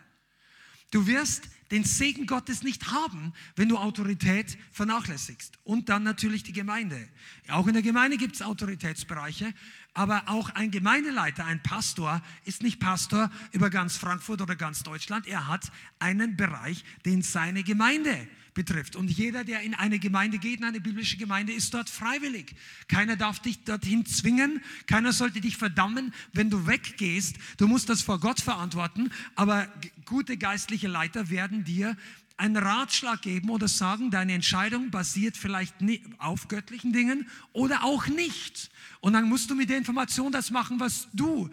Du 0.92 1.08
wirst 1.08 1.48
den 1.72 1.82
Segen 1.82 2.26
Gottes 2.26 2.62
nicht 2.62 2.92
haben, 2.92 3.32
wenn 3.56 3.68
du 3.68 3.76
Autorität 3.76 4.56
vernachlässigst. 4.70 5.58
Und 5.64 5.88
dann 5.88 6.04
natürlich 6.04 6.44
die 6.44 6.52
Gemeinde. 6.52 7.08
Auch 7.48 7.66
in 7.66 7.72
der 7.72 7.82
Gemeinde 7.82 8.16
gibt 8.16 8.36
es 8.36 8.42
Autoritätsbereiche, 8.42 9.52
aber 9.92 10.28
auch 10.28 10.50
ein 10.50 10.70
Gemeindeleiter, 10.70 11.44
ein 11.44 11.60
Pastor 11.64 12.22
ist 12.44 12.62
nicht 12.62 12.78
Pastor 12.78 13.28
über 13.50 13.70
ganz 13.70 13.96
Frankfurt 13.96 14.40
oder 14.40 14.54
ganz 14.54 14.84
Deutschland. 14.84 15.26
Er 15.26 15.48
hat 15.48 15.72
einen 15.98 16.36
Bereich, 16.36 16.84
den 17.04 17.22
seine 17.22 17.64
Gemeinde 17.64 18.28
betrifft. 18.54 18.96
Und 18.96 19.10
jeder, 19.10 19.44
der 19.44 19.60
in 19.60 19.74
eine 19.74 19.98
Gemeinde 19.98 20.38
geht, 20.38 20.60
in 20.60 20.64
eine 20.64 20.80
biblische 20.80 21.16
Gemeinde, 21.16 21.52
ist 21.52 21.74
dort 21.74 21.90
freiwillig. 21.90 22.54
Keiner 22.88 23.16
darf 23.16 23.40
dich 23.40 23.64
dorthin 23.64 24.06
zwingen. 24.06 24.62
Keiner 24.86 25.12
sollte 25.12 25.40
dich 25.40 25.56
verdammen, 25.56 26.14
wenn 26.32 26.50
du 26.50 26.66
weggehst. 26.66 27.36
Du 27.58 27.68
musst 27.68 27.88
das 27.88 28.02
vor 28.02 28.20
Gott 28.20 28.40
verantworten. 28.40 29.10
Aber 29.34 29.68
gute 30.06 30.36
geistliche 30.36 30.88
Leiter 30.88 31.30
werden 31.30 31.64
dir 31.64 31.96
einen 32.36 32.56
Ratschlag 32.56 33.22
geben 33.22 33.50
oder 33.50 33.68
sagen, 33.68 34.10
deine 34.10 34.32
Entscheidung 34.32 34.90
basiert 34.90 35.36
vielleicht 35.36 35.76
auf 36.18 36.48
göttlichen 36.48 36.92
Dingen 36.92 37.28
oder 37.52 37.84
auch 37.84 38.06
nicht. 38.06 38.70
Und 39.00 39.12
dann 39.12 39.28
musst 39.28 39.50
du 39.50 39.54
mit 39.54 39.70
der 39.70 39.78
Information 39.78 40.32
das 40.32 40.50
machen, 40.50 40.80
was 40.80 41.08
du 41.12 41.48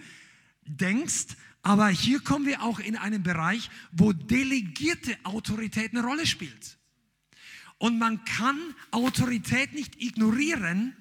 denkst. 0.65 1.35
Aber 1.63 1.89
hier 1.89 2.19
kommen 2.19 2.47
wir 2.47 2.63
auch 2.63 2.79
in 2.79 2.95
einen 2.95 3.21
Bereich, 3.21 3.69
wo 3.91 4.13
delegierte 4.13 5.15
Autorität 5.23 5.91
eine 5.91 6.03
Rolle 6.03 6.25
spielt. 6.25 6.77
Und 7.81 7.97
man 7.97 8.23
kann 8.25 8.75
Autorität 8.91 9.73
nicht 9.73 9.99
ignorieren, 9.99 10.95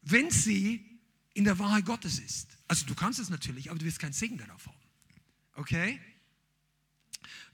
wenn 0.00 0.28
sie 0.28 0.84
in 1.34 1.44
der 1.44 1.56
Wahrheit 1.60 1.86
Gottes 1.86 2.18
ist. 2.18 2.58
Also 2.66 2.84
du 2.84 2.96
kannst 2.96 3.20
es 3.20 3.30
natürlich, 3.30 3.70
aber 3.70 3.78
du 3.78 3.84
wirst 3.84 4.00
keinen 4.00 4.12
Segen 4.12 4.38
darauf 4.38 4.66
haben. 4.66 4.76
Okay? 5.54 6.00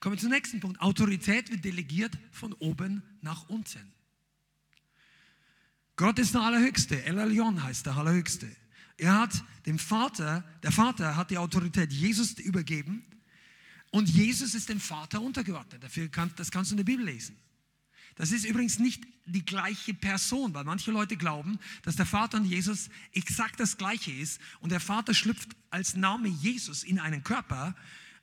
Kommen 0.01 0.17
wir 0.17 0.21
zum 0.21 0.31
nächsten 0.31 0.59
Punkt. 0.59 0.81
Autorität 0.81 1.51
wird 1.51 1.67
delegiert 1.67 2.17
von 2.33 2.55
oben 2.55 3.03
nach 3.21 3.47
unten. 3.51 3.93
Gott 5.97 6.19
ist 6.19 6.33
der 6.33 6.41
Allerhöchste. 6.41 7.05
El 7.05 7.19
Elyon 7.19 7.63
heißt 7.63 7.85
der 7.85 7.95
Allerhöchste. 7.95 8.51
Er 8.97 9.19
hat 9.19 9.45
dem 9.67 9.79
Vater, 9.79 10.45
der 10.63 10.73
Vater 10.73 11.15
hat 11.15 11.31
die 11.31 11.37
Autorität 11.37 11.93
Jesus 11.93 12.39
übergeben 12.39 13.05
und 13.91 14.09
Jesus 14.09 14.55
ist 14.55 14.71
dem 14.71 14.81
Vater 14.81 15.21
untergeordnet. 15.21 15.83
Dafür 15.83 16.09
kann, 16.09 16.33
das 16.37 16.51
kannst 16.51 16.71
du 16.71 16.73
in 16.73 16.79
der 16.79 16.85
Bibel 16.85 17.05
lesen. 17.05 17.37
Das 18.19 18.31
ist 18.31 18.45
übrigens 18.45 18.79
nicht 18.79 19.03
die 19.25 19.45
gleiche 19.45 19.95
Person, 19.95 20.53
weil 20.53 20.65
manche 20.65 20.91
Leute 20.91 21.17
glauben, 21.17 21.59
dass 21.83 21.97
der 21.97 22.07
Vater 22.07 22.39
und 22.39 22.45
Jesus 22.45 22.91
exakt 23.13 23.59
das 23.61 23.79
gleiche 23.79 24.13
ist 24.13 24.41
und 24.61 24.71
der 24.71 24.81
Vater 24.81 25.15
schlüpft 25.15 25.51
als 25.71 25.97
Name 25.97 26.29
Jesus 26.29 26.85
in 26.85 26.99
einen 26.99 27.25
Körper 27.25 27.75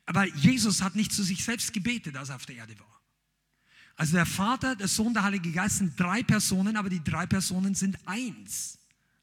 aber 0.06 0.24
Jesus 0.24 0.82
hat 0.82 0.94
nicht 0.94 1.12
zu 1.12 1.24
sich 1.24 1.44
selbst 1.44 1.72
gebetet, 1.72 2.16
als 2.16 2.28
er 2.28 2.36
auf 2.36 2.46
der 2.46 2.56
Erde 2.56 2.78
war. 2.78 3.02
Also 3.96 4.14
der 4.14 4.26
Vater, 4.26 4.76
der 4.76 4.88
Sohn, 4.88 5.12
der 5.12 5.24
Heilige 5.24 5.50
Geist 5.50 5.78
sind 5.78 5.98
drei 5.98 6.22
Personen, 6.22 6.76
aber 6.76 6.88
die 6.88 7.02
drei 7.02 7.26
Personen 7.26 7.74
sind 7.74 7.98
eins. 8.06 8.78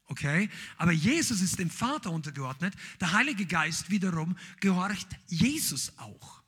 Okay? 0.06 0.50
Aber 0.76 0.92
Jesus 0.92 1.40
ist 1.40 1.58
dem 1.58 1.70
Vater 1.70 2.10
untergeordnet. 2.10 2.74
Der 3.00 3.12
Heilige 3.12 3.46
Geist 3.46 3.90
wiederum 3.90 4.36
gehorcht 4.60 5.08
Jesus 5.26 5.92
auch. 5.96 6.42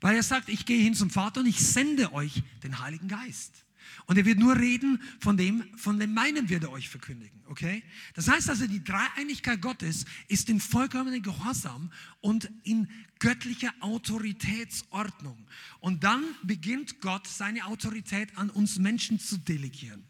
Weil 0.00 0.16
er 0.16 0.22
sagt, 0.22 0.48
ich 0.48 0.64
gehe 0.66 0.82
hin 0.82 0.94
zum 0.94 1.10
Vater 1.10 1.40
und 1.40 1.46
ich 1.46 1.60
sende 1.60 2.12
euch 2.12 2.42
den 2.62 2.80
Heiligen 2.80 3.08
Geist. 3.08 3.64
Und 4.06 4.16
er 4.16 4.24
wird 4.24 4.38
nur 4.38 4.56
reden 4.56 5.00
von 5.20 5.36
dem, 5.36 5.64
von 5.76 5.98
dem 5.98 6.14
meinen 6.14 6.48
wird 6.48 6.64
er 6.64 6.72
euch 6.72 6.88
verkündigen. 6.88 7.40
Okay? 7.46 7.82
Das 8.14 8.28
heißt 8.28 8.48
also, 8.48 8.66
die 8.66 8.82
Dreieinigkeit 8.82 9.60
Gottes 9.60 10.04
ist 10.28 10.48
in 10.48 10.60
vollkommenen 10.60 11.22
Gehorsam 11.22 11.92
und 12.20 12.50
in 12.64 12.88
göttlicher 13.18 13.72
Autoritätsordnung. 13.80 15.46
Und 15.80 16.02
dann 16.02 16.24
beginnt 16.42 17.00
Gott 17.00 17.26
seine 17.26 17.66
Autorität 17.66 18.36
an 18.36 18.50
uns 18.50 18.78
Menschen 18.78 19.20
zu 19.20 19.36
delegieren. 19.36 20.04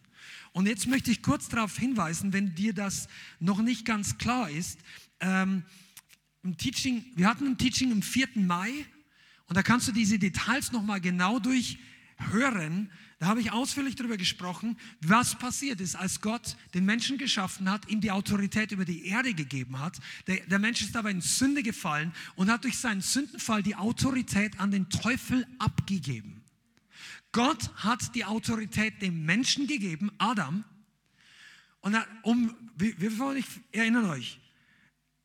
Und 0.52 0.66
jetzt 0.66 0.86
möchte 0.86 1.10
ich 1.10 1.22
kurz 1.22 1.48
darauf 1.48 1.76
hinweisen, 1.76 2.32
wenn 2.32 2.54
dir 2.54 2.72
das 2.72 3.08
noch 3.38 3.62
nicht 3.62 3.84
ganz 3.84 4.18
klar 4.18 4.50
ist. 4.50 4.78
Ähm, 5.20 5.62
im 6.42 6.56
Teaching, 6.56 7.04
wir 7.16 7.28
hatten 7.28 7.46
ein 7.46 7.58
Teaching 7.58 7.92
am 7.92 8.02
4. 8.02 8.28
Mai 8.36 8.86
und 9.50 9.56
da 9.56 9.64
kannst 9.64 9.88
du 9.88 9.92
diese 9.92 10.16
Details 10.16 10.70
nochmal 10.70 11.00
genau 11.00 11.40
durchhören, 11.40 12.88
da 13.18 13.26
habe 13.26 13.40
ich 13.40 13.50
ausführlich 13.50 13.96
darüber 13.96 14.16
gesprochen, 14.16 14.78
was 15.00 15.36
passiert 15.36 15.80
ist, 15.80 15.96
als 15.96 16.20
Gott 16.20 16.56
den 16.72 16.84
Menschen 16.84 17.18
geschaffen 17.18 17.68
hat, 17.68 17.88
ihm 17.88 18.00
die 18.00 18.12
Autorität 18.12 18.70
über 18.70 18.84
die 18.84 19.06
Erde 19.06 19.34
gegeben 19.34 19.80
hat. 19.80 19.98
Der, 20.28 20.36
der 20.46 20.60
Mensch 20.60 20.82
ist 20.82 20.96
aber 20.96 21.10
in 21.10 21.20
Sünde 21.20 21.64
gefallen 21.64 22.12
und 22.36 22.48
hat 22.48 22.62
durch 22.62 22.78
seinen 22.78 23.00
Sündenfall 23.00 23.64
die 23.64 23.74
Autorität 23.74 24.60
an 24.60 24.70
den 24.70 24.88
Teufel 24.88 25.44
abgegeben. 25.58 26.44
Gott 27.32 27.74
hat 27.74 28.14
die 28.14 28.24
Autorität 28.24 29.02
dem 29.02 29.24
Menschen 29.24 29.66
gegeben, 29.66 30.12
Adam. 30.18 30.62
Und 31.80 31.98
um, 32.22 32.54
wir, 32.76 33.00
wir 33.00 33.34
ich 33.34 33.46
erinnern 33.72 34.04
euch, 34.10 34.38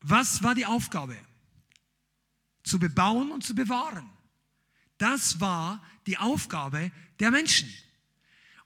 was 0.00 0.42
war 0.42 0.56
die 0.56 0.66
Aufgabe? 0.66 1.16
Zu 2.64 2.80
bebauen 2.80 3.30
und 3.30 3.44
zu 3.44 3.54
bewahren. 3.54 4.15
Das 4.98 5.40
war 5.40 5.82
die 6.06 6.18
Aufgabe 6.18 6.90
der 7.20 7.30
Menschen. 7.30 7.68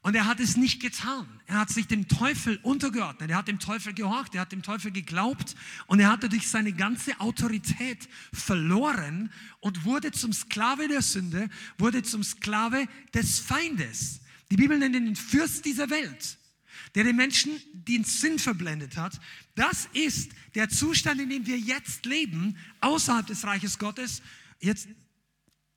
Und 0.02 0.14
er 0.14 0.24
hat 0.24 0.40
es 0.40 0.56
nicht 0.56 0.80
getan. 0.80 1.26
Er 1.46 1.58
hat 1.60 1.68
sich 1.68 1.86
dem 1.86 2.08
Teufel 2.08 2.58
untergeordnet. 2.62 3.30
Er 3.30 3.36
hat 3.36 3.48
dem 3.48 3.58
Teufel 3.58 3.92
gehorcht. 3.92 4.34
Er 4.34 4.40
hat 4.42 4.52
dem 4.52 4.62
Teufel 4.62 4.92
geglaubt. 4.92 5.54
Und 5.88 6.00
er 6.00 6.10
hatte 6.10 6.30
durch 6.30 6.48
seine 6.48 6.72
ganze 6.72 7.20
Autorität 7.20 8.08
verloren 8.32 9.30
und 9.60 9.84
wurde 9.84 10.10
zum 10.10 10.32
Sklave 10.32 10.88
der 10.88 11.02
Sünde, 11.02 11.50
wurde 11.76 12.02
zum 12.02 12.22
Sklave 12.22 12.86
des 13.12 13.40
Feindes. 13.40 14.20
Die 14.50 14.56
Bibel 14.56 14.78
nennt 14.78 14.96
ihn 14.96 15.04
den 15.04 15.16
Fürst 15.16 15.66
dieser 15.66 15.90
Welt, 15.90 16.38
der 16.94 17.04
den 17.04 17.16
Menschen 17.16 17.52
den 17.74 18.04
Sinn 18.04 18.38
verblendet 18.38 18.96
hat. 18.96 19.20
Das 19.54 19.86
ist 19.92 20.32
der 20.54 20.70
Zustand, 20.70 21.20
in 21.20 21.28
dem 21.28 21.46
wir 21.46 21.58
jetzt 21.58 22.06
leben, 22.06 22.56
außerhalb 22.80 23.26
des 23.26 23.44
Reiches 23.44 23.78
Gottes. 23.78 24.22
Jetzt 24.60 24.88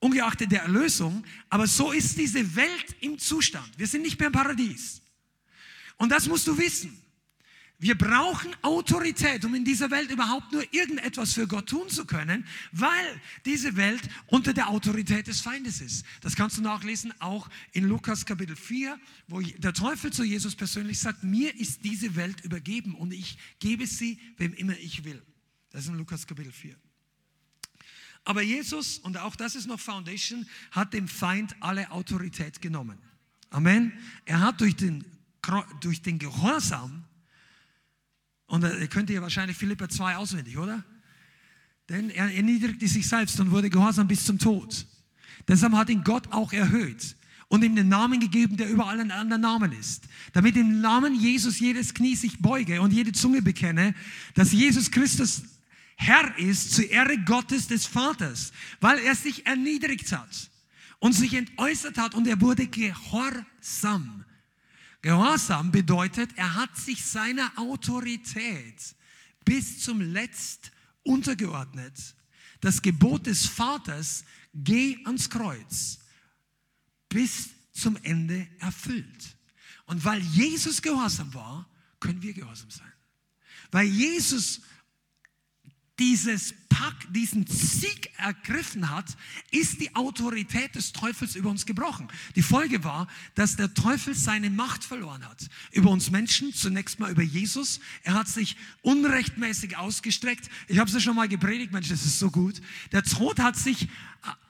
ungeachtet 0.04 0.52
der 0.52 0.62
Erlösung. 0.62 1.24
Aber 1.48 1.66
so 1.66 1.90
ist 1.90 2.18
diese 2.18 2.54
Welt 2.54 2.96
im 3.00 3.18
Zustand. 3.18 3.70
Wir 3.78 3.86
sind 3.86 4.02
nicht 4.02 4.18
mehr 4.18 4.26
im 4.26 4.32
Paradies. 4.32 5.00
Und 5.96 6.10
das 6.10 6.28
musst 6.28 6.46
du 6.46 6.56
wissen. 6.58 7.00
wir 7.78 7.96
brauchen 7.96 8.54
Autorität, 8.62 9.44
um 9.44 9.54
in 9.54 9.64
dieser 9.64 9.90
Welt 9.90 10.10
überhaupt 10.10 10.52
nur 10.52 10.62
irgendetwas 10.72 11.34
für 11.34 11.46
Gott 11.46 11.68
tun 11.68 11.88
zu 11.90 12.06
können, 12.06 12.46
weil 12.72 13.20
diese 13.44 13.76
Welt 13.76 14.02
unter 14.26 14.54
der 14.54 14.68
Autorität 14.68 15.26
des 15.26 15.40
Feindes 15.40 15.80
ist. 15.80 16.06
Das 16.22 16.34
kannst 16.36 16.56
du 16.56 16.62
nachlesen 16.62 17.12
auch 17.20 17.48
in 17.72 17.84
Lukas 17.84 18.24
Kapitel 18.24 18.56
4, 18.56 18.98
wo 19.26 19.40
der 19.40 19.74
Teufel 19.74 20.12
zu 20.12 20.24
Jesus 20.24 20.54
persönlich 20.54 20.98
sagt, 20.98 21.24
mir 21.24 21.54
ist 21.58 21.84
diese 21.84 22.14
Welt 22.16 22.42
übergeben 22.42 22.94
und 22.94 23.12
ich 23.12 23.36
gebe 23.58 23.86
sie, 23.86 24.18
wem 24.38 24.54
immer 24.54 24.78
ich 24.78 25.04
will. 25.04 25.20
Das 25.70 25.82
ist 25.82 25.88
in 25.88 25.98
Lukas 25.98 26.26
Kapitel 26.26 26.52
4. 26.52 26.76
Aber 28.24 28.42
Jesus, 28.42 28.98
und 28.98 29.18
auch 29.18 29.36
das 29.36 29.54
ist 29.54 29.66
noch 29.66 29.80
Foundation, 29.80 30.46
hat 30.70 30.94
dem 30.94 31.08
Feind 31.08 31.54
alle 31.60 31.90
Autorität 31.90 32.62
genommen. 32.62 32.98
Amen. 33.50 33.92
Er 34.24 34.40
hat 34.40 34.60
durch 34.60 34.76
den, 34.76 35.04
durch 35.80 36.02
den 36.02 36.18
Gehorsam 36.18 37.04
und 38.46 38.62
ihr 38.62 38.88
könnt 38.88 39.10
ja 39.10 39.20
wahrscheinlich 39.22 39.56
Philippa 39.56 39.88
2 39.88 40.16
auswendig, 40.16 40.58
oder? 40.58 40.84
Denn 41.88 42.10
er 42.10 42.34
erniedrigte 42.34 42.88
sich 42.88 43.06
selbst 43.06 43.38
und 43.40 43.50
wurde 43.50 43.68
gehorsam 43.68 44.08
bis 44.08 44.24
zum 44.24 44.38
Tod. 44.38 44.86
Deshalb 45.46 45.74
hat 45.74 45.90
ihn 45.90 46.02
Gott 46.02 46.32
auch 46.32 46.52
erhöht 46.52 47.16
und 47.48 47.62
ihm 47.62 47.76
den 47.76 47.88
Namen 47.88 48.20
gegeben, 48.20 48.56
der 48.56 48.70
über 48.70 48.86
allen 48.86 49.10
anderen 49.10 49.42
Namen 49.42 49.72
ist. 49.72 50.04
Damit 50.32 50.56
im 50.56 50.80
Namen 50.80 51.14
Jesus 51.14 51.58
jedes 51.58 51.92
Knie 51.92 52.16
sich 52.16 52.38
beuge 52.38 52.80
und 52.80 52.92
jede 52.92 53.12
Zunge 53.12 53.42
bekenne, 53.42 53.94
dass 54.34 54.52
Jesus 54.52 54.90
Christus 54.90 55.42
Herr 55.96 56.36
ist 56.38 56.72
zur 56.74 56.90
Ehre 56.90 57.18
Gottes 57.18 57.68
des 57.68 57.86
Vaters, 57.86 58.52
weil 58.80 58.98
er 58.98 59.14
sich 59.14 59.46
erniedrigt 59.46 60.12
hat 60.12 60.50
und 60.98 61.12
sich 61.12 61.34
entäußert 61.34 61.98
hat 61.98 62.14
und 62.14 62.26
er 62.26 62.40
wurde 62.40 62.66
gehorsam 62.66 64.24
Gehorsam 65.04 65.70
bedeutet, 65.70 66.30
er 66.36 66.54
hat 66.54 66.74
sich 66.78 67.04
seiner 67.04 67.52
Autorität 67.58 68.96
bis 69.44 69.80
zum 69.80 70.00
Letzt 70.00 70.72
untergeordnet. 71.02 71.92
Das 72.62 72.80
Gebot 72.80 73.26
des 73.26 73.44
Vaters, 73.44 74.24
geh 74.54 74.96
ans 75.04 75.28
Kreuz, 75.28 75.98
bis 77.10 77.50
zum 77.74 77.98
Ende 78.02 78.48
erfüllt. 78.60 79.36
Und 79.84 80.02
weil 80.06 80.22
Jesus 80.22 80.80
gehorsam 80.80 81.34
war, 81.34 81.68
können 82.00 82.22
wir 82.22 82.32
gehorsam 82.32 82.70
sein. 82.70 82.92
Weil 83.72 83.88
Jesus 83.88 84.62
dieses 85.98 86.54
Pack, 86.68 86.94
diesen 87.12 87.46
Sieg 87.46 88.10
ergriffen 88.18 88.90
hat, 88.90 89.06
ist 89.52 89.80
die 89.80 89.94
Autorität 89.94 90.74
des 90.74 90.92
Teufels 90.92 91.36
über 91.36 91.50
uns 91.50 91.66
gebrochen. 91.66 92.08
Die 92.34 92.42
Folge 92.42 92.82
war, 92.82 93.06
dass 93.36 93.54
der 93.56 93.72
Teufel 93.74 94.14
seine 94.14 94.50
Macht 94.50 94.82
verloren 94.82 95.24
hat. 95.28 95.48
Über 95.70 95.90
uns 95.90 96.10
Menschen, 96.10 96.52
zunächst 96.52 96.98
mal 96.98 97.12
über 97.12 97.22
Jesus. 97.22 97.78
Er 98.02 98.14
hat 98.14 98.26
sich 98.26 98.56
unrechtmäßig 98.82 99.76
ausgestreckt. 99.76 100.50
Ich 100.66 100.78
habe 100.78 100.88
es 100.88 100.94
ja 100.94 101.00
schon 101.00 101.14
mal 101.14 101.28
gepredigt, 101.28 101.72
Mensch, 101.72 101.88
das 101.88 102.04
ist 102.04 102.18
so 102.18 102.30
gut. 102.30 102.60
Der 102.90 103.04
Tod 103.04 103.38
hat 103.38 103.56
sich 103.56 103.88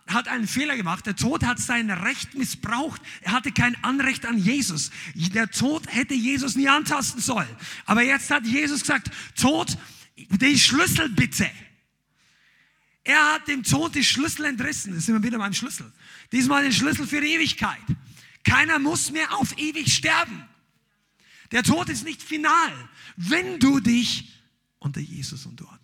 hat 0.06 0.28
einen 0.28 0.46
Fehler 0.46 0.76
gemacht. 0.76 1.06
Der 1.06 1.16
Tod 1.16 1.44
hat 1.44 1.58
sein 1.58 1.90
Recht 1.90 2.34
missbraucht. 2.34 3.00
Er 3.22 3.32
hatte 3.32 3.52
kein 3.52 3.74
Anrecht 3.82 4.26
an 4.26 4.38
Jesus. 4.38 4.90
Der 5.14 5.50
Tod 5.50 5.86
hätte 5.88 6.14
Jesus 6.14 6.56
nie 6.56 6.68
antasten 6.68 7.20
sollen. 7.20 7.48
Aber 7.86 8.02
jetzt 8.02 8.30
hat 8.30 8.46
Jesus 8.46 8.80
gesagt, 8.80 9.10
Tod, 9.34 9.78
die 10.16 10.58
Schlüssel 10.58 11.08
bitte. 11.10 11.50
Er 13.02 13.34
hat 13.34 13.48
dem 13.48 13.62
Tod 13.62 13.94
die 13.94 14.04
Schlüssel 14.04 14.46
entrissen. 14.46 14.94
Das 14.94 15.04
sind 15.06 15.14
wir 15.14 15.22
wieder 15.22 15.38
beim 15.38 15.52
Schlüssel. 15.52 15.92
Diesmal 16.32 16.62
den 16.62 16.72
Schlüssel 16.72 17.06
für 17.06 17.20
die 17.20 17.34
Ewigkeit. 17.34 17.82
Keiner 18.44 18.78
muss 18.78 19.10
mehr 19.10 19.32
auf 19.36 19.56
ewig 19.58 19.92
sterben. 19.92 20.48
Der 21.52 21.62
Tod 21.62 21.88
ist 21.88 22.04
nicht 22.04 22.22
final, 22.22 22.72
wenn 23.16 23.58
du 23.58 23.80
dich 23.80 24.32
unter 24.78 25.00
Jesus 25.00 25.46
unterordnest. 25.46 25.83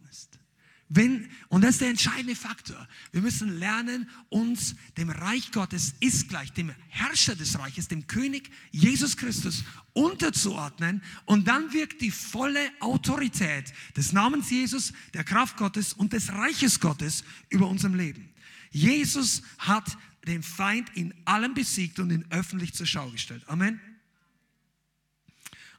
Wenn, 0.92 1.28
und 1.48 1.62
das 1.62 1.76
ist 1.76 1.82
der 1.82 1.90
entscheidende 1.90 2.34
Faktor. 2.34 2.88
Wir 3.12 3.20
müssen 3.20 3.60
lernen, 3.60 4.10
uns 4.28 4.74
dem 4.96 5.08
Reich 5.08 5.52
Gottes 5.52 5.94
ist 6.00 6.28
gleich, 6.28 6.52
dem 6.52 6.74
Herrscher 6.88 7.36
des 7.36 7.56
Reiches, 7.56 7.86
dem 7.86 8.08
König 8.08 8.50
Jesus 8.72 9.16
Christus 9.16 9.62
unterzuordnen. 9.92 11.00
Und 11.26 11.46
dann 11.46 11.72
wirkt 11.72 12.00
die 12.02 12.10
volle 12.10 12.58
Autorität 12.80 13.72
des 13.96 14.12
Namens 14.12 14.50
Jesus, 14.50 14.92
der 15.14 15.22
Kraft 15.22 15.56
Gottes 15.56 15.92
und 15.92 16.12
des 16.12 16.32
Reiches 16.32 16.80
Gottes 16.80 17.22
über 17.50 17.68
unserem 17.68 17.94
Leben. 17.94 18.28
Jesus 18.72 19.42
hat 19.58 19.96
den 20.26 20.42
Feind 20.42 20.90
in 20.96 21.14
allem 21.24 21.54
besiegt 21.54 22.00
und 22.00 22.10
ihn 22.10 22.24
öffentlich 22.30 22.74
zur 22.74 22.86
Schau 22.86 23.08
gestellt. 23.10 23.44
Amen. 23.46 23.80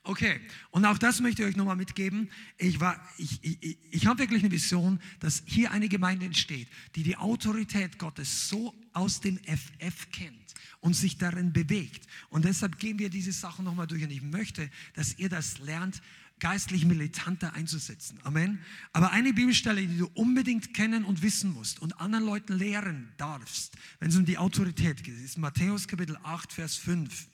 Okay, 0.04 0.40
und 0.72 0.84
auch 0.86 0.98
das 0.98 1.20
möchte 1.20 1.44
ich 1.44 1.50
euch 1.50 1.56
nochmal 1.56 1.76
mitgeben. 1.76 2.30
Ich, 2.58 2.80
ich, 3.18 3.44
ich, 3.44 3.78
ich 3.92 4.06
habe 4.08 4.20
wirklich 4.20 4.42
eine 4.42 4.52
Vision, 4.52 5.00
dass 5.20 5.44
hier 5.46 5.72
eine 5.72 5.90
Gemeinde 5.90 6.26
entsteht, 6.26 6.68
die 6.96 7.04
die 7.04 7.18
Autorität 7.18 8.00
Gottes 8.00 8.50
so 8.50 8.74
aus 8.94 9.22
dem 9.22 9.38
FF 9.38 10.10
kennt 10.12 10.56
und 10.80 10.96
sich 10.96 11.20
darin 11.20 11.54
bewegt. 11.54 12.08
Und 12.30 12.46
deshalb 12.46 12.80
gehen 12.80 12.98
wir 12.98 13.12
diese 13.12 13.32
Sachen 13.32 13.64
nochmal 13.64 13.86
durch. 13.86 14.04
Und 14.04 14.10
ich 14.10 14.24
möchte, 14.24 14.72
dass 14.96 15.20
ihr 15.20 15.30
das 15.30 15.60
lernt, 15.60 16.02
geistlich 16.40 16.86
militanter 16.86 17.54
einzusetzen. 17.54 18.20
Amen. 18.24 18.60
Aber 18.94 19.12
eine 19.12 19.32
Bibelstelle, 19.32 19.86
die 19.86 20.00
du 20.00 20.10
unbedingt 20.16 20.74
kennen 20.74 21.06
und 21.06 21.22
wissen 21.22 21.54
musst 21.54 21.80
und 21.80 22.02
anderen 22.02 22.26
Leuten 22.26 22.54
lehren 22.54 23.10
darfst, 23.18 23.78
wenn 24.00 24.10
es 24.10 24.18
um 24.18 24.26
die 24.26 24.40
Autorität 24.40 25.04
geht, 25.04 25.24
ist 25.24 25.38
Matthäus 25.38 25.88
Kapitel 25.88 26.18
8, 26.24 26.52
Vers 26.52 26.76
5. 26.78 27.28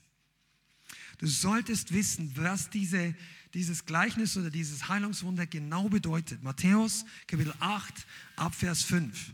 Du 1.17 1.27
solltest 1.27 1.93
wissen, 1.93 2.31
was 2.35 2.69
diese, 2.69 3.15
dieses 3.53 3.85
Gleichnis 3.85 4.37
oder 4.37 4.51
dieses 4.51 4.87
Heilungswunder 4.87 5.47
genau 5.47 5.89
bedeutet. 5.89 6.43
Matthäus 6.43 7.05
Kapitel 7.25 7.53
8 7.59 7.93
ab 8.35 8.53
Vers 8.53 8.83
5. 8.83 9.33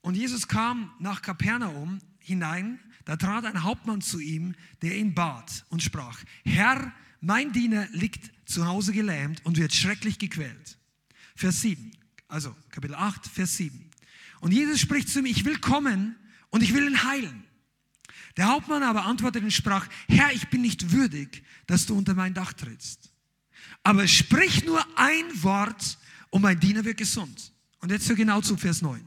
Und 0.00 0.14
Jesus 0.16 0.46
kam 0.46 0.92
nach 0.98 1.22
Kapernaum 1.22 1.98
hinein, 2.18 2.78
da 3.04 3.16
trat 3.16 3.44
ein 3.44 3.62
Hauptmann 3.62 4.00
zu 4.00 4.20
ihm, 4.20 4.54
der 4.82 4.96
ihn 4.96 5.14
bat 5.14 5.64
und 5.70 5.82
sprach, 5.82 6.22
Herr, 6.44 6.92
mein 7.20 7.52
Diener 7.52 7.88
liegt 7.92 8.30
zu 8.48 8.66
Hause 8.66 8.92
gelähmt 8.92 9.44
und 9.44 9.56
wird 9.56 9.74
schrecklich 9.74 10.18
gequält. 10.18 10.78
Vers 11.34 11.62
7, 11.62 11.90
also 12.28 12.54
Kapitel 12.70 12.94
8, 12.94 13.26
Vers 13.26 13.56
7. 13.56 13.90
Und 14.40 14.52
Jesus 14.52 14.78
spricht 14.78 15.08
zu 15.08 15.20
ihm, 15.20 15.26
ich 15.26 15.44
will 15.44 15.58
kommen 15.58 16.16
und 16.50 16.62
ich 16.62 16.74
will 16.74 16.86
ihn 16.86 17.02
heilen. 17.02 17.44
Der 18.36 18.48
Hauptmann 18.48 18.82
aber 18.82 19.04
antwortete 19.04 19.44
und 19.44 19.50
sprach, 19.50 19.86
Herr, 20.08 20.32
ich 20.32 20.48
bin 20.48 20.62
nicht 20.62 20.92
würdig, 20.92 21.44
dass 21.66 21.86
du 21.86 21.96
unter 21.96 22.14
mein 22.14 22.34
Dach 22.34 22.52
trittst. 22.52 23.12
Aber 23.82 24.08
sprich 24.08 24.64
nur 24.64 24.84
ein 24.96 25.24
Wort 25.42 25.98
und 26.30 26.42
mein 26.42 26.58
Diener 26.58 26.84
wird 26.84 26.96
gesund. 26.96 27.52
Und 27.80 27.90
jetzt 27.90 28.08
hör 28.08 28.16
genau 28.16 28.40
zu, 28.40 28.56
Vers 28.56 28.82
9. 28.82 29.04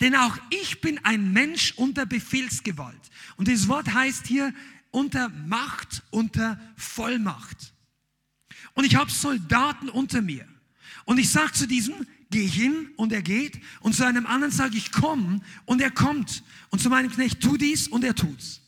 Denn 0.00 0.14
auch 0.14 0.36
ich 0.50 0.80
bin 0.80 1.02
ein 1.04 1.32
Mensch 1.32 1.72
unter 1.76 2.04
Befehlsgewalt. 2.04 3.00
Und 3.36 3.48
dieses 3.48 3.68
Wort 3.68 3.92
heißt 3.92 4.26
hier 4.26 4.52
unter 4.90 5.28
Macht, 5.28 6.02
unter 6.10 6.60
Vollmacht. 6.76 7.72
Und 8.74 8.84
ich 8.84 8.96
habe 8.96 9.10
Soldaten 9.10 9.88
unter 9.88 10.20
mir. 10.20 10.46
Und 11.04 11.18
ich 11.18 11.30
sage 11.30 11.52
zu 11.52 11.66
diesem, 11.66 11.94
geh 12.30 12.46
hin 12.46 12.90
und 12.96 13.12
er 13.12 13.22
geht. 13.22 13.60
Und 13.80 13.94
zu 13.94 14.04
einem 14.04 14.26
anderen 14.26 14.52
sage 14.52 14.76
ich, 14.76 14.92
komm 14.92 15.42
und 15.64 15.80
er 15.80 15.90
kommt. 15.90 16.42
Und 16.70 16.80
zu 16.80 16.90
meinem 16.90 17.10
Knecht, 17.10 17.40
tu 17.40 17.56
dies 17.56 17.88
und 17.88 18.04
er 18.04 18.14
tut's. 18.14 18.60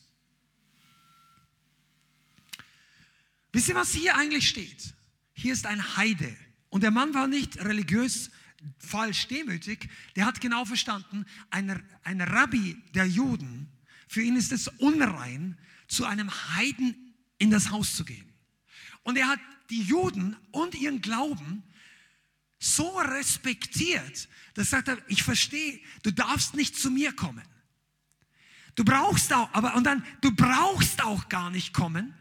Wisst 3.51 3.69
ihr, 3.69 3.75
was 3.75 3.91
hier 3.91 4.15
eigentlich 4.17 4.47
steht? 4.47 4.93
Hier 5.33 5.53
ist 5.53 5.65
ein 5.65 5.97
Heide. 5.97 6.35
Und 6.69 6.83
der 6.83 6.91
Mann 6.91 7.13
war 7.13 7.27
nicht 7.27 7.63
religiös 7.63 8.31
falsch 8.77 9.27
demütig. 9.27 9.89
Der 10.15 10.25
hat 10.25 10.39
genau 10.39 10.65
verstanden, 10.65 11.25
ein, 11.49 11.83
ein 12.03 12.21
Rabbi 12.21 12.77
der 12.93 13.05
Juden, 13.05 13.69
für 14.07 14.21
ihn 14.21 14.35
ist 14.35 14.51
es 14.51 14.67
unrein, 14.67 15.57
zu 15.87 16.05
einem 16.05 16.29
Heiden 16.55 17.13
in 17.37 17.49
das 17.49 17.71
Haus 17.71 17.95
zu 17.95 18.05
gehen. 18.05 18.31
Und 19.03 19.17
er 19.17 19.27
hat 19.27 19.39
die 19.69 19.81
Juden 19.81 20.35
und 20.51 20.75
ihren 20.75 21.01
Glauben 21.01 21.63
so 22.61 22.87
respektiert, 22.99 24.29
dass 24.53 24.69
sagt 24.69 24.87
er, 24.87 24.97
ich 25.09 25.23
verstehe, 25.23 25.81
du 26.03 26.11
darfst 26.11 26.53
nicht 26.53 26.77
zu 26.77 26.91
mir 26.91 27.11
kommen. 27.11 27.43
Du 28.75 28.85
brauchst 28.85 29.33
auch, 29.33 29.51
aber 29.51 29.75
und 29.75 29.83
dann, 29.83 30.05
du 30.21 30.31
brauchst 30.31 31.03
auch 31.03 31.27
gar 31.27 31.49
nicht 31.49 31.73
kommen. 31.73 32.13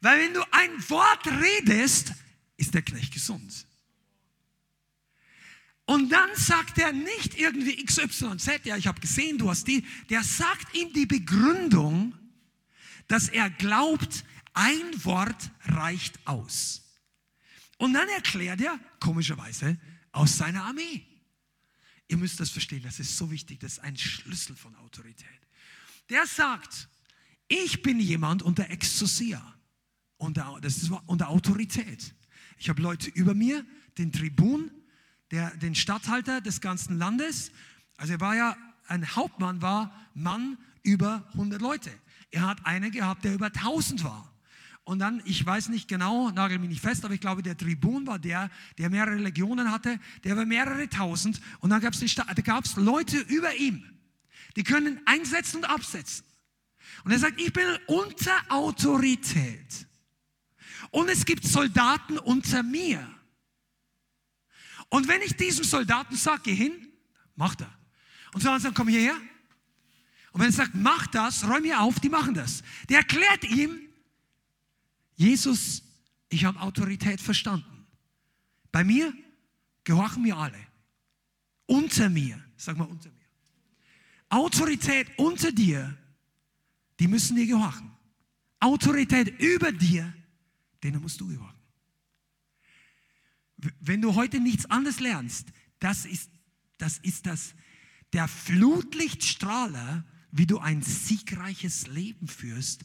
Weil 0.00 0.18
wenn 0.18 0.34
du 0.34 0.42
ein 0.50 0.90
Wort 0.90 1.26
redest, 1.26 2.12
ist 2.56 2.74
der 2.74 2.82
Knecht 2.82 3.12
gesund. 3.12 3.66
Und 5.84 6.08
dann 6.08 6.30
sagt 6.34 6.78
er 6.78 6.92
nicht 6.92 7.38
irgendwie 7.38 7.84
XYZ, 7.84 8.64
ja, 8.64 8.76
ich 8.78 8.86
habe 8.86 9.00
gesehen, 9.00 9.36
du 9.36 9.50
hast 9.50 9.68
die. 9.68 9.86
Der 10.08 10.24
sagt 10.24 10.74
ihm 10.74 10.90
die 10.94 11.06
Begründung, 11.06 12.14
dass 13.08 13.28
er 13.28 13.50
glaubt, 13.50 14.24
ein 14.54 15.04
Wort 15.04 15.50
reicht 15.66 16.26
aus. 16.26 16.83
Und 17.78 17.92
dann 17.92 18.08
erklärt 18.08 18.60
er, 18.60 18.78
komischerweise, 19.00 19.78
aus 20.12 20.36
seiner 20.36 20.64
Armee. 20.64 21.04
Ihr 22.08 22.16
müsst 22.16 22.38
das 22.38 22.50
verstehen, 22.50 22.82
das 22.82 23.00
ist 23.00 23.16
so 23.16 23.30
wichtig, 23.30 23.60
das 23.60 23.74
ist 23.74 23.78
ein 23.80 23.96
Schlüssel 23.96 24.54
von 24.54 24.74
Autorität. 24.76 25.28
Der 26.10 26.26
sagt, 26.26 26.88
ich 27.48 27.82
bin 27.82 27.98
jemand 27.98 28.42
unter 28.42 28.70
Exousia. 28.70 29.42
unter, 30.16 30.58
das 30.60 30.78
ist 30.78 30.90
unter 31.06 31.28
Autorität. 31.28 32.14
Ich 32.58 32.68
habe 32.68 32.80
Leute 32.80 33.10
über 33.10 33.34
mir, 33.34 33.64
den 33.98 34.12
Tribun, 34.12 34.70
der, 35.30 35.50
den 35.56 35.74
Statthalter 35.74 36.40
des 36.40 36.60
ganzen 36.60 36.98
Landes. 36.98 37.52
Also 37.96 38.14
er 38.14 38.20
war 38.20 38.36
ja, 38.36 38.56
ein 38.86 39.16
Hauptmann 39.16 39.62
war 39.62 40.08
Mann 40.14 40.58
über 40.82 41.26
100 41.32 41.60
Leute. 41.60 41.90
Er 42.30 42.42
hat 42.42 42.64
einen 42.66 42.90
gehabt, 42.90 43.24
der 43.24 43.34
über 43.34 43.46
1000 43.46 44.04
war. 44.04 44.33
Und 44.84 44.98
dann, 44.98 45.22
ich 45.24 45.44
weiß 45.44 45.70
nicht 45.70 45.88
genau, 45.88 46.30
nagel 46.30 46.58
mich 46.58 46.68
nicht 46.68 46.82
fest, 46.82 47.04
aber 47.06 47.14
ich 47.14 47.20
glaube, 47.20 47.42
der 47.42 47.56
Tribun 47.56 48.06
war 48.06 48.18
der, 48.18 48.50
der 48.76 48.90
mehrere 48.90 49.16
Legionen 49.16 49.70
hatte, 49.70 49.98
der 50.24 50.36
war 50.36 50.44
mehrere 50.44 50.88
tausend. 50.90 51.40
Und 51.60 51.70
dann 51.70 51.80
gab 51.80 51.94
es 51.94 52.76
Leute 52.76 53.18
über 53.18 53.54
ihm, 53.56 53.82
die 54.56 54.62
können 54.62 55.00
einsetzen 55.06 55.58
und 55.58 55.64
absetzen. 55.64 56.26
Und 57.02 57.12
er 57.12 57.18
sagt, 57.18 57.40
ich 57.40 57.52
bin 57.52 57.64
unter 57.86 58.32
Autorität. 58.50 59.86
Und 60.90 61.08
es 61.08 61.24
gibt 61.24 61.46
Soldaten 61.46 62.18
unter 62.18 62.62
mir. 62.62 63.08
Und 64.90 65.08
wenn 65.08 65.22
ich 65.22 65.34
diesem 65.34 65.64
Soldaten 65.64 66.14
sage, 66.14 66.42
geh 66.44 66.54
hin, 66.54 66.92
macht 67.36 67.62
er. 67.62 67.74
Und 68.34 68.42
so 68.42 68.56
sagt, 68.58 68.74
komm 68.74 68.88
hierher. 68.88 69.16
Und 70.32 70.40
wenn 70.40 70.48
er 70.48 70.52
sagt, 70.52 70.74
mach 70.74 71.06
das, 71.06 71.48
räum 71.48 71.62
mir 71.62 71.80
auf, 71.80 72.00
die 72.00 72.10
machen 72.10 72.34
das. 72.34 72.62
Der 72.88 72.98
erklärt 72.98 73.44
ihm, 73.44 73.83
Jesus, 75.16 75.82
ich 76.28 76.44
habe 76.44 76.60
Autorität 76.60 77.20
verstanden. 77.20 77.86
Bei 78.72 78.82
mir 78.84 79.12
gehorchen 79.84 80.22
mir 80.22 80.36
alle. 80.36 80.58
Unter 81.66 82.10
mir, 82.10 82.42
sag 82.56 82.76
mal 82.76 82.84
unter 82.84 83.10
mir. 83.10 83.24
Autorität 84.28 85.08
unter 85.16 85.52
dir, 85.52 85.96
die 86.98 87.08
müssen 87.08 87.36
dir 87.36 87.46
gehorchen. 87.46 87.90
Autorität 88.60 89.40
über 89.40 89.72
dir, 89.72 90.12
denen 90.82 91.00
musst 91.00 91.20
du 91.20 91.28
gehorchen. 91.28 91.54
Wenn 93.80 94.02
du 94.02 94.14
heute 94.14 94.40
nichts 94.40 94.66
anderes 94.66 95.00
lernst, 95.00 95.48
das 95.78 96.04
ist 96.04 96.30
das, 96.78 96.98
ist 96.98 97.26
das 97.26 97.54
der 98.12 98.28
Flutlichtstrahler, 98.28 100.04
wie 100.30 100.46
du 100.46 100.58
ein 100.58 100.82
siegreiches 100.82 101.86
Leben 101.86 102.26
führst 102.26 102.84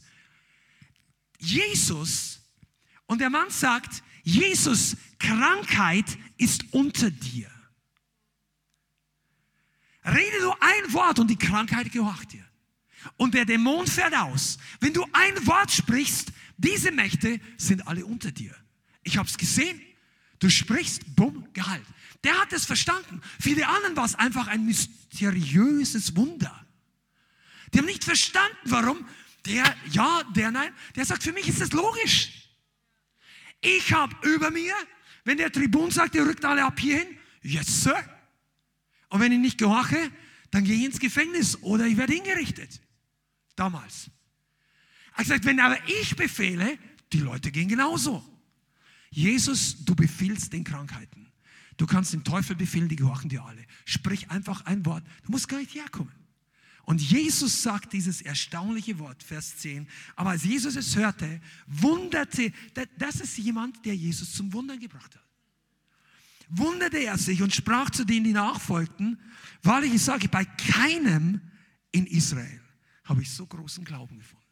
Jesus, 1.40 2.40
und 3.06 3.20
der 3.20 3.30
Mann 3.30 3.50
sagt, 3.50 4.02
Jesus, 4.22 4.96
Krankheit 5.18 6.18
ist 6.36 6.72
unter 6.72 7.10
dir. 7.10 7.50
Rede 10.04 10.40
du 10.40 10.52
ein 10.52 10.92
Wort 10.92 11.18
und 11.18 11.28
die 11.28 11.36
Krankheit 11.36 11.90
gehorcht 11.90 12.32
dir. 12.32 12.44
Und 13.16 13.34
der 13.34 13.44
Dämon 13.44 13.86
fährt 13.86 14.14
aus. 14.14 14.58
Wenn 14.80 14.92
du 14.92 15.04
ein 15.12 15.46
Wort 15.46 15.72
sprichst, 15.72 16.32
diese 16.56 16.92
Mächte 16.92 17.40
sind 17.56 17.86
alle 17.86 18.04
unter 18.04 18.30
dir. 18.30 18.54
Ich 19.02 19.16
habe 19.16 19.28
es 19.28 19.36
gesehen. 19.36 19.80
Du 20.38 20.48
sprichst, 20.50 21.16
bumm, 21.16 21.48
Gehalt. 21.52 21.84
Der 22.24 22.38
hat 22.38 22.52
es 22.52 22.66
verstanden. 22.66 23.20
Die 23.44 23.64
anderen 23.64 23.96
war 23.96 24.04
es 24.04 24.14
einfach 24.14 24.46
ein 24.46 24.66
mysteriöses 24.66 26.16
Wunder. 26.16 26.66
Die 27.72 27.78
haben 27.78 27.86
nicht 27.86 28.04
verstanden, 28.04 28.58
warum 28.64 29.06
der 29.46 29.76
ja, 29.90 30.22
der 30.34 30.50
nein. 30.50 30.72
Der 30.96 31.04
sagt, 31.04 31.22
für 31.22 31.32
mich 31.32 31.48
ist 31.48 31.60
das 31.60 31.72
logisch. 31.72 32.50
Ich 33.60 33.92
habe 33.92 34.14
über 34.26 34.50
mir, 34.50 34.74
wenn 35.24 35.36
der 35.36 35.52
Tribun 35.52 35.90
sagt, 35.90 36.14
ihr 36.14 36.24
rückt 36.26 36.44
alle 36.44 36.64
ab 36.64 36.78
hierhin, 36.80 37.18
yes, 37.42 37.82
Sir. 37.82 38.02
Und 39.08 39.20
wenn 39.20 39.32
ich 39.32 39.38
nicht 39.38 39.58
gehorche, 39.58 40.10
dann 40.50 40.64
gehe 40.64 40.76
ich 40.76 40.84
ins 40.84 40.98
Gefängnis 40.98 41.62
oder 41.62 41.86
ich 41.86 41.96
werde 41.96 42.14
hingerichtet. 42.14 42.80
Damals. 43.56 44.10
Er 45.16 45.24
gesagt, 45.24 45.44
wenn 45.44 45.60
aber 45.60 45.76
ich 45.88 46.16
befehle, 46.16 46.78
die 47.12 47.18
Leute 47.20 47.50
gehen 47.50 47.68
genauso. 47.68 48.24
Jesus, 49.10 49.84
du 49.84 49.94
befiehlst 49.94 50.52
den 50.52 50.64
Krankheiten. 50.64 51.30
Du 51.76 51.86
kannst 51.86 52.12
dem 52.12 52.24
Teufel 52.24 52.56
befehlen, 52.56 52.88
die 52.88 52.96
gehorchen 52.96 53.28
dir 53.28 53.42
alle. 53.44 53.64
Sprich 53.84 54.30
einfach 54.30 54.64
ein 54.66 54.84
Wort. 54.86 55.04
Du 55.24 55.32
musst 55.32 55.48
gar 55.48 55.58
nicht 55.58 55.74
herkommen. 55.74 56.12
Und 56.90 57.00
Jesus 57.00 57.62
sagt 57.62 57.92
dieses 57.92 58.20
erstaunliche 58.20 58.98
Wort, 58.98 59.22
Vers 59.22 59.58
10. 59.58 59.86
Aber 60.16 60.30
als 60.30 60.42
Jesus 60.42 60.74
es 60.74 60.96
hörte, 60.96 61.40
wunderte, 61.68 62.52
das 62.98 63.20
ist 63.20 63.38
jemand, 63.38 63.86
der 63.86 63.94
Jesus 63.94 64.32
zum 64.32 64.52
Wundern 64.52 64.80
gebracht 64.80 65.14
hat. 65.14 65.24
Wunderte 66.48 66.98
er 66.98 67.16
sich 67.16 67.42
und 67.42 67.54
sprach 67.54 67.90
zu 67.90 68.04
denen, 68.04 68.24
die 68.24 68.32
nachfolgten, 68.32 69.20
wahrlich 69.62 69.94
ich 69.94 70.02
sage, 70.02 70.28
bei 70.28 70.44
keinem 70.44 71.40
in 71.92 72.08
Israel 72.08 72.60
habe 73.04 73.22
ich 73.22 73.30
so 73.30 73.46
großen 73.46 73.84
Glauben 73.84 74.18
gefunden. 74.18 74.44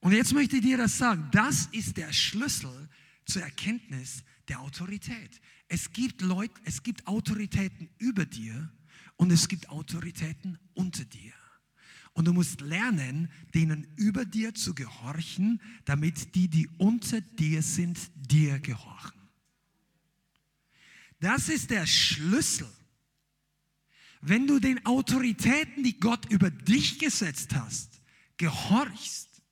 Und 0.00 0.14
jetzt 0.14 0.32
möchte 0.32 0.56
ich 0.56 0.62
dir 0.62 0.78
das 0.78 0.98
sagen, 0.98 1.28
das 1.30 1.66
ist 1.70 1.96
der 1.96 2.12
Schlüssel 2.12 2.88
zur 3.24 3.42
Erkenntnis 3.42 4.24
der 4.48 4.58
Autorität. 4.58 5.40
Es 5.74 5.92
gibt 5.92 6.22
Leute, 6.22 6.54
es 6.62 6.84
gibt 6.84 7.04
Autoritäten 7.08 7.88
über 7.98 8.24
dir 8.24 8.70
und 9.16 9.32
es 9.32 9.48
gibt 9.48 9.70
Autoritäten 9.70 10.56
unter 10.72 11.04
dir. 11.04 11.32
Und 12.12 12.26
du 12.26 12.32
musst 12.32 12.60
lernen, 12.60 13.28
denen 13.54 13.84
über 13.96 14.24
dir 14.24 14.54
zu 14.54 14.72
gehorchen, 14.76 15.60
damit 15.84 16.36
die, 16.36 16.46
die 16.46 16.68
unter 16.78 17.20
dir 17.20 17.60
sind, 17.60 17.98
dir 18.14 18.60
gehorchen. 18.60 19.20
Das 21.18 21.48
ist 21.48 21.70
der 21.70 21.86
Schlüssel. 21.86 22.70
Wenn 24.20 24.46
du 24.46 24.60
den 24.60 24.86
Autoritäten, 24.86 25.82
die 25.82 25.98
Gott 25.98 26.30
über 26.30 26.52
dich 26.52 27.00
gesetzt 27.00 27.52
hast, 27.52 28.00
gehorchst, 28.36 29.42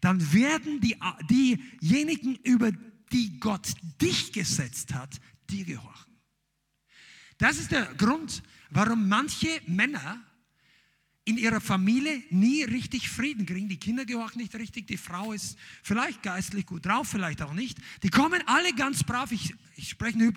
dann 0.00 0.32
werden 0.32 0.80
die, 0.80 0.96
diejenigen, 1.30 2.34
über 2.34 2.72
die 3.12 3.38
Gott 3.38 3.72
dich 4.00 4.32
gesetzt 4.32 4.92
hat, 4.92 5.20
dir 5.50 5.64
gehorchen. 5.64 6.16
Das 7.38 7.58
ist 7.58 7.70
der 7.70 7.86
Grund, 7.94 8.42
warum 8.70 9.08
manche 9.08 9.60
Männer 9.66 10.24
in 11.24 11.38
ihrer 11.38 11.60
Familie 11.60 12.22
nie 12.30 12.62
richtig 12.62 13.10
Frieden 13.10 13.46
kriegen. 13.46 13.68
Die 13.68 13.80
Kinder 13.80 14.04
gehorchen 14.04 14.40
nicht 14.40 14.54
richtig, 14.54 14.86
die 14.86 14.96
Frau 14.96 15.32
ist 15.32 15.58
vielleicht 15.82 16.22
geistlich 16.22 16.66
gut 16.66 16.86
drauf, 16.86 17.08
vielleicht 17.08 17.42
auch 17.42 17.52
nicht. 17.52 17.78
Die 18.02 18.10
kommen 18.10 18.42
alle 18.46 18.72
ganz 18.74 19.02
brav. 19.02 19.32
Ich, 19.32 19.54
ich 19.74 19.90
spreche 19.90 20.32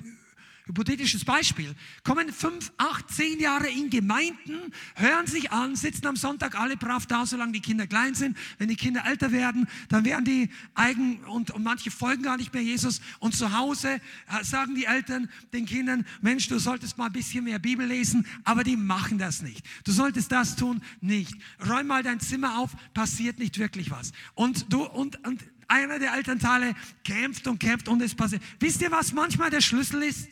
Hypothetisches 0.70 1.26
Beispiel. 1.26 1.74
Kommen 2.03 2.32
fünf, 2.32 2.72
acht, 2.78 3.09
zehn 3.09 3.39
Jahre 3.39 3.67
in 3.67 3.89
Gemeinden, 3.89 4.72
hören 4.93 5.26
sich 5.26 5.51
an, 5.51 5.76
sitzen 5.76 6.05
am 6.05 6.15
Sonntag 6.15 6.59
alle 6.59 6.78
brav 6.78 7.07
da, 7.07 7.26
solange 7.26 7.53
die 7.53 7.59
Kinder 7.59 7.88
klein 7.88 8.13
sind. 8.13 8.38
Wenn 8.59 8.67
die 8.67 8.76
Kinder 8.76 9.03
älter 9.03 9.32
werden, 9.32 9.67
dann 9.88 10.05
werden 10.05 10.26
die 10.26 10.47
eigen 10.76 11.24
und, 11.24 11.49
und 11.49 11.63
manche 11.63 11.89
folgen 11.89 12.22
gar 12.22 12.38
nicht 12.38 12.53
mehr 12.53 12.61
Jesus. 12.61 13.01
Und 13.17 13.34
zu 13.34 13.51
Hause 13.57 13.99
äh, 14.28 14.43
sagen 14.43 14.76
die 14.76 14.86
Eltern 14.86 15.28
den 15.53 15.65
Kindern, 15.65 16.05
Mensch, 16.22 16.47
du 16.49 16.59
solltest 16.59 16.99
mal 16.99 17.07
ein 17.07 17.13
bisschen 17.13 17.45
mehr 17.45 17.57
Bibel 17.57 17.88
lesen, 17.88 18.28
aber 18.43 18.63
die 18.63 18.78
machen 18.78 19.17
das 19.17 19.41
nicht. 19.41 19.65
Du 19.86 19.91
solltest 19.91 20.32
das 20.32 20.55
tun, 20.55 20.84
nicht. 21.01 21.34
Räum 21.67 21.88
mal 21.88 22.03
dein 22.03 22.20
Zimmer 22.20 22.59
auf, 22.59 22.76
passiert 22.93 23.39
nicht 23.39 23.57
wirklich 23.57 23.89
was. 23.89 24.11
Und 24.36 24.72
du, 24.72 24.84
und, 24.84 25.26
und 25.26 25.43
einer 25.67 25.97
der 25.97 26.13
Elternteile 26.13 26.76
kämpft 27.03 27.47
und 27.47 27.57
kämpft 27.57 27.88
und 27.88 28.03
es 28.03 28.13
passiert. 28.13 28.43
Wisst 28.59 28.84
ihr, 28.84 28.91
was 28.91 29.13
manchmal 29.13 29.49
der 29.49 29.61
Schlüssel 29.61 30.03
ist? 30.03 30.30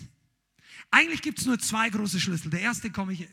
Eigentlich 0.92 1.22
gibt 1.22 1.40
es 1.40 1.46
nur 1.46 1.60
zwei 1.60 1.90
große 1.90 2.20
Schlüssel. 2.20 2.50
Der 2.50 2.62
erste 2.62 2.92
komme 2.92 3.14
ich. 3.14 3.28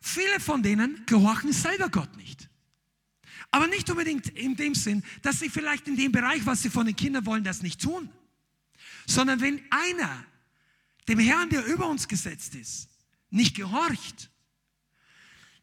Viele 0.00 0.40
von 0.40 0.62
denen 0.62 1.04
gehorchen 1.06 1.52
selber 1.52 1.88
Gott 1.88 2.16
nicht. 2.16 2.48
Aber 3.50 3.66
nicht 3.66 3.90
unbedingt 3.90 4.28
in 4.28 4.56
dem 4.56 4.74
Sinn, 4.74 5.02
dass 5.22 5.40
sie 5.40 5.48
vielleicht 5.48 5.88
in 5.88 5.96
dem 5.96 6.12
Bereich, 6.12 6.46
was 6.46 6.62
sie 6.62 6.70
von 6.70 6.86
den 6.86 6.96
Kindern 6.96 7.26
wollen, 7.26 7.44
das 7.44 7.62
nicht 7.62 7.80
tun. 7.80 8.10
Sondern 9.06 9.40
wenn 9.40 9.60
einer 9.70 10.24
dem 11.08 11.18
Herrn, 11.18 11.50
der 11.50 11.64
über 11.66 11.88
uns 11.88 12.06
gesetzt 12.06 12.54
ist, 12.54 12.88
nicht 13.30 13.56
gehorcht, 13.56 14.30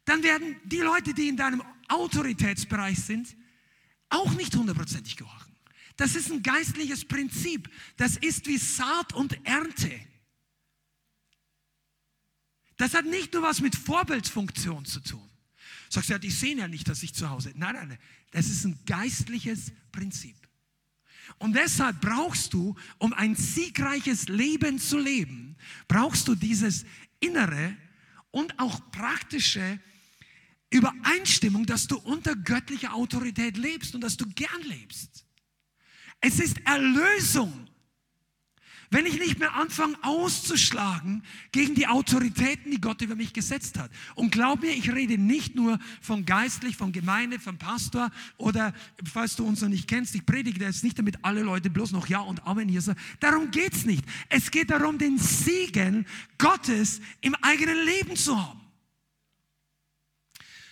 dann 0.04 0.22
werden 0.22 0.56
die 0.64 0.80
Leute, 0.80 1.14
die 1.14 1.28
in 1.28 1.36
deinem 1.36 1.62
Autoritätsbereich 1.88 2.98
sind, 2.98 3.36
auch 4.08 4.32
nicht 4.32 4.54
hundertprozentig 4.54 5.16
gehorchen. 5.16 5.54
Das 5.96 6.14
ist 6.14 6.30
ein 6.30 6.42
geistliches 6.42 7.04
Prinzip. 7.04 7.68
Das 7.96 8.16
ist 8.16 8.46
wie 8.46 8.56
Saat 8.56 9.12
und 9.12 9.44
Ernte. 9.44 9.90
Das 12.78 12.94
hat 12.94 13.04
nicht 13.04 13.34
nur 13.34 13.42
was 13.42 13.60
mit 13.60 13.76
Vorbildfunktion 13.76 14.84
zu 14.84 15.00
tun. 15.00 15.28
Sagst 15.90 16.08
du, 16.08 16.14
ja, 16.14 16.18
die 16.18 16.30
sehen 16.30 16.58
ja 16.58 16.68
nicht, 16.68 16.88
dass 16.88 17.02
ich 17.02 17.12
zu 17.12 17.28
Hause. 17.28 17.52
Nein, 17.54 17.74
nein, 17.74 17.88
nein. 17.88 17.98
Das 18.30 18.48
ist 18.48 18.64
ein 18.64 18.78
geistliches 18.86 19.72
Prinzip. 19.92 20.36
Und 21.38 21.54
deshalb 21.54 22.00
brauchst 22.00 22.54
du, 22.54 22.74
um 22.98 23.12
ein 23.12 23.34
siegreiches 23.34 24.28
Leben 24.28 24.78
zu 24.78 24.98
leben, 24.98 25.56
brauchst 25.86 26.26
du 26.28 26.34
dieses 26.34 26.84
innere 27.20 27.76
und 28.30 28.58
auch 28.58 28.90
praktische 28.90 29.80
Übereinstimmung, 30.70 31.66
dass 31.66 31.86
du 31.86 31.98
unter 31.98 32.36
göttlicher 32.36 32.94
Autorität 32.94 33.56
lebst 33.56 33.94
und 33.94 34.02
dass 34.02 34.16
du 34.16 34.26
gern 34.26 34.62
lebst. 34.62 35.24
Es 36.20 36.38
ist 36.38 36.58
Erlösung, 36.64 37.68
Wenn 38.90 39.04
ich 39.04 39.18
nicht 39.18 39.38
mehr 39.38 39.54
anfange 39.54 39.96
auszuschlagen 40.02 41.22
gegen 41.52 41.74
die 41.74 41.86
Autoritäten, 41.86 42.70
die 42.70 42.80
Gott 42.80 43.02
über 43.02 43.16
mich 43.16 43.34
gesetzt 43.34 43.78
hat. 43.78 43.90
Und 44.14 44.30
glaub 44.30 44.62
mir, 44.62 44.70
ich 44.70 44.90
rede 44.90 45.18
nicht 45.18 45.54
nur 45.54 45.78
von 46.00 46.24
geistlich, 46.24 46.76
von 46.76 46.92
Gemeinde, 46.92 47.38
vom 47.38 47.58
Pastor 47.58 48.10
oder 48.38 48.72
falls 49.04 49.36
du 49.36 49.46
uns 49.46 49.60
noch 49.60 49.68
nicht 49.68 49.88
kennst, 49.88 50.14
ich 50.14 50.24
predige 50.24 50.64
jetzt 50.64 50.84
nicht, 50.84 50.98
damit 50.98 51.22
alle 51.22 51.42
Leute 51.42 51.68
bloß 51.68 51.92
noch 51.92 52.08
Ja 52.08 52.20
und 52.20 52.46
Amen 52.46 52.68
hier 52.68 52.80
sagen. 52.80 52.98
Darum 53.20 53.50
geht's 53.50 53.84
nicht. 53.84 54.04
Es 54.30 54.50
geht 54.50 54.70
darum, 54.70 54.96
den 54.96 55.18
Segen 55.18 56.06
Gottes 56.38 57.02
im 57.20 57.34
eigenen 57.42 57.84
Leben 57.84 58.16
zu 58.16 58.40
haben. 58.40 58.60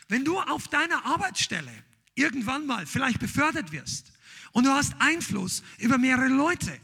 Wenn 0.09 0.25
du 0.25 0.41
auf 0.41 0.69
deiner 0.69 1.05
Arbeitsstelle 1.05 1.73
irgendwann 2.15 2.67
mal 2.67 2.87
vielleicht 2.87 3.19
befördert 3.19 3.73
wirst 3.73 4.13
und 4.53 4.65
du 4.65 4.71
hast 4.71 4.95
Einfluss 5.01 5.63
über 5.79 5.99
mehrere 5.99 6.29
Leute, 6.29 6.81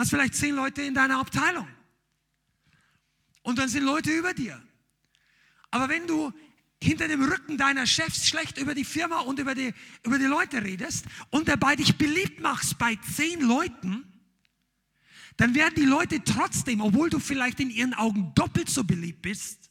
hast 0.00 0.10
vielleicht 0.10 0.34
zehn 0.34 0.54
Leute 0.54 0.82
in 0.82 0.94
deiner 0.94 1.18
Abteilung 1.18 1.68
und 3.42 3.58
dann 3.58 3.68
sind 3.68 3.84
Leute 3.84 4.10
über 4.10 4.34
dir. 4.34 4.60
Aber 5.70 5.88
wenn 5.88 6.06
du 6.06 6.32
hinter 6.82 7.08
dem 7.08 7.22
Rücken 7.22 7.58
deiner 7.58 7.86
Chefs 7.86 8.26
schlecht 8.26 8.58
über 8.58 8.74
die 8.74 8.84
Firma 8.84 9.20
und 9.20 9.38
über 9.38 9.54
die, 9.54 9.74
über 10.02 10.18
die 10.18 10.24
Leute 10.24 10.64
redest 10.64 11.04
und 11.30 11.48
dabei 11.48 11.76
dich 11.76 11.96
beliebt 11.96 12.40
machst 12.40 12.78
bei 12.78 12.96
zehn 13.14 13.40
Leuten, 13.42 14.04
dann 15.36 15.54
werden 15.54 15.74
die 15.76 15.84
Leute 15.84 16.22
trotzdem, 16.24 16.80
obwohl 16.80 17.10
du 17.10 17.18
vielleicht 17.18 17.60
in 17.60 17.70
ihren 17.70 17.94
Augen 17.94 18.32
doppelt 18.34 18.68
so 18.68 18.84
beliebt 18.84 19.22
bist, 19.22 19.70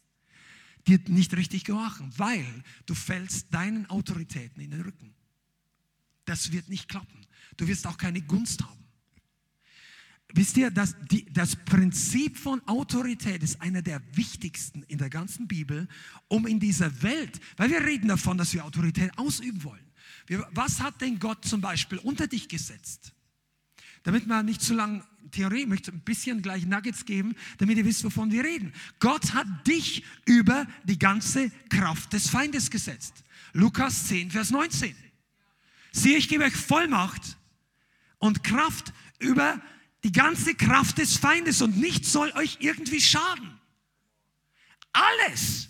dir 0.88 1.00
nicht 1.08 1.36
richtig 1.36 1.64
gehorchen, 1.64 2.14
weil 2.18 2.46
du 2.86 2.96
fällst 2.96 3.54
deinen 3.54 3.88
Autoritäten 3.90 4.62
in 4.62 4.72
den 4.72 4.82
Rücken. 4.82 5.14
Das 6.26 6.52
wird 6.52 6.70
nicht 6.70 6.88
klappen. 6.88 7.26
Du 7.58 7.68
wirst 7.68 7.86
auch 7.88 7.98
keine 7.98 8.22
Gunst 8.22 8.64
haben. 8.64 8.79
Wisst 10.34 10.58
ihr, 10.58 10.70
dass 10.70 10.96
die, 11.10 11.26
das 11.34 11.56
Prinzip 11.56 12.38
von 12.38 12.62
Autorität 12.68 13.42
ist 13.42 13.62
einer 13.62 13.82
der 13.82 14.02
wichtigsten 14.16 14.84
in 14.84 15.00
der 15.00 15.10
ganzen 15.10 15.48
Bibel, 15.48 15.88
um 16.28 16.46
in 16.46 16.60
dieser 16.60 17.02
Welt, 17.02 17.40
weil 17.58 17.72
wir 17.72 17.84
reden 17.84 18.08
davon, 18.08 18.38
dass 18.38 18.54
wir 18.54 18.64
Autorität 18.64 19.18
ausüben 19.18 19.64
wollen. 19.64 19.86
Wir, 20.28 20.48
was 20.52 20.82
hat 20.82 21.02
denn 21.02 21.18
Gott 21.18 21.46
zum 21.46 21.62
Beispiel 21.62 21.98
unter 22.00 22.28
dich 22.28 22.48
gesetzt? 22.48 23.14
Damit 24.04 24.28
man 24.28 24.46
nicht 24.46 24.62
zu 24.62 24.76
lang 24.76 25.04
Theorie, 25.32 25.62
ich 25.62 25.68
möchte 25.68 25.92
ein 25.92 26.02
bisschen 26.02 26.42
gleich 26.42 26.66
Nuggets 26.66 27.06
geben, 27.06 27.36
damit 27.58 27.78
ihr 27.78 27.86
wisst, 27.86 28.04
wovon 28.04 28.32
wir 28.32 28.44
reden. 28.44 28.74
Gott 29.00 29.34
hat 29.34 29.48
dich 29.68 30.04
über 30.26 30.68
die 30.84 31.00
ganze 31.00 31.52
Kraft 31.70 32.14
des 32.14 32.30
Feindes 32.30 32.70
gesetzt. 32.70 33.24
Lukas 33.54 34.08
10, 34.08 34.32
Vers 34.32 34.52
19. 34.52 34.96
Siehe, 35.92 36.18
ich 36.18 36.30
gebe 36.30 36.44
euch 36.44 36.56
Vollmacht 36.56 37.38
und 38.20 38.44
Kraft 38.44 38.94
über 39.20 39.56
die 39.56 39.79
ganze 40.12 40.56
Kraft 40.56 40.98
des 40.98 41.18
Feindes 41.18 41.62
und 41.62 41.78
nichts 41.78 42.12
soll 42.12 42.32
euch 42.32 42.58
irgendwie 42.60 43.02
schaden. 43.02 43.60
Alles. 44.94 45.70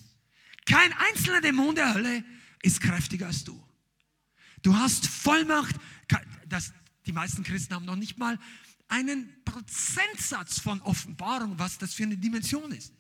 Kein 0.66 0.94
einzelner 0.94 1.42
Dämon 1.42 1.76
der 1.76 1.94
Hölle 1.94 2.24
ist 2.62 2.82
kräftiger 2.82 3.28
als 3.28 3.44
du. 3.44 3.62
Du 4.62 4.76
hast 4.76 5.08
Vollmacht. 5.08 5.76
Das, 6.48 6.74
die 7.06 7.12
meisten 7.12 7.44
Christen 7.44 7.74
haben 7.74 7.86
noch 7.86 7.96
nicht 7.96 8.18
mal 8.18 8.38
einen 8.88 9.34
Prozentsatz 9.46 10.60
von 10.60 10.82
Offenbarung, 10.82 11.58
was 11.58 11.78
das 11.78 11.94
für 11.94 12.04
eine 12.04 12.18
Dimension 12.18 12.72
ist. 12.72 12.94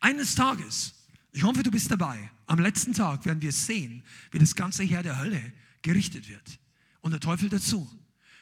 Eines 0.00 0.34
Tages, 0.34 0.94
ich 1.32 1.42
hoffe, 1.42 1.62
du 1.62 1.70
bist 1.70 1.90
dabei, 1.90 2.30
am 2.46 2.58
letzten 2.58 2.92
Tag 2.92 3.24
werden 3.26 3.42
wir 3.42 3.52
sehen, 3.52 4.02
wie 4.30 4.38
das 4.38 4.54
ganze 4.54 4.82
Heer 4.82 5.02
der 5.02 5.18
Hölle 5.18 5.52
gerichtet 5.82 6.28
wird. 6.28 6.58
Und 7.00 7.12
der 7.12 7.20
Teufel 7.20 7.48
dazu. 7.48 7.88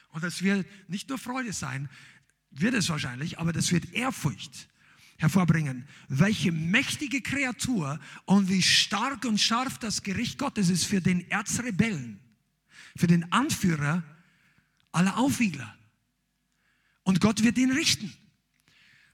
Und 0.09 0.23
das 0.23 0.41
wird 0.41 0.65
nicht 0.87 1.09
nur 1.09 1.17
Freude 1.17 1.53
sein, 1.53 1.89
wird 2.51 2.73
es 2.73 2.89
wahrscheinlich, 2.89 3.39
aber 3.39 3.53
das 3.53 3.71
wird 3.71 3.93
Ehrfurcht 3.93 4.69
hervorbringen. 5.17 5.87
Welche 6.07 6.51
mächtige 6.51 7.21
Kreatur 7.21 7.99
und 8.25 8.49
wie 8.49 8.61
stark 8.61 9.25
und 9.25 9.39
scharf 9.39 9.77
das 9.77 10.01
Gericht 10.01 10.39
Gottes 10.39 10.69
ist 10.69 10.85
für 10.85 11.01
den 11.01 11.29
Erzrebellen, 11.29 12.19
für 12.95 13.07
den 13.07 13.31
Anführer 13.31 14.03
aller 14.91 15.17
Aufwiegler. 15.17 15.75
Und 17.03 17.21
Gott 17.21 17.43
wird 17.43 17.57
ihn 17.57 17.71
richten. 17.71 18.11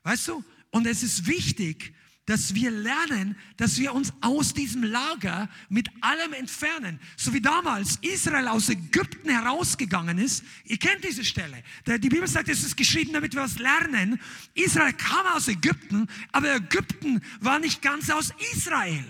Weißt 0.04 0.28
du? 0.28 0.44
Und 0.70 0.86
es 0.86 1.04
ist 1.04 1.26
wichtig, 1.28 1.96
dass 2.26 2.56
wir 2.56 2.72
lernen, 2.72 3.36
dass 3.58 3.78
wir 3.78 3.94
uns 3.94 4.12
aus 4.22 4.54
diesem 4.54 4.84
Lager 4.84 5.50
mit 5.70 5.90
allem 6.02 6.34
entfernen. 6.34 7.00
So 7.18 7.34
wie 7.34 7.42
damals 7.42 7.98
Israel 8.02 8.48
aus 8.48 8.70
Ägypten 8.70 9.30
herausgegangen 9.30 10.18
ist. 10.18 10.44
Ihr 10.66 10.78
kennt 10.78 11.04
diese 11.04 11.24
Stelle. 11.24 11.64
Die 11.86 12.10
Bibel 12.10 12.28
sagt, 12.28 12.50
es 12.50 12.64
ist 12.64 12.78
geschrieben, 12.78 13.14
damit 13.14 13.34
wir 13.36 13.42
was 13.42 13.60
lernen. 13.60 14.20
Israel 14.54 14.94
kam 14.94 15.26
aus 15.28 15.48
Ägypten, 15.48 16.08
aber 16.32 16.56
Ägypten 16.56 17.22
war 17.40 17.60
nicht 17.60 17.82
ganz 17.82 18.10
aus 18.10 18.32
Israel 18.54 19.06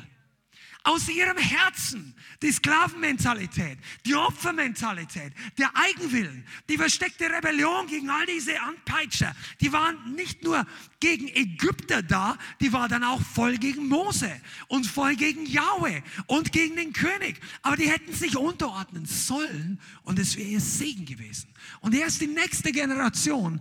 aus 0.86 1.10
ihrem 1.10 1.38
Herzen 1.38 2.14
die 2.42 2.52
Sklavenmentalität, 2.52 3.78
die 4.06 4.16
Opfermentalität, 4.16 5.34
der 5.58 5.72
Eigenwillen, 5.76 6.46
die 6.70 6.78
versteckte 6.78 7.26
Rebellion 7.26 7.88
gegen 7.88 8.10
all 8.10 8.26
diese 8.28 8.62
Anpeitscher, 8.62 9.36
die 9.62 9.74
waren 9.74 10.14
nicht 10.14 10.44
nur 10.44 10.66
gegen 11.00 11.28
Ägypter 11.28 12.04
da, 12.04 12.38
die 12.62 12.72
war 12.72 12.88
dann 12.88 13.04
auch 13.04 13.22
voll 13.22 13.58
gegen 13.58 13.88
Mose 13.88 14.32
und 14.68 14.86
voll 14.86 15.16
gegen 15.16 15.46
Yahweh 15.48 16.02
und 16.28 16.52
gegen 16.52 16.76
den 16.76 16.94
König. 16.94 17.40
Aber 17.64 17.78
die 17.78 17.90
hätten 17.90 18.14
sich 18.14 18.38
unterordnen 18.38 19.06
sollen 19.06 19.82
und 20.04 20.20
es 20.20 20.38
wäre 20.38 20.48
ihr 20.48 20.62
Segen 20.62 21.06
gewesen. 21.06 21.50
Und 21.82 21.96
erst 21.96 22.22
die 22.22 22.28
nächste 22.28 22.72
Generation, 22.72 23.60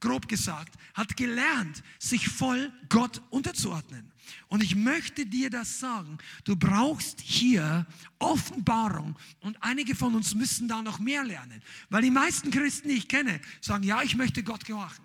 grob 0.00 0.28
gesagt, 0.28 0.74
hat 0.94 1.16
gelernt, 1.16 1.82
sich 1.98 2.28
voll 2.28 2.72
Gott 2.88 3.20
unterzuordnen. 3.30 4.12
Und 4.48 4.62
ich 4.62 4.74
möchte 4.74 5.26
dir 5.26 5.50
das 5.50 5.80
sagen. 5.80 6.18
Du 6.44 6.56
brauchst 6.56 7.20
hier 7.20 7.86
Offenbarung 8.18 9.18
und 9.40 9.62
einige 9.62 9.94
von 9.94 10.14
uns 10.14 10.34
müssen 10.34 10.68
da 10.68 10.82
noch 10.82 10.98
mehr 10.98 11.24
lernen. 11.24 11.62
Weil 11.90 12.02
die 12.02 12.10
meisten 12.10 12.50
Christen, 12.50 12.88
die 12.88 12.96
ich 12.96 13.08
kenne, 13.08 13.40
sagen, 13.60 13.84
ja, 13.84 14.02
ich 14.02 14.16
möchte 14.16 14.42
Gott 14.42 14.64
gehorchen. 14.64 15.04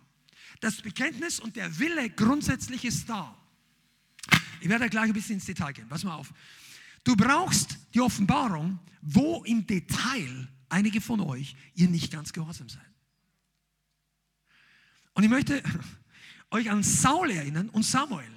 Das 0.61 0.81
Bekenntnis 0.81 1.39
und 1.39 1.55
der 1.55 1.77
Wille 1.79 2.09
grundsätzlich 2.09 2.85
ist 2.85 3.09
da. 3.09 3.37
Ich 4.61 4.69
werde 4.69 4.89
gleich 4.89 5.07
ein 5.07 5.13
bisschen 5.13 5.35
ins 5.35 5.45
Detail 5.45 5.73
gehen. 5.73 5.89
Pass 5.89 6.05
mal 6.05 6.15
auf. 6.15 6.33
Du 7.03 7.17
brauchst 7.17 7.77
die 7.93 7.99
Offenbarung, 7.99 8.79
wo 9.01 9.43
im 9.43 9.67
Detail 9.67 10.47
einige 10.69 11.01
von 11.01 11.19
euch 11.19 11.55
ihr 11.75 11.89
nicht 11.89 12.11
ganz 12.11 12.31
gehorsam 12.31 12.69
seid. 12.69 12.81
Und 15.13 15.23
ich 15.23 15.29
möchte 15.29 15.61
euch 16.49 16.69
an 16.71 16.81
Saul 16.81 17.31
erinnern 17.31 17.69
und 17.69 17.83
Samuel 17.83 18.31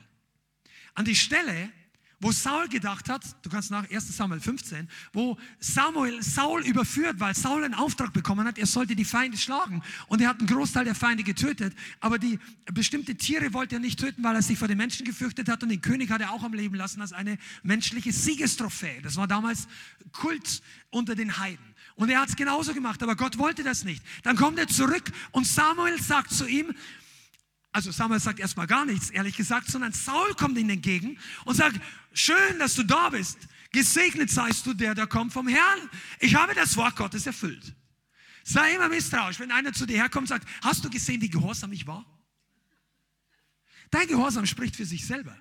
an 0.96 1.04
die 1.04 1.14
Stelle, 1.14 1.70
wo 2.18 2.32
Saul 2.32 2.66
gedacht 2.68 3.10
hat, 3.10 3.22
du 3.42 3.50
kannst 3.50 3.70
nach 3.70 3.88
1 3.90 4.16
Samuel 4.16 4.40
15, 4.40 4.88
wo 5.12 5.36
Samuel 5.60 6.22
Saul 6.22 6.64
überführt, 6.64 7.20
weil 7.20 7.34
Saul 7.34 7.62
einen 7.62 7.74
Auftrag 7.74 8.14
bekommen 8.14 8.46
hat, 8.46 8.56
er 8.56 8.66
sollte 8.66 8.96
die 8.96 9.04
Feinde 9.04 9.36
schlagen. 9.36 9.82
Und 10.08 10.22
er 10.22 10.30
hat 10.30 10.38
einen 10.38 10.48
Großteil 10.48 10.86
der 10.86 10.94
Feinde 10.94 11.24
getötet, 11.24 11.74
aber 12.00 12.18
die 12.18 12.38
bestimmte 12.72 13.16
Tiere 13.16 13.52
wollte 13.52 13.76
er 13.76 13.80
nicht 13.80 14.00
töten, 14.00 14.24
weil 14.24 14.34
er 14.34 14.42
sich 14.42 14.58
vor 14.58 14.66
den 14.66 14.78
Menschen 14.78 15.04
gefürchtet 15.04 15.48
hat 15.48 15.62
und 15.62 15.68
den 15.68 15.82
König 15.82 16.10
hat 16.10 16.22
er 16.22 16.32
auch 16.32 16.42
am 16.42 16.54
Leben 16.54 16.74
lassen 16.74 17.02
als 17.02 17.12
eine 17.12 17.36
menschliche 17.62 18.12
Siegestrophäe. 18.12 19.02
Das 19.02 19.16
war 19.16 19.28
damals 19.28 19.68
Kult 20.12 20.62
unter 20.90 21.14
den 21.14 21.38
Heiden. 21.38 21.74
Und 21.96 22.08
er 22.08 22.20
hat 22.20 22.30
es 22.30 22.36
genauso 22.36 22.72
gemacht, 22.72 23.02
aber 23.02 23.16
Gott 23.16 23.36
wollte 23.36 23.62
das 23.62 23.84
nicht. 23.84 24.02
Dann 24.22 24.36
kommt 24.36 24.58
er 24.58 24.68
zurück 24.68 25.12
und 25.32 25.46
Samuel 25.46 26.00
sagt 26.00 26.30
zu 26.30 26.46
ihm, 26.46 26.74
also 27.72 27.90
Samuel 27.90 28.20
sagt 28.20 28.40
erstmal 28.40 28.66
gar 28.66 28.86
nichts, 28.86 29.10
ehrlich 29.10 29.36
gesagt, 29.36 29.68
sondern 29.68 29.92
Saul 29.92 30.34
kommt 30.34 30.56
ihm 30.56 30.70
entgegen 30.70 31.18
und 31.44 31.56
sagt, 31.56 31.78
schön, 32.14 32.58
dass 32.58 32.74
du 32.74 32.82
da 32.82 33.10
bist. 33.10 33.36
Gesegnet 33.70 34.30
seist 34.30 34.64
du 34.64 34.72
der, 34.72 34.94
der 34.94 35.06
kommt 35.06 35.32
vom 35.32 35.46
Herrn. 35.46 35.90
Ich 36.20 36.34
habe 36.34 36.54
das 36.54 36.76
Wort 36.76 36.96
Gottes 36.96 37.26
erfüllt. 37.26 37.74
Sei 38.44 38.74
immer 38.74 38.88
misstrauisch, 38.88 39.40
wenn 39.40 39.50
einer 39.50 39.72
zu 39.72 39.86
dir 39.86 39.96
herkommt 39.96 40.22
und 40.22 40.28
sagt, 40.28 40.48
hast 40.62 40.84
du 40.84 40.88
gesehen, 40.88 41.20
wie 41.20 41.28
gehorsam 41.28 41.72
ich 41.72 41.86
war? 41.86 42.06
Dein 43.90 44.06
Gehorsam 44.06 44.46
spricht 44.46 44.76
für 44.76 44.86
sich 44.86 45.06
selber. 45.06 45.36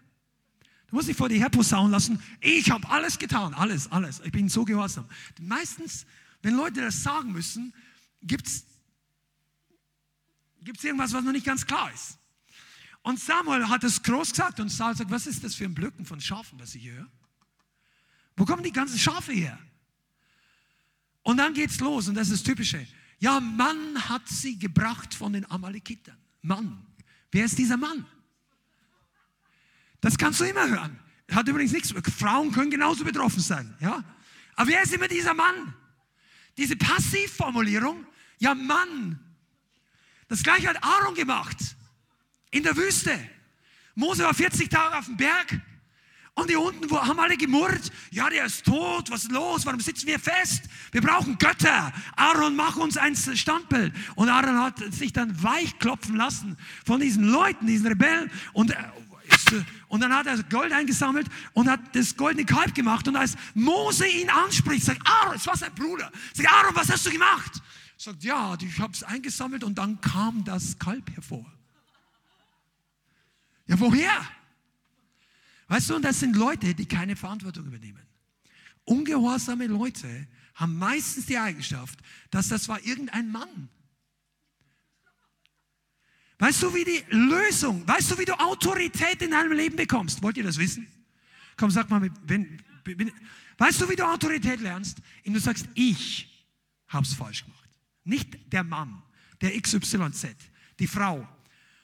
Du 0.88 0.96
musst 0.96 1.08
dich 1.08 1.18
vor 1.18 1.30
dir 1.30 1.40
herposaunen 1.40 1.92
lassen, 1.92 2.22
ich 2.42 2.70
habe 2.70 2.88
alles 2.90 3.18
getan, 3.18 3.54
alles, 3.54 3.92
alles. 3.92 4.22
Ich 4.24 4.32
bin 4.32 4.50
so 4.50 4.66
gehorsam. 4.66 5.08
Meistens, 5.40 6.06
wenn 6.42 6.56
Leute 6.56 6.82
das 6.82 7.02
sagen 7.02 7.32
müssen, 7.32 7.74
gibt 8.22 8.48
es 8.48 8.66
irgendwas, 10.68 11.14
was 11.14 11.24
noch 11.24 11.32
nicht 11.32 11.46
ganz 11.46 11.66
klar 11.66 11.92
ist. 11.94 12.18
Und 13.02 13.20
Samuel 13.20 13.70
hat 13.70 13.84
es 13.84 14.02
groß 14.02 14.32
gesagt 14.32 14.60
und 14.60 14.70
Saul 14.70 14.96
sagt, 14.96 15.12
was 15.12 15.28
ist 15.28 15.44
das 15.44 15.54
für 15.56 15.66
ein 15.66 15.76
Blöcken 15.76 16.06
von 16.06 16.20
Schafen, 16.20 16.60
was 16.60 16.74
ich 16.74 16.82
hier 16.82 16.94
höre? 16.94 17.12
Wo 18.36 18.46
kommen 18.46 18.64
die 18.64 18.72
ganzen 18.72 18.98
Schafe 18.98 19.32
her? 19.32 19.60
Und 21.22 21.38
dann 21.38 21.54
geht's 21.54 21.80
los 21.80 22.08
und 22.08 22.16
das 22.16 22.30
ist 22.30 22.42
das 22.42 22.44
Typische. 22.44 22.86
Ja, 23.20 23.40
Mann 23.40 24.10
hat 24.10 24.28
sie 24.28 24.58
gebracht 24.58 25.14
von 25.14 25.34
den 25.34 25.50
Amalekitern. 25.50 26.18
Mann. 26.42 26.86
Wer 27.32 27.46
ist 27.46 27.58
dieser 27.58 27.78
Mann? 27.78 28.06
Das 30.02 30.18
kannst 30.18 30.40
du 30.40 30.44
immer 30.46 30.70
hören. 30.70 31.00
Hat 31.32 31.48
übrigens 31.48 31.72
nichts. 31.72 31.94
Frauen 32.18 32.52
können 32.52 32.70
genauso 32.70 33.04
betroffen 33.04 33.40
sein. 33.40 33.76
Ja? 33.80 34.04
Aber 34.56 34.70
wer 34.70 34.84
ist 34.84 34.94
immer 34.94 35.08
dieser 35.08 35.34
Mann? 35.34 35.74
Diese 36.58 36.76
Passivformulierung. 36.76 38.06
Ja, 38.38 38.54
Mann. 38.54 39.20
Das 40.28 40.44
gleiche 40.44 40.70
hat 40.70 40.84
Aaron 40.84 41.16
gemacht. 41.16 41.58
In 42.52 42.64
der 42.64 42.76
Wüste. 42.76 43.18
Mose 43.96 44.24
war 44.24 44.34
40 44.34 44.70
Tage 44.70 44.98
auf 44.98 45.06
dem 45.06 45.18
Berg. 45.18 45.62
Und 46.38 46.50
die 46.50 46.56
unten 46.58 46.92
haben 46.92 47.20
alle 47.20 47.38
gemurrt. 47.38 47.92
Ja, 48.12 48.30
der 48.30 48.46
ist 48.46 48.66
tot. 48.66 49.10
Was 49.10 49.24
ist 49.24 49.32
los? 49.32 49.66
Warum 49.66 49.80
sitzen 49.80 50.06
wir 50.06 50.20
fest? 50.20 50.64
Wir 50.92 51.02
brauchen 51.02 51.38
Götter. 51.38 51.94
Aaron, 52.18 52.58
mach 52.58 52.76
uns 52.76 52.98
ein 52.98 53.16
Standbild. 53.16 53.94
Und 54.16 54.30
Aaron 54.30 54.60
hat 54.60 54.80
sich 54.94 55.14
dann 55.14 55.42
weichklopfen 55.42 56.18
lassen 56.18 56.58
von 56.86 57.00
diesen 57.00 57.24
Leuten, 57.24 57.68
diesen 57.68 57.88
Rebellen. 57.88 58.30
Und, 58.52 58.72
äh, 58.72 58.76
und 59.88 60.02
dann 60.02 60.14
hat 60.14 60.28
er 60.28 60.44
Gold 60.44 60.74
eingesammelt 60.74 61.28
und 61.54 61.70
hat 61.70 61.80
das 61.94 62.18
goldene 62.18 62.46
Kalb 62.46 62.76
gemacht. 62.76 63.08
Und 63.08 63.16
als 63.16 63.38
Mose 63.54 64.06
ihn 64.06 64.30
anspricht, 64.30 64.86
sagt 64.86 65.08
Aaron, 65.08 65.38
es 65.38 65.48
war 65.48 65.56
sein 65.56 65.74
Bruder. 65.74 66.12
Sagt 66.34 66.52
Aaron, 66.52 66.76
was 66.76 66.92
hast 66.92 67.06
du 67.06 67.12
gemacht? 67.12 67.62
Sagt, 67.98 68.24
ja, 68.24 68.58
ich 68.60 68.80
habe 68.80 68.94
es 68.94 69.04
eingesammelt 69.04 69.64
und 69.64 69.78
dann 69.78 70.02
kam 70.02 70.44
das 70.44 70.78
Kalb 70.78 71.10
hervor. 71.16 71.46
Ja, 73.68 73.80
woher? 73.80 74.28
Weißt 75.68 75.90
du, 75.90 75.96
und 75.96 76.04
das 76.04 76.20
sind 76.20 76.36
Leute, 76.36 76.76
die 76.76 76.86
keine 76.86 77.16
Verantwortung 77.16 77.66
übernehmen. 77.66 78.06
Ungehorsame 78.84 79.68
Leute 79.68 80.28
haben 80.54 80.78
meistens 80.78 81.26
die 81.26 81.38
Eigenschaft, 81.38 82.00
dass 82.30 82.50
das 82.50 82.68
war 82.68 82.84
irgendein 82.84 83.32
Mann. 83.32 83.70
Weißt 86.38 86.62
du, 86.64 86.74
wie 86.74 86.84
die 86.84 87.04
Lösung, 87.10 87.88
weißt 87.88 88.12
du, 88.12 88.20
wie 88.20 88.26
du 88.26 88.34
Autorität 88.34 89.22
in 89.22 89.32
deinem 89.32 89.54
Leben 89.54 89.76
bekommst? 89.76 90.22
Wollt 90.22 90.38
ihr 90.38 90.44
das 90.44 90.58
wissen? 90.58 90.88
Komm, 91.56 91.72
sag 91.72 91.90
mal, 91.90 92.02
wenn, 92.26 92.62
wenn, 92.84 93.12
weißt 93.58 93.82
du, 93.82 93.90
wie 93.90 93.96
du 93.96 94.04
Autorität 94.04 94.60
lernst? 94.60 94.98
Indem 95.24 95.36
du 95.36 95.40
sagst, 95.40 95.68
ich 95.74 96.46
habe 96.88 97.06
es 97.06 97.14
falsch 97.14 97.46
gemacht. 97.46 97.65
Nicht 98.06 98.54
der 98.54 98.64
Mann, 98.64 99.04
der 99.42 99.60
XYZ, 99.60 100.28
die 100.80 100.88
Frau, 100.88 101.28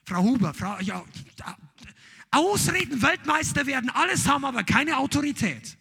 Frau 0.06 0.24
Huber, 0.24 0.54
Frau, 0.54 0.80
ja, 0.80 1.04
Ausreden, 2.32 3.02
Weltmeister 3.02 3.66
werden, 3.66 3.90
alles 3.90 4.26
haben, 4.28 4.46
aber 4.46 4.64
keine 4.64 4.98
Autorität. 4.98 5.78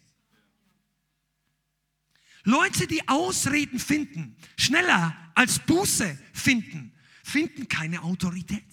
Leute, 2.43 2.87
die 2.87 3.07
Ausreden 3.07 3.79
finden, 3.79 4.35
schneller 4.57 5.15
als 5.35 5.59
Buße 5.59 6.19
finden, 6.33 6.91
finden 7.23 7.67
keine 7.67 8.01
Autorität. 8.01 8.65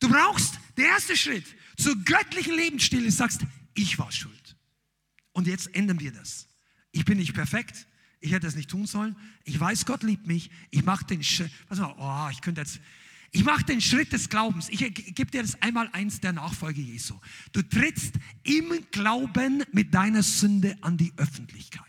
Du 0.00 0.08
brauchst, 0.08 0.58
der 0.76 0.86
erste 0.86 1.16
Schritt 1.16 1.44
zur 1.76 1.96
göttlichen 1.96 2.54
Lebensstil 2.54 3.04
ist, 3.04 3.18
sagst, 3.18 3.42
ich 3.74 3.98
war 3.98 4.10
schuld. 4.10 4.56
Und 5.32 5.46
jetzt 5.46 5.74
ändern 5.74 6.00
wir 6.00 6.12
das. 6.12 6.48
Ich 6.92 7.04
bin 7.04 7.18
nicht 7.18 7.34
perfekt. 7.34 7.86
Ich 8.20 8.32
hätte 8.32 8.46
es 8.46 8.56
nicht 8.56 8.70
tun 8.70 8.86
sollen. 8.86 9.16
Ich 9.44 9.58
weiß, 9.58 9.86
Gott 9.86 10.02
liebt 10.02 10.26
mich. 10.26 10.50
Ich 10.70 10.84
mache 10.84 11.04
den 11.04 11.22
Schritt. 11.22 11.50
Oh, 11.70 12.28
ich 12.30 12.40
könnte 12.40 12.62
jetzt, 12.62 12.80
ich 13.30 13.44
mache 13.44 13.64
den 13.64 13.80
Schritt 13.80 14.12
des 14.12 14.28
Glaubens. 14.28 14.68
Ich 14.68 14.78
gebe 14.78 15.30
dir 15.30 15.42
das 15.42 15.60
einmal 15.62 15.88
eins 15.92 16.20
der 16.20 16.32
Nachfolge 16.32 16.80
Jesu. 16.80 17.14
Du 17.52 17.62
trittst 17.62 18.14
im 18.42 18.72
Glauben 18.90 19.62
mit 19.72 19.92
deiner 19.92 20.22
Sünde 20.22 20.76
an 20.80 20.96
die 20.96 21.12
Öffentlichkeit. 21.16 21.82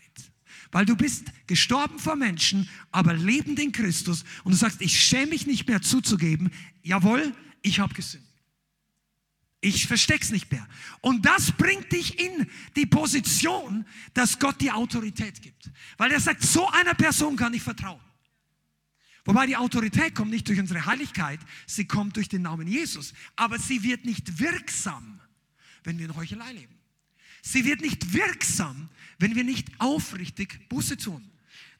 Weil 0.70 0.84
du 0.84 0.96
bist 0.96 1.32
gestorben 1.46 1.98
vor 1.98 2.16
Menschen, 2.16 2.68
aber 2.90 3.14
lebend 3.14 3.58
in 3.58 3.72
Christus. 3.72 4.24
Und 4.44 4.52
du 4.52 4.58
sagst, 4.58 4.82
ich 4.82 5.00
schäme 5.00 5.28
mich 5.28 5.46
nicht 5.46 5.66
mehr 5.66 5.80
zuzugeben, 5.80 6.50
jawohl, 6.82 7.32
ich 7.62 7.80
habe 7.80 7.94
gesündigt. 7.94 8.27
Ich 9.60 9.86
versteck's 9.86 10.30
nicht 10.30 10.50
mehr. 10.52 10.66
Und 11.00 11.26
das 11.26 11.50
bringt 11.52 11.90
dich 11.90 12.20
in 12.20 12.46
die 12.76 12.86
Position, 12.86 13.84
dass 14.14 14.38
Gott 14.38 14.60
dir 14.60 14.76
Autorität 14.76 15.42
gibt. 15.42 15.70
Weil 15.96 16.12
er 16.12 16.20
sagt, 16.20 16.42
so 16.42 16.68
einer 16.68 16.94
Person 16.94 17.36
kann 17.36 17.52
ich 17.54 17.62
vertrauen. 17.62 18.00
Wobei 19.24 19.46
die 19.46 19.56
Autorität 19.56 20.14
kommt 20.14 20.30
nicht 20.30 20.48
durch 20.48 20.58
unsere 20.58 20.86
Heiligkeit, 20.86 21.40
sie 21.66 21.86
kommt 21.86 22.16
durch 22.16 22.28
den 22.28 22.42
Namen 22.42 22.68
Jesus. 22.68 23.12
Aber 23.36 23.58
sie 23.58 23.82
wird 23.82 24.04
nicht 24.04 24.38
wirksam, 24.38 25.20
wenn 25.82 25.98
wir 25.98 26.06
in 26.06 26.16
Heuchelei 26.16 26.52
leben. 26.52 26.74
Sie 27.42 27.64
wird 27.64 27.80
nicht 27.80 28.12
wirksam, 28.12 28.88
wenn 29.18 29.34
wir 29.34 29.44
nicht 29.44 29.68
aufrichtig 29.80 30.68
Buße 30.68 30.96
tun. 30.96 31.30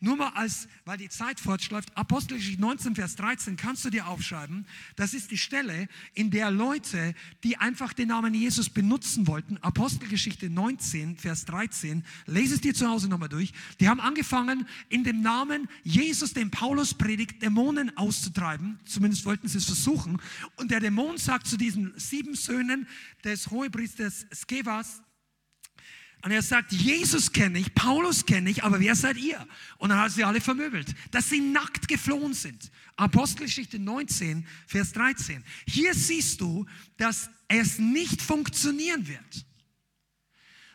Nur 0.00 0.16
mal 0.16 0.28
als, 0.34 0.68
weil 0.84 0.96
die 0.96 1.08
Zeit 1.08 1.40
fortschläuft, 1.40 1.96
Apostelgeschichte 1.96 2.60
19, 2.60 2.94
Vers 2.94 3.16
13 3.16 3.56
kannst 3.56 3.84
du 3.84 3.90
dir 3.90 4.06
aufschreiben. 4.06 4.64
Das 4.94 5.12
ist 5.12 5.32
die 5.32 5.38
Stelle, 5.38 5.88
in 6.14 6.30
der 6.30 6.52
Leute, 6.52 7.14
die 7.42 7.56
einfach 7.56 7.92
den 7.92 8.08
Namen 8.08 8.32
Jesus 8.32 8.70
benutzen 8.70 9.26
wollten, 9.26 9.56
Apostelgeschichte 9.58 10.50
19, 10.50 11.16
Vers 11.16 11.46
13, 11.46 12.04
lese 12.26 12.54
es 12.54 12.60
dir 12.60 12.74
zu 12.74 12.88
Hause 12.88 13.08
nochmal 13.08 13.28
durch. 13.28 13.52
Die 13.80 13.88
haben 13.88 14.00
angefangen, 14.00 14.68
in 14.88 15.02
dem 15.02 15.20
Namen 15.20 15.68
Jesus, 15.82 16.32
den 16.32 16.52
Paulus 16.52 16.94
predigt, 16.94 17.42
Dämonen 17.42 17.96
auszutreiben. 17.96 18.78
Zumindest 18.84 19.24
wollten 19.24 19.48
sie 19.48 19.58
es 19.58 19.64
versuchen. 19.64 20.22
Und 20.56 20.70
der 20.70 20.78
Dämon 20.78 21.18
sagt 21.18 21.48
zu 21.48 21.56
diesen 21.56 21.92
sieben 21.98 22.36
Söhnen 22.36 22.86
des 23.24 23.50
Hohepriesters 23.50 24.26
Skevas, 24.32 25.02
und 26.22 26.32
er 26.32 26.42
sagt, 26.42 26.72
Jesus 26.72 27.32
kenne 27.32 27.60
ich, 27.60 27.74
Paulus 27.74 28.26
kenne 28.26 28.50
ich, 28.50 28.64
aber 28.64 28.80
wer 28.80 28.94
seid 28.96 29.16
ihr? 29.18 29.46
Und 29.78 29.90
dann 29.90 29.98
hat 29.98 30.10
sie 30.10 30.24
alle 30.24 30.40
vermöbelt, 30.40 30.94
dass 31.12 31.28
sie 31.28 31.40
nackt 31.40 31.86
geflohen 31.86 32.34
sind. 32.34 32.70
Apostelgeschichte 32.96 33.78
19, 33.78 34.44
Vers 34.66 34.92
13. 34.92 35.44
Hier 35.66 35.94
siehst 35.94 36.40
du, 36.40 36.66
dass 36.96 37.30
es 37.46 37.78
nicht 37.78 38.20
funktionieren 38.20 39.06
wird, 39.06 39.46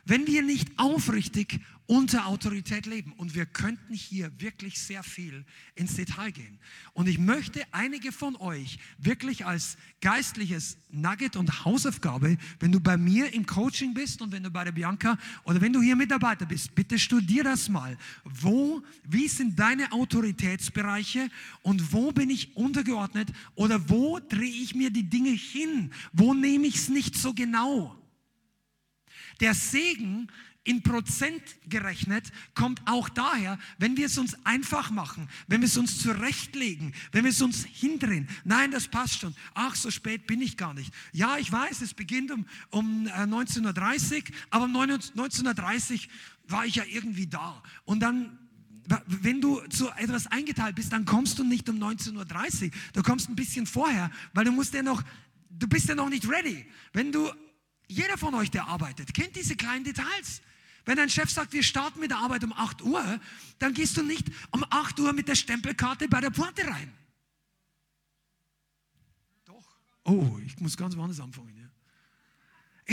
wenn 0.05 0.25
wir 0.27 0.43
nicht 0.43 0.69
aufrichtig 0.77 1.59
unter 1.85 2.27
Autorität 2.27 2.85
leben. 2.85 3.13
Und 3.13 3.35
wir 3.35 3.45
könnten 3.45 3.93
hier 3.93 4.31
wirklich 4.39 4.79
sehr 4.79 5.03
viel 5.03 5.45
ins 5.75 5.95
Detail 5.95 6.31
gehen. 6.31 6.59
Und 6.93 7.07
ich 7.07 7.17
möchte 7.17 7.61
einige 7.71 8.11
von 8.11 8.35
euch 8.37 8.79
wirklich 8.97 9.45
als 9.45 9.77
geistliches 10.01 10.77
Nugget 10.89 11.35
und 11.35 11.65
Hausaufgabe, 11.65 12.37
wenn 12.59 12.71
du 12.71 12.79
bei 12.79 12.97
mir 12.97 13.33
im 13.33 13.45
Coaching 13.45 13.93
bist 13.93 14.21
und 14.21 14.31
wenn 14.31 14.43
du 14.43 14.49
bei 14.49 14.63
der 14.63 14.71
Bianca 14.71 15.17
oder 15.43 15.59
wenn 15.61 15.73
du 15.73 15.81
hier 15.81 15.95
Mitarbeiter 15.95 16.45
bist, 16.45 16.73
bitte 16.75 16.97
studier 16.97 17.43
das 17.43 17.69
mal. 17.69 17.97
Wo, 18.23 18.81
wie 19.03 19.27
sind 19.27 19.57
deine 19.59 19.91
Autoritätsbereiche 19.91 21.29
und 21.61 21.91
wo 21.91 22.11
bin 22.11 22.29
ich 22.29 22.55
untergeordnet 22.55 23.31
oder 23.55 23.89
wo 23.89 24.19
drehe 24.19 24.63
ich 24.63 24.75
mir 24.75 24.89
die 24.89 25.09
Dinge 25.09 25.31
hin? 25.31 25.91
Wo 26.13 26.33
nehme 26.33 26.67
ich 26.67 26.75
es 26.75 26.89
nicht 26.89 27.15
so 27.17 27.33
genau? 27.33 27.95
Der 29.39 29.53
Segen 29.53 30.29
in 30.63 30.81
Prozent 30.81 31.41
gerechnet 31.67 32.31
kommt 32.55 32.81
auch 32.85 33.09
daher, 33.09 33.59
wenn 33.77 33.97
wir 33.97 34.05
es 34.05 34.17
uns 34.17 34.37
einfach 34.45 34.91
machen, 34.91 35.27
wenn 35.47 35.61
wir 35.61 35.67
es 35.67 35.77
uns 35.77 36.01
zurechtlegen, 36.01 36.93
wenn 37.11 37.25
wir 37.25 37.31
es 37.31 37.41
uns 37.41 37.65
hindrehen. 37.65 38.29
Nein, 38.45 38.71
das 38.71 38.87
passt 38.87 39.19
schon. 39.19 39.35
Ach, 39.53 39.75
so 39.75 39.91
spät 39.91 40.25
bin 40.25 40.41
ich 40.41 40.55
gar 40.55 40.73
nicht. 40.73 40.93
Ja, 41.11 41.37
ich 41.37 41.51
weiß, 41.51 41.81
es 41.81 41.93
beginnt 41.93 42.31
um, 42.31 42.45
um 42.71 43.05
19.30 43.07 44.15
äh, 44.15 44.23
aber 44.51 44.65
um 44.65 44.75
19.30 44.75 46.07
war 46.47 46.65
ich 46.65 46.75
ja 46.75 46.83
irgendwie 46.85 47.27
da. 47.27 47.61
Und 47.85 47.99
dann 47.99 48.39
wenn 49.07 49.39
du 49.39 49.61
zu 49.69 49.89
etwas 49.91 50.27
eingeteilt 50.27 50.75
bist, 50.75 50.91
dann 50.91 51.05
kommst 51.05 51.39
du 51.39 51.45
nicht 51.45 51.69
um 51.69 51.77
19.30 51.77 52.65
Uhr, 52.65 52.71
du 52.91 53.01
kommst 53.01 53.29
ein 53.29 53.35
bisschen 53.35 53.65
vorher, 53.65 54.11
weil 54.33 54.43
du 54.43 54.51
musst 54.51 54.73
ja 54.73 54.83
noch, 54.83 55.01
du 55.49 55.67
bist 55.67 55.87
ja 55.87 55.95
noch 55.95 56.09
nicht 56.09 56.27
ready. 56.27 56.65
Wenn 56.91 57.13
du, 57.13 57.31
jeder 57.87 58.17
von 58.17 58.33
euch, 58.35 58.51
der 58.51 58.67
arbeitet, 58.67 59.13
kennt 59.13 59.37
diese 59.37 59.55
kleinen 59.55 59.85
Details. 59.85 60.41
Wenn 60.85 60.97
dein 60.97 61.09
Chef 61.09 61.29
sagt, 61.29 61.53
wir 61.53 61.63
starten 61.63 61.99
mit 61.99 62.11
der 62.11 62.17
Arbeit 62.17 62.43
um 62.43 62.51
8 62.51 62.81
Uhr, 62.81 63.19
dann 63.59 63.73
gehst 63.73 63.95
du 63.95 64.03
nicht 64.03 64.27
um 64.51 64.65
8 64.69 64.99
Uhr 64.99 65.13
mit 65.13 65.27
der 65.27 65.35
Stempelkarte 65.35 66.07
bei 66.09 66.19
der 66.19 66.31
Pforte 66.31 66.65
rein. 66.67 66.91
Doch. 69.45 69.77
Oh, 70.03 70.37
ich 70.45 70.59
muss 70.59 70.75
ganz 70.75 70.95
woanders 70.97 71.19
anfangen. 71.19 71.55
Ja. 71.57 71.69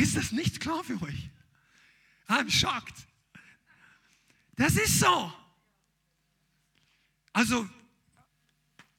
Ist 0.01 0.17
das 0.17 0.31
nicht 0.31 0.61
klar 0.61 0.85
für 0.85 1.01
euch? 1.03 1.31
I'm 2.29 2.49
shocked. 2.49 2.95
Das 4.55 4.77
ist 4.77 5.01
so. 5.01 5.33
Also, 7.33 7.69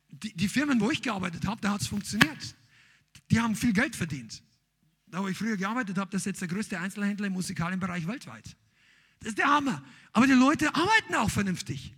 die, 0.10 0.34
die 0.34 0.50
Firmen, 0.50 0.82
wo 0.82 0.92
ich 0.92 1.02
gearbeitet 1.02 1.46
habe, 1.46 1.62
da 1.62 1.72
hat 1.72 1.82
es 1.82 1.88
funktioniert. 1.88 2.56
Die 3.30 3.40
haben 3.40 3.56
viel 3.56 3.72
Geld 3.72 3.96
verdient. 3.96 4.44
Da, 5.08 5.22
wo 5.22 5.28
ich 5.28 5.38
früher 5.38 5.56
gearbeitet 5.56 5.98
habe, 5.98 6.12
das 6.12 6.22
ist 6.22 6.26
jetzt 6.26 6.42
der 6.42 6.48
größte 6.50 6.80
Einzelhändler 6.80 7.28
im 7.28 7.34
musikalen 7.34 7.80
Bereich 7.80 8.06
weltweit. 8.08 8.56
Das 9.22 9.30
ist 9.30 9.38
der 9.38 9.48
Hammer. 9.48 9.82
Aber 10.12 10.28
die 10.28 10.34
Leute 10.34 10.74
arbeiten 10.76 11.16
auch 11.16 11.30
vernünftig. 11.30 11.96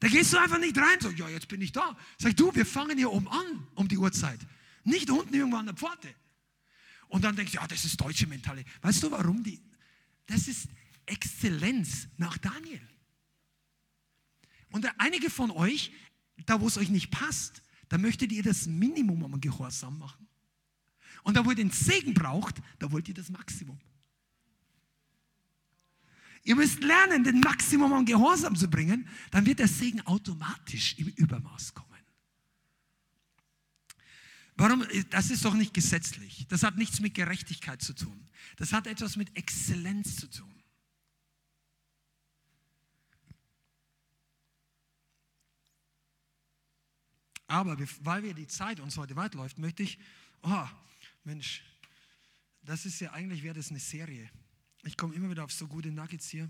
Da 0.00 0.08
gehst 0.08 0.32
du 0.32 0.38
einfach 0.38 0.58
nicht 0.58 0.76
rein, 0.76 1.00
so, 1.00 1.10
ja, 1.10 1.28
jetzt 1.28 1.48
bin 1.48 1.60
ich 1.60 1.72
da. 1.72 1.96
Sag 2.18 2.36
du, 2.36 2.54
wir 2.54 2.66
fangen 2.66 2.98
hier 2.98 3.10
oben 3.10 3.28
an, 3.28 3.66
um 3.74 3.88
die 3.88 3.96
Uhrzeit. 3.96 4.40
Nicht 4.84 5.08
unten 5.10 5.32
irgendwo 5.34 5.56
an 5.56 5.66
der 5.66 5.74
Pforte. 5.74 6.14
Und 7.08 7.24
dann 7.24 7.36
denkst 7.36 7.52
du, 7.52 7.58
ja, 7.58 7.66
das 7.66 7.84
ist 7.84 8.00
deutsche 8.00 8.26
Mentalität. 8.26 8.70
Weißt 8.82 9.02
du, 9.02 9.10
warum 9.10 9.42
die? 9.42 9.62
Das 10.26 10.48
ist 10.48 10.68
Exzellenz 11.06 12.08
nach 12.16 12.36
Daniel. 12.38 12.80
Und 14.70 14.86
einige 14.98 15.30
von 15.30 15.50
euch, 15.50 15.92
da 16.44 16.60
wo 16.60 16.66
es 16.66 16.76
euch 16.76 16.90
nicht 16.90 17.10
passt, 17.10 17.62
da 17.88 17.98
möchtet 17.98 18.32
ihr 18.32 18.42
das 18.42 18.66
Minimum 18.66 19.24
am 19.24 19.40
Gehorsam 19.40 19.98
machen. 19.98 20.26
Und 21.22 21.34
da 21.34 21.44
wo 21.44 21.50
ihr 21.50 21.56
den 21.56 21.70
Segen 21.70 22.12
braucht, 22.12 22.56
da 22.78 22.90
wollt 22.90 23.08
ihr 23.08 23.14
das 23.14 23.30
Maximum. 23.30 23.78
Ihr 26.46 26.54
müsst 26.54 26.80
lernen, 26.80 27.24
den 27.24 27.40
Maximum 27.40 27.92
an 27.92 28.06
Gehorsam 28.06 28.54
zu 28.54 28.70
bringen, 28.70 29.08
dann 29.32 29.44
wird 29.44 29.58
der 29.58 29.66
Segen 29.66 30.00
automatisch 30.02 30.94
im 30.96 31.08
Übermaß 31.08 31.74
kommen. 31.74 31.86
Warum? 34.54 34.86
Das 35.10 35.30
ist 35.30 35.44
doch 35.44 35.54
nicht 35.54 35.74
gesetzlich. 35.74 36.46
Das 36.48 36.62
hat 36.62 36.76
nichts 36.76 37.00
mit 37.00 37.14
Gerechtigkeit 37.14 37.82
zu 37.82 37.94
tun. 37.94 38.28
Das 38.58 38.72
hat 38.72 38.86
etwas 38.86 39.16
mit 39.16 39.36
Exzellenz 39.36 40.18
zu 40.18 40.30
tun. 40.30 40.62
Aber 47.48 47.76
weil 48.02 48.22
wir 48.22 48.34
die 48.34 48.46
Zeit 48.46 48.78
uns 48.78 48.96
heute 48.96 49.16
weit 49.16 49.34
läuft, 49.34 49.58
möchte 49.58 49.82
ich, 49.82 49.98
oh 50.42 50.68
Mensch, 51.24 51.64
das 52.62 52.86
ist 52.86 53.00
ja 53.00 53.12
eigentlich, 53.12 53.42
wäre 53.42 53.56
das 53.56 53.70
eine 53.70 53.80
Serie. 53.80 54.30
Ich 54.86 54.96
komme 54.96 55.14
immer 55.16 55.28
wieder 55.28 55.44
auf 55.44 55.52
so 55.52 55.66
gute 55.66 55.90
Nuggets 55.90 56.28
hier. 56.28 56.48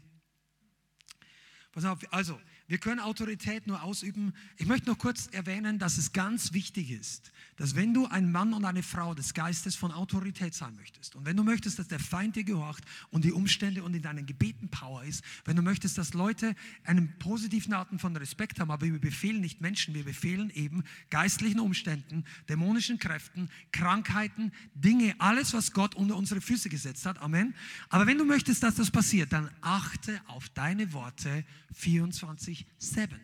Pass 1.72 1.86
auf, 1.86 2.00
also, 2.12 2.38
wir 2.68 2.78
können 2.78 2.98
Autorität 2.98 3.66
nur 3.66 3.82
ausüben. 3.82 4.34
Ich 4.56 4.66
möchte 4.66 4.90
noch 4.90 4.98
kurz 4.98 5.28
erwähnen, 5.28 5.78
dass 5.78 5.98
es 5.98 6.12
ganz 6.12 6.52
wichtig 6.52 6.90
ist, 6.90 7.32
dass 7.56 7.76
wenn 7.76 7.94
du 7.94 8.06
ein 8.06 8.32
Mann 8.32 8.52
und 8.52 8.64
eine 8.64 8.82
Frau 8.82 9.14
des 9.14 9.34
Geistes 9.34 9.76
von 9.76 9.92
Autorität 9.92 10.52
sein 10.52 10.74
möchtest 10.74 11.14
und 11.14 11.24
wenn 11.24 11.36
du 11.36 11.44
möchtest, 11.44 11.78
dass 11.78 11.86
der 11.86 12.00
Feind 12.00 12.34
dir 12.34 12.42
gehorcht 12.42 12.82
und 13.10 13.24
die 13.24 13.30
Umstände 13.30 13.84
und 13.84 13.94
in 13.94 14.02
deinen 14.02 14.26
Gebeten 14.26 14.68
Power 14.68 15.04
ist, 15.04 15.22
wenn 15.44 15.54
du 15.54 15.62
möchtest, 15.62 15.96
dass 15.96 16.12
Leute 16.12 16.56
einen 16.84 17.16
positiven 17.18 17.72
Arten 17.72 18.00
von 18.00 18.16
Respekt 18.16 18.58
haben, 18.58 18.72
aber 18.72 18.86
wir 18.86 19.00
befehlen 19.00 19.40
nicht 19.40 19.60
Menschen, 19.60 19.94
wir 19.94 20.04
befehlen 20.04 20.50
eben 20.50 20.82
geistlichen 21.10 21.60
Umständen, 21.60 22.24
dämonischen 22.48 22.98
Kräften, 22.98 23.48
Krankheiten, 23.70 24.50
Dinge, 24.74 25.14
alles, 25.18 25.52
was 25.52 25.72
Gott 25.72 25.94
unter 25.94 26.16
unsere 26.16 26.40
Füße 26.40 26.68
gesetzt 26.68 27.06
hat. 27.06 27.18
Amen. 27.18 27.54
Aber 27.90 28.06
wenn 28.06 28.18
du 28.18 28.24
möchtest, 28.24 28.64
dass 28.64 28.74
das 28.74 28.90
passiert, 28.90 29.32
dann 29.32 29.50
achte 29.60 30.20
auf 30.26 30.48
deine 30.48 30.92
Worte 30.92 31.44
24 31.72 32.55
24-7. 32.80 33.18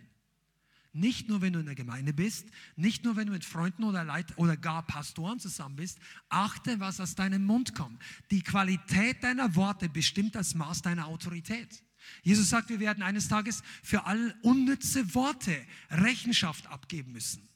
Nicht 0.95 1.28
nur, 1.28 1.41
wenn 1.41 1.55
du 1.55 1.61
in 1.61 1.66
der 1.66 1.74
Gemeinde 1.74 2.12
bist, 2.12 2.47
nicht 2.76 3.03
nur, 3.05 3.16
wenn 3.16 3.26
du 3.26 3.33
mit 3.33 3.47
Freunden 3.47 3.85
oder, 3.85 4.05
Leit 4.05 4.37
oder 4.37 4.59
gar 4.59 4.87
Pastoren 4.87 5.41
zusammen 5.41 5.76
bist. 5.76 5.99
Achte, 6.28 6.80
was 6.80 7.01
aus 7.01 7.14
deinem 7.14 7.47
Mund 7.47 7.74
kommt. 7.74 7.99
Die 8.30 8.43
Qualität 8.43 9.22
deiner 9.22 9.55
Worte 9.57 9.89
bestimmt 9.89 10.35
das 10.35 10.55
Maß 10.55 10.83
deiner 10.83 11.07
Autorität. 11.07 11.83
Jesus 12.22 12.51
sagt, 12.51 12.68
wir 12.68 12.80
werden 12.80 13.03
eines 13.03 13.28
Tages 13.28 13.62
für 13.83 14.05
all 14.05 14.37
unnütze 14.43 15.14
Worte 15.14 15.57
Rechenschaft 15.91 16.66
abgeben 16.66 17.12
müssen. 17.12 17.49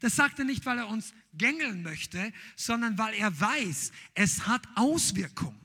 Das 0.00 0.16
sagt 0.16 0.38
er 0.38 0.44
nicht, 0.44 0.66
weil 0.66 0.78
er 0.78 0.88
uns 0.88 1.14
gängeln 1.32 1.82
möchte, 1.82 2.32
sondern 2.56 2.98
weil 2.98 3.14
er 3.14 3.40
weiß, 3.40 3.92
es 4.14 4.46
hat 4.46 4.66
Auswirkungen. 4.74 5.61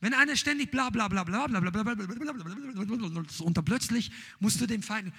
Wenn 0.00 0.14
einer 0.14 0.36
ständig 0.36 0.70
bla 0.70 0.90
bla 0.90 1.08
bla 1.08 1.24
bla 1.24 1.46
bla 1.46 1.60
bla 1.60 1.70
bla 1.70 1.94
bla 1.94 2.04
bla 2.04 3.24
und 3.40 3.56
dann 3.56 3.64
plötzlich 3.64 4.10
musst 4.38 4.60
du 4.60 4.66
dem 4.66 4.82
Feind, 4.82 5.12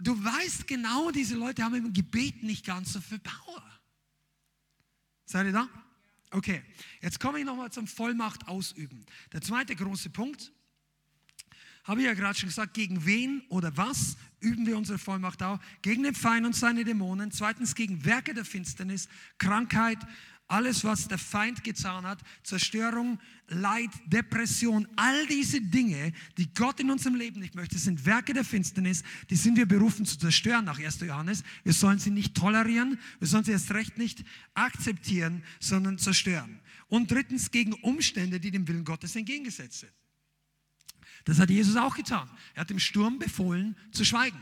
du 0.00 0.22
weißt 0.22 0.66
genau, 0.66 1.10
diese 1.10 1.36
Leute 1.36 1.62
haben 1.62 1.74
im 1.74 1.92
Gebet 1.92 2.42
nicht 2.42 2.64
ganz 2.64 2.92
so 2.92 3.00
viel 3.00 3.18
Power. 3.18 3.62
Seid 5.26 5.46
ihr 5.46 5.52
da? 5.52 5.68
Okay, 6.30 6.62
jetzt 7.02 7.20
komme 7.20 7.38
ich 7.38 7.44
nochmal 7.44 7.70
zum 7.70 7.86
Vollmacht 7.86 8.48
ausüben. 8.48 9.04
Der 9.32 9.42
zweite 9.42 9.76
große 9.76 10.10
Punkt, 10.10 10.52
habe 11.86 12.00
ich 12.00 12.06
ja 12.06 12.14
gerade 12.14 12.36
schon 12.36 12.48
gesagt, 12.48 12.74
gegen 12.74 13.06
wen 13.06 13.42
oder 13.48 13.76
was 13.76 14.16
üben 14.40 14.66
wir 14.66 14.76
unsere 14.76 14.98
Vollmacht 14.98 15.40
aus? 15.42 15.60
Gegen 15.82 16.02
den 16.02 16.16
Feind 16.16 16.44
und 16.44 16.56
seine 16.56 16.84
Dämonen. 16.84 17.30
Zweitens 17.30 17.76
gegen 17.76 18.04
Werke 18.04 18.34
der 18.34 18.44
Finsternis, 18.44 19.08
Krankheit, 19.38 19.98
alles, 20.48 20.84
was 20.84 21.08
der 21.08 21.18
Feind 21.18 21.64
getan 21.64 22.06
hat, 22.06 22.20
Zerstörung, 22.42 23.18
Leid, 23.48 23.90
Depression, 24.06 24.86
all 24.96 25.26
diese 25.26 25.60
Dinge, 25.60 26.12
die 26.36 26.52
Gott 26.54 26.80
in 26.80 26.90
unserem 26.90 27.16
Leben 27.16 27.40
nicht 27.40 27.54
möchte, 27.54 27.78
sind 27.78 28.04
Werke 28.06 28.32
der 28.32 28.44
Finsternis, 28.44 29.02
die 29.30 29.36
sind 29.36 29.56
wir 29.56 29.66
berufen 29.66 30.06
zu 30.06 30.18
zerstören 30.18 30.64
nach 30.64 30.78
1. 30.78 31.00
Johannes. 31.00 31.42
Wir 31.64 31.72
sollen 31.72 31.98
sie 31.98 32.10
nicht 32.10 32.34
tolerieren, 32.34 32.98
wir 33.18 33.28
sollen 33.28 33.44
sie 33.44 33.52
erst 33.52 33.72
recht 33.72 33.98
nicht 33.98 34.24
akzeptieren, 34.54 35.42
sondern 35.60 35.98
zerstören. 35.98 36.60
Und 36.88 37.10
drittens 37.10 37.50
gegen 37.50 37.72
Umstände, 37.74 38.38
die 38.38 38.50
dem 38.50 38.66
Willen 38.68 38.84
Gottes 38.84 39.16
entgegengesetzt 39.16 39.80
sind. 39.80 39.92
Das 41.24 41.40
hat 41.40 41.50
Jesus 41.50 41.76
auch 41.76 41.96
getan. 41.96 42.30
Er 42.54 42.60
hat 42.60 42.70
dem 42.70 42.78
Sturm 42.78 43.18
befohlen 43.18 43.76
zu 43.90 44.04
schweigen. 44.04 44.38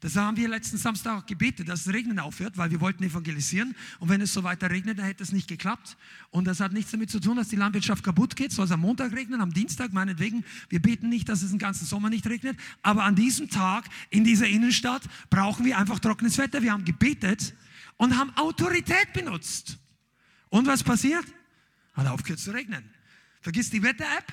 Das 0.00 0.14
haben 0.14 0.36
wir 0.36 0.48
letzten 0.48 0.76
Samstag 0.76 1.26
gebetet, 1.26 1.68
dass 1.68 1.84
das 1.84 1.92
Regnen 1.92 2.20
aufhört, 2.20 2.56
weil 2.56 2.70
wir 2.70 2.80
wollten 2.80 3.02
evangelisieren. 3.02 3.74
Und 3.98 4.08
wenn 4.08 4.20
es 4.20 4.32
so 4.32 4.44
weiter 4.44 4.70
regnet, 4.70 4.98
dann 4.98 5.06
hätte 5.06 5.24
es 5.24 5.32
nicht 5.32 5.48
geklappt. 5.48 5.96
Und 6.30 6.46
das 6.46 6.60
hat 6.60 6.72
nichts 6.72 6.92
damit 6.92 7.10
zu 7.10 7.18
tun, 7.18 7.36
dass 7.36 7.48
die 7.48 7.56
Landwirtschaft 7.56 8.04
kaputt 8.04 8.36
geht. 8.36 8.52
Soll 8.52 8.66
es 8.66 8.70
am 8.70 8.80
Montag 8.80 9.12
regnen, 9.12 9.40
am 9.40 9.52
Dienstag 9.52 9.92
meinetwegen. 9.92 10.44
Wir 10.68 10.80
beten 10.80 11.08
nicht, 11.08 11.28
dass 11.28 11.42
es 11.42 11.50
den 11.50 11.58
ganzen 11.58 11.84
Sommer 11.84 12.10
nicht 12.10 12.26
regnet. 12.28 12.56
Aber 12.82 13.02
an 13.04 13.16
diesem 13.16 13.50
Tag 13.50 13.88
in 14.10 14.22
dieser 14.22 14.46
Innenstadt 14.46 15.02
brauchen 15.30 15.64
wir 15.64 15.76
einfach 15.76 15.98
trockenes 15.98 16.38
Wetter. 16.38 16.62
Wir 16.62 16.72
haben 16.72 16.84
gebetet 16.84 17.54
und 17.96 18.16
haben 18.16 18.30
Autorität 18.36 19.12
benutzt. 19.12 19.78
Und 20.48 20.66
was 20.66 20.84
passiert? 20.84 21.24
Hat 21.94 22.06
aufgehört 22.06 22.38
zu 22.40 22.52
regnen. 22.52 22.88
Vergiss 23.40 23.70
die 23.70 23.82
Wetter-App. 23.82 24.32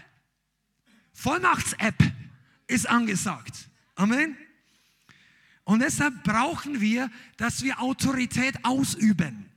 Vollmachts-App 1.14 1.96
ist 2.68 2.88
angesagt. 2.88 3.70
Amen. 3.96 4.38
Und 5.66 5.80
deshalb 5.80 6.24
brauchen 6.24 6.80
wir, 6.80 7.12
dass 7.38 7.64
wir 7.64 7.82
Autorität 7.82 8.64
ausüben. 8.64 9.50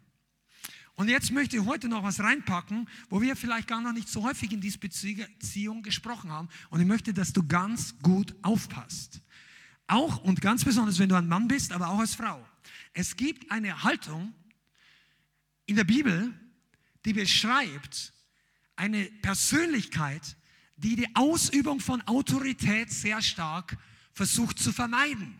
Und 0.94 1.08
jetzt 1.08 1.30
möchte 1.30 1.56
ich 1.56 1.64
heute 1.64 1.88
noch 1.88 2.02
was 2.02 2.18
reinpacken, 2.18 2.88
wo 3.08 3.20
wir 3.20 3.36
vielleicht 3.36 3.68
gar 3.68 3.80
noch 3.80 3.92
nicht 3.92 4.08
so 4.08 4.24
häufig 4.24 4.50
in 4.50 4.60
dieser 4.60 4.78
Beziehung 4.78 5.82
gesprochen 5.82 6.32
haben. 6.32 6.48
Und 6.70 6.80
ich 6.80 6.86
möchte, 6.86 7.14
dass 7.14 7.32
du 7.32 7.46
ganz 7.46 7.96
gut 8.02 8.34
aufpasst. 8.42 9.20
Auch 9.86 10.22
und 10.24 10.40
ganz 10.40 10.64
besonders, 10.64 10.98
wenn 10.98 11.08
du 11.08 11.14
ein 11.14 11.28
Mann 11.28 11.46
bist, 11.46 11.72
aber 11.72 11.90
auch 11.90 12.00
als 12.00 12.14
Frau. 12.14 12.44
Es 12.94 13.14
gibt 13.14 13.50
eine 13.50 13.84
Haltung 13.84 14.34
in 15.66 15.76
der 15.76 15.84
Bibel, 15.84 16.32
die 17.04 17.12
beschreibt 17.12 18.12
eine 18.74 19.04
Persönlichkeit, 19.22 20.36
die 20.76 20.96
die 20.96 21.14
Ausübung 21.14 21.80
von 21.80 22.00
Autorität 22.02 22.90
sehr 22.90 23.20
stark 23.22 23.76
versucht 24.14 24.58
zu 24.58 24.72
vermeiden. 24.72 25.38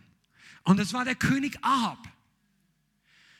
Und 0.69 0.77
das 0.77 0.93
war 0.93 1.03
der 1.03 1.15
König 1.15 1.57
Ahab. 1.63 1.97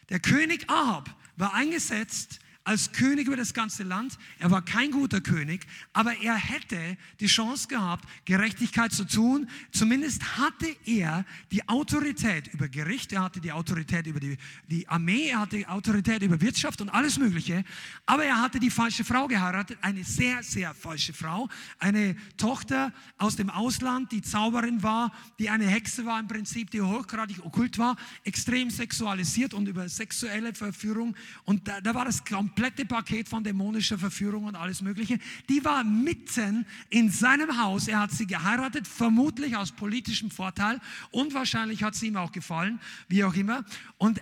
Der 0.10 0.20
König 0.20 0.68
Ahab 0.68 1.16
war 1.38 1.54
eingesetzt 1.54 2.40
als 2.70 2.92
König 2.92 3.26
über 3.26 3.36
das 3.36 3.56
ganze 3.56 3.82
Land. 3.82 4.20
Er 4.38 4.52
war 4.52 4.64
kein 4.64 4.92
guter 4.92 5.22
König, 5.22 5.66
aber 5.92 6.16
er 6.18 6.36
hätte 6.36 6.98
die 7.20 7.26
Chance 7.26 7.68
gehabt, 7.68 8.08
Gerechtigkeit 8.26 8.92
zu 8.92 9.06
tun. 9.06 9.50
Zumindest 9.72 10.38
hatte 10.38 10.68
er 10.86 11.26
die 11.52 11.68
Autorität 11.68 12.48
über 12.54 12.68
Gericht, 12.68 13.12
er 13.12 13.24
hatte 13.24 13.42
die 13.42 13.52
Autorität 13.52 14.06
über 14.06 14.20
die, 14.20 14.38
die 14.68 14.88
Armee, 14.88 15.30
er 15.30 15.40
hatte 15.40 15.58
die 15.58 15.66
Autorität 15.66 16.22
über 16.22 16.40
Wirtschaft 16.42 16.80
und 16.80 16.90
alles 16.90 17.18
Mögliche. 17.18 17.64
Aber 18.06 18.24
er 18.24 18.40
hatte 18.40 18.60
die 18.60 18.70
falsche 18.70 19.04
Frau 19.04 19.28
geheiratet, 19.28 19.80
eine 19.82 20.04
sehr, 20.04 20.44
sehr 20.44 20.76
falsche 20.76 21.14
Frau. 21.14 21.50
Eine 21.80 22.16
Tochter 22.38 22.94
aus 23.18 23.36
dem 23.36 23.50
Ausland, 23.50 24.12
die 24.12 24.22
Zauberin 24.22 24.84
war, 24.84 25.12
die 25.40 25.50
eine 25.50 25.66
Hexe 25.66 26.06
war 26.06 26.20
im 26.20 26.28
Prinzip, 26.28 26.70
die 26.70 26.82
hochgradig 26.82 27.44
okkult 27.44 27.80
war, 27.80 27.98
extrem 28.26 28.70
sexualisiert 28.70 29.56
und 29.56 29.68
über 29.68 29.90
sexuelle 29.90 30.54
Verführung. 30.54 31.16
Und 31.46 31.68
da, 31.68 31.82
da 31.82 31.96
war 31.96 32.06
das 32.06 32.24
komplett 32.24 32.59
komplette 32.60 32.86
Paket 32.86 33.30
von 33.30 33.42
dämonischer 33.42 33.98
Verführung 33.98 34.44
und 34.44 34.56
alles 34.58 34.82
Mögliche, 34.82 35.18
die 35.48 35.64
war 35.64 35.86
mitten 35.86 36.66
in 36.90 37.10
seinem 37.10 37.58
Haus. 37.58 37.88
Er 37.88 38.02
hat 38.02 38.12
sie 38.12 38.28
geheiratet, 38.28 38.86
vermutlich 38.86 39.56
aus 39.56 39.72
politischem 39.72 40.30
Vorteil 40.30 40.82
und 41.12 41.34
wahrscheinlich 41.34 41.84
hat 41.84 41.96
sie 41.96 42.08
ihm 42.08 42.18
auch 42.18 42.34
gefallen, 42.34 42.82
wie 43.08 43.24
auch 43.24 43.34
immer. 43.34 43.64
Und 43.98 44.22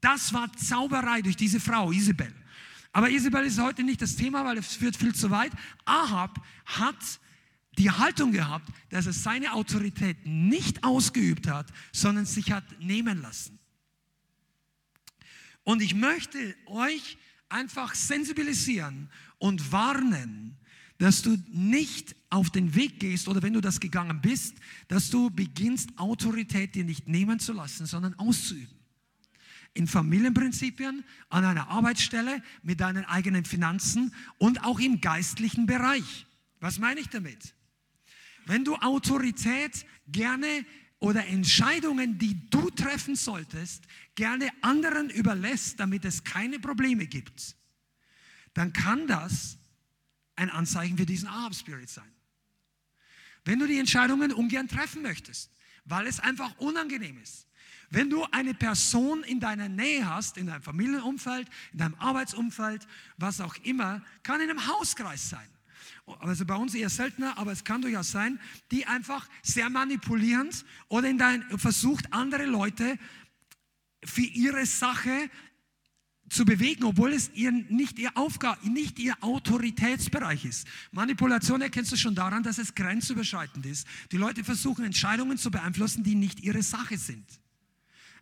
das 0.00 0.32
war 0.32 0.50
Zauberei 0.54 1.20
durch 1.20 1.36
diese 1.36 1.60
Frau, 1.60 1.92
Isabel. 1.92 2.32
Aber 2.94 3.10
Isabel 3.10 3.44
ist 3.44 3.60
heute 3.60 3.82
nicht 3.82 4.00
das 4.00 4.16
Thema, 4.16 4.42
weil 4.46 4.56
es 4.56 4.74
führt 4.74 4.96
viel 4.96 5.14
zu 5.14 5.30
weit. 5.30 5.52
Ahab 5.84 6.42
hat 6.64 7.20
die 7.76 7.90
Haltung 7.90 8.32
gehabt, 8.32 8.70
dass 8.88 9.04
er 9.04 9.12
seine 9.12 9.52
Autorität 9.52 10.16
nicht 10.24 10.82
ausgeübt 10.82 11.46
hat, 11.46 11.66
sondern 11.92 12.24
sich 12.24 12.52
hat 12.52 12.64
nehmen 12.80 13.20
lassen. 13.20 13.58
Und 15.62 15.82
ich 15.82 15.94
möchte 15.94 16.56
euch 16.64 17.18
einfach 17.48 17.94
sensibilisieren 17.94 19.08
und 19.38 19.72
warnen, 19.72 20.56
dass 20.98 21.22
du 21.22 21.36
nicht 21.48 22.16
auf 22.30 22.50
den 22.50 22.74
Weg 22.74 23.00
gehst 23.00 23.28
oder 23.28 23.42
wenn 23.42 23.52
du 23.52 23.60
das 23.60 23.80
gegangen 23.80 24.20
bist, 24.20 24.56
dass 24.88 25.10
du 25.10 25.30
beginnst, 25.30 25.90
Autorität 25.98 26.74
dir 26.74 26.84
nicht 26.84 27.06
nehmen 27.08 27.38
zu 27.38 27.52
lassen, 27.52 27.86
sondern 27.86 28.14
auszuüben. 28.14 28.74
In 29.74 29.86
Familienprinzipien, 29.86 31.04
an 31.28 31.44
einer 31.44 31.68
Arbeitsstelle, 31.68 32.42
mit 32.62 32.80
deinen 32.80 33.04
eigenen 33.04 33.44
Finanzen 33.44 34.14
und 34.38 34.64
auch 34.64 34.80
im 34.80 35.02
geistlichen 35.02 35.66
Bereich. 35.66 36.26
Was 36.60 36.78
meine 36.78 37.00
ich 37.00 37.08
damit? 37.08 37.54
Wenn 38.46 38.64
du 38.64 38.76
Autorität 38.76 39.84
gerne 40.08 40.64
oder 40.98 41.26
Entscheidungen, 41.26 42.18
die 42.18 42.48
du 42.50 42.70
treffen 42.70 43.16
solltest, 43.16 43.84
gerne 44.14 44.50
anderen 44.62 45.10
überlässt, 45.10 45.78
damit 45.78 46.04
es 46.04 46.24
keine 46.24 46.58
Probleme 46.58 47.06
gibt, 47.06 47.56
dann 48.54 48.72
kann 48.72 49.06
das 49.06 49.58
ein 50.36 50.50
Anzeichen 50.50 50.96
für 50.96 51.06
diesen 51.06 51.28
Ahab-Spirit 51.28 51.88
sein. 51.88 52.10
Wenn 53.44 53.58
du 53.58 53.66
die 53.66 53.78
Entscheidungen 53.78 54.32
ungern 54.32 54.68
treffen 54.68 55.02
möchtest, 55.02 55.50
weil 55.84 56.06
es 56.06 56.18
einfach 56.18 56.56
unangenehm 56.58 57.18
ist, 57.22 57.46
Wenn 57.90 58.10
du 58.10 58.24
eine 58.32 58.54
Person 58.54 59.22
in 59.22 59.40
deiner 59.40 59.68
Nähe 59.68 60.08
hast, 60.08 60.38
in 60.38 60.46
deinem 60.46 60.62
Familienumfeld, 60.62 61.48
in 61.72 61.78
deinem 61.78 61.94
Arbeitsumfeld, 61.96 62.86
was 63.16 63.40
auch 63.40 63.54
immer, 63.62 64.02
kann 64.22 64.40
in 64.40 64.50
einem 64.50 64.66
Hauskreis 64.66 65.30
sein. 65.30 65.48
Also 66.20 66.46
bei 66.46 66.54
uns 66.54 66.74
eher 66.74 66.88
seltener, 66.88 67.36
aber 67.36 67.52
es 67.52 67.64
kann 67.64 67.82
durchaus 67.82 68.12
sein, 68.12 68.38
die 68.70 68.86
einfach 68.86 69.28
sehr 69.42 69.68
manipulierend 69.68 70.64
oder 70.88 71.08
in 71.08 71.18
dein, 71.18 71.42
versucht, 71.58 72.12
andere 72.12 72.46
Leute 72.46 72.96
für 74.04 74.22
ihre 74.22 74.66
Sache 74.66 75.30
zu 76.28 76.44
bewegen, 76.44 76.84
obwohl 76.84 77.12
es 77.12 77.30
ihr 77.34 77.50
nicht 77.52 77.98
ihr 77.98 78.16
Aufgabe, 78.16 78.68
nicht 78.68 78.98
ihr 78.98 79.14
Autoritätsbereich 79.20 80.44
ist. 80.44 80.66
Manipulation 80.92 81.60
erkennst 81.60 81.92
du 81.92 81.96
schon 81.96 82.14
daran, 82.14 82.42
dass 82.42 82.58
es 82.58 82.74
grenzüberschreitend 82.74 83.66
ist. 83.66 83.86
Die 84.12 84.16
Leute 84.16 84.42
versuchen 84.44 84.84
Entscheidungen 84.84 85.38
zu 85.38 85.50
beeinflussen, 85.50 86.02
die 86.02 86.14
nicht 86.14 86.40
ihre 86.40 86.62
Sache 86.62 86.98
sind. 86.98 87.24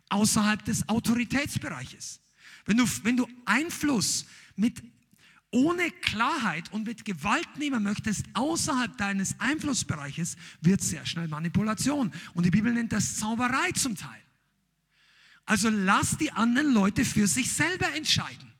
Außerhalb 0.09 0.63
des 0.65 0.87
Autoritätsbereiches. 0.87 2.19
Wenn 2.65 2.77
du, 2.77 2.85
wenn 3.03 3.17
du 3.17 3.27
Einfluss 3.45 4.25
mit 4.55 4.81
ohne 5.55 5.89
Klarheit 5.89 6.71
und 6.73 6.85
mit 6.85 7.05
Gewalt 7.05 7.47
nehmen 7.57 7.81
möchtest, 7.81 8.25
außerhalb 8.33 8.97
deines 8.97 9.39
Einflussbereiches, 9.39 10.35
wird 10.59 10.81
sehr 10.81 11.05
schnell 11.05 11.29
Manipulation. 11.29 12.11
Und 12.33 12.45
die 12.45 12.51
Bibel 12.51 12.73
nennt 12.73 12.91
das 12.91 13.15
Zauberei 13.15 13.71
zum 13.71 13.95
Teil. 13.95 14.21
Also 15.45 15.69
lass 15.69 16.17
die 16.17 16.31
anderen 16.31 16.73
Leute 16.73 17.05
für 17.05 17.25
sich 17.25 17.53
selber 17.53 17.89
entscheiden. 17.95 18.51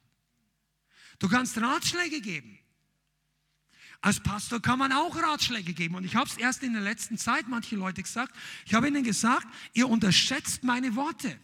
Du 1.19 1.27
kannst 1.27 1.57
Ratschläge 1.57 2.21
geben. 2.21 2.57
Als 3.99 4.21
Pastor 4.21 4.61
kann 4.61 4.79
man 4.79 4.93
auch 4.93 5.17
Ratschläge 5.17 5.73
geben. 5.73 5.95
Und 5.95 6.05
ich 6.05 6.15
habe 6.15 6.29
es 6.29 6.37
erst 6.37 6.63
in 6.63 6.73
der 6.73 6.81
letzten 6.81 7.17
Zeit 7.17 7.49
manche 7.49 7.75
Leute 7.75 8.03
gesagt. 8.03 8.33
Ich 8.65 8.73
habe 8.73 8.87
ihnen 8.87 9.03
gesagt, 9.03 9.47
ihr 9.73 9.89
unterschätzt 9.89 10.63
meine 10.63 10.95
Worte. 10.95 11.37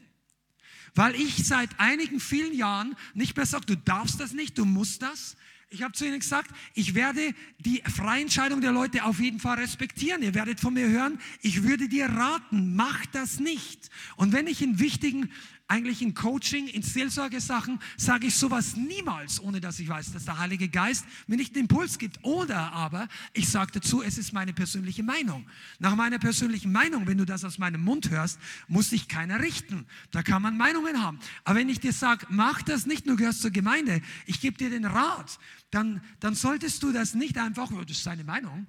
Weil 0.95 1.15
ich 1.15 1.45
seit 1.47 1.69
einigen 1.79 2.19
vielen 2.19 2.53
Jahren 2.53 2.95
nicht 3.13 3.35
mehr 3.35 3.45
sage, 3.45 3.65
du 3.65 3.77
darfst 3.77 4.19
das 4.19 4.33
nicht, 4.33 4.57
du 4.57 4.65
musst 4.65 5.01
das, 5.01 5.37
ich 5.73 5.83
habe 5.83 5.93
zu 5.93 6.05
ihnen 6.05 6.19
gesagt, 6.19 6.51
ich 6.73 6.95
werde 6.95 7.33
die 7.59 7.81
freie 7.95 8.21
Entscheidung 8.21 8.59
der 8.59 8.73
Leute 8.73 9.05
auf 9.05 9.21
jeden 9.21 9.39
Fall 9.39 9.57
respektieren. 9.57 10.21
Ihr 10.21 10.35
werdet 10.35 10.59
von 10.59 10.73
mir 10.73 10.89
hören, 10.89 11.17
ich 11.41 11.63
würde 11.63 11.87
dir 11.87 12.07
raten, 12.07 12.75
mach 12.75 13.05
das 13.07 13.39
nicht. 13.39 13.89
Und 14.17 14.33
wenn 14.33 14.47
ich 14.47 14.61
in 14.61 14.79
wichtigen 14.79 15.31
eigentlich 15.71 16.01
in 16.01 16.13
Coaching, 16.13 16.67
in 16.67 16.81
Seelsorgesachen 16.81 17.79
sage 17.95 18.27
ich 18.27 18.35
sowas 18.35 18.75
niemals, 18.75 19.39
ohne 19.39 19.61
dass 19.61 19.79
ich 19.79 19.87
weiß, 19.87 20.11
dass 20.11 20.25
der 20.25 20.37
Heilige 20.37 20.67
Geist 20.67 21.05
mir 21.27 21.37
nicht 21.37 21.55
den 21.55 21.61
Impuls 21.61 21.97
gibt. 21.97 22.19
Oder 22.23 22.73
aber 22.73 23.07
ich 23.31 23.47
sage 23.47 23.71
dazu, 23.75 24.03
es 24.03 24.17
ist 24.17 24.33
meine 24.33 24.51
persönliche 24.51 25.01
Meinung. 25.01 25.47
Nach 25.79 25.95
meiner 25.95 26.19
persönlichen 26.19 26.73
Meinung, 26.73 27.07
wenn 27.07 27.17
du 27.17 27.25
das 27.25 27.45
aus 27.45 27.57
meinem 27.57 27.85
Mund 27.85 28.09
hörst, 28.09 28.37
muss 28.67 28.89
sich 28.89 29.07
keiner 29.07 29.39
richten. 29.39 29.85
Da 30.11 30.23
kann 30.23 30.41
man 30.41 30.57
Meinungen 30.57 31.01
haben. 31.01 31.19
Aber 31.45 31.57
wenn 31.59 31.69
ich 31.69 31.79
dir 31.79 31.93
sage, 31.93 32.25
mach 32.29 32.61
das 32.63 32.85
nicht, 32.85 33.07
du 33.07 33.15
gehörst 33.15 33.41
zur 33.41 33.51
Gemeinde, 33.51 34.01
ich 34.25 34.41
gebe 34.41 34.57
dir 34.57 34.69
den 34.69 34.83
Rat, 34.83 35.39
dann, 35.69 36.01
dann 36.19 36.35
solltest 36.35 36.83
du 36.83 36.91
das 36.91 37.13
nicht 37.13 37.37
einfach, 37.37 37.69
das 37.71 37.91
ist 37.91 38.03
seine 38.03 38.25
Meinung. 38.25 38.67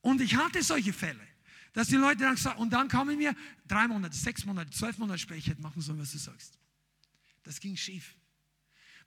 Und 0.00 0.22
ich 0.22 0.36
hatte 0.36 0.62
solche 0.62 0.94
Fälle. 0.94 1.29
Dass 1.72 1.88
die 1.88 1.96
Leute 1.96 2.24
dann 2.24 2.36
sagen, 2.36 2.58
und 2.58 2.70
dann 2.72 2.88
kamen 2.88 3.16
mir 3.16 3.34
drei 3.66 3.86
Monate, 3.86 4.16
sechs 4.16 4.44
Monate, 4.44 4.70
zwölf 4.70 4.98
Monate 4.98 5.18
später, 5.18 5.38
ich 5.38 5.46
hätte 5.46 5.62
machen 5.62 5.80
sollen, 5.80 6.00
was 6.00 6.12
du 6.12 6.18
sagst. 6.18 6.58
Das 7.44 7.60
ging 7.60 7.76
schief. 7.76 8.16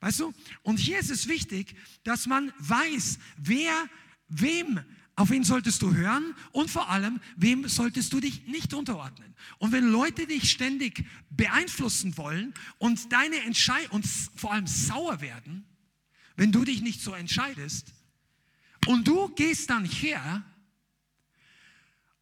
Weißt 0.00 0.20
du? 0.20 0.32
Und 0.62 0.78
hier 0.78 0.98
ist 0.98 1.10
es 1.10 1.28
wichtig, 1.28 1.76
dass 2.02 2.26
man 2.26 2.52
weiß, 2.58 3.18
wer, 3.36 3.88
wem, 4.28 4.80
auf 5.16 5.30
wen 5.30 5.44
solltest 5.44 5.82
du 5.82 5.94
hören 5.94 6.34
und 6.52 6.70
vor 6.70 6.90
allem, 6.90 7.20
wem 7.36 7.68
solltest 7.68 8.12
du 8.12 8.20
dich 8.20 8.46
nicht 8.46 8.74
unterordnen. 8.74 9.34
Und 9.58 9.72
wenn 9.72 9.88
Leute 9.88 10.26
dich 10.26 10.50
ständig 10.50 11.06
beeinflussen 11.30 12.16
wollen 12.16 12.52
und 12.78 13.12
deine 13.12 13.40
Entscheidung 13.40 13.92
und 13.92 14.06
vor 14.06 14.52
allem 14.52 14.66
sauer 14.66 15.20
werden, 15.20 15.64
wenn 16.36 16.50
du 16.50 16.64
dich 16.64 16.82
nicht 16.82 17.00
so 17.00 17.14
entscheidest 17.14 17.92
und 18.86 19.06
du 19.06 19.28
gehst 19.28 19.70
dann 19.70 19.84
her 19.84 20.44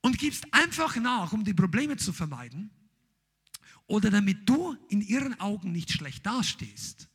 und 0.03 0.19
gibst 0.19 0.45
einfach 0.53 0.97
nach, 0.97 1.33
um 1.33 1.45
die 1.45 1.55
Probleme 1.55 1.97
zu 1.97 2.13
vermeiden 2.13 2.71
oder 3.87 4.11
damit 4.11 4.49
du 4.49 4.77
in 4.89 5.01
ihren 5.01 5.39
Augen 5.41 5.73
nicht 5.73 5.91
schlecht 5.91 6.27
dastehst, 6.27 7.09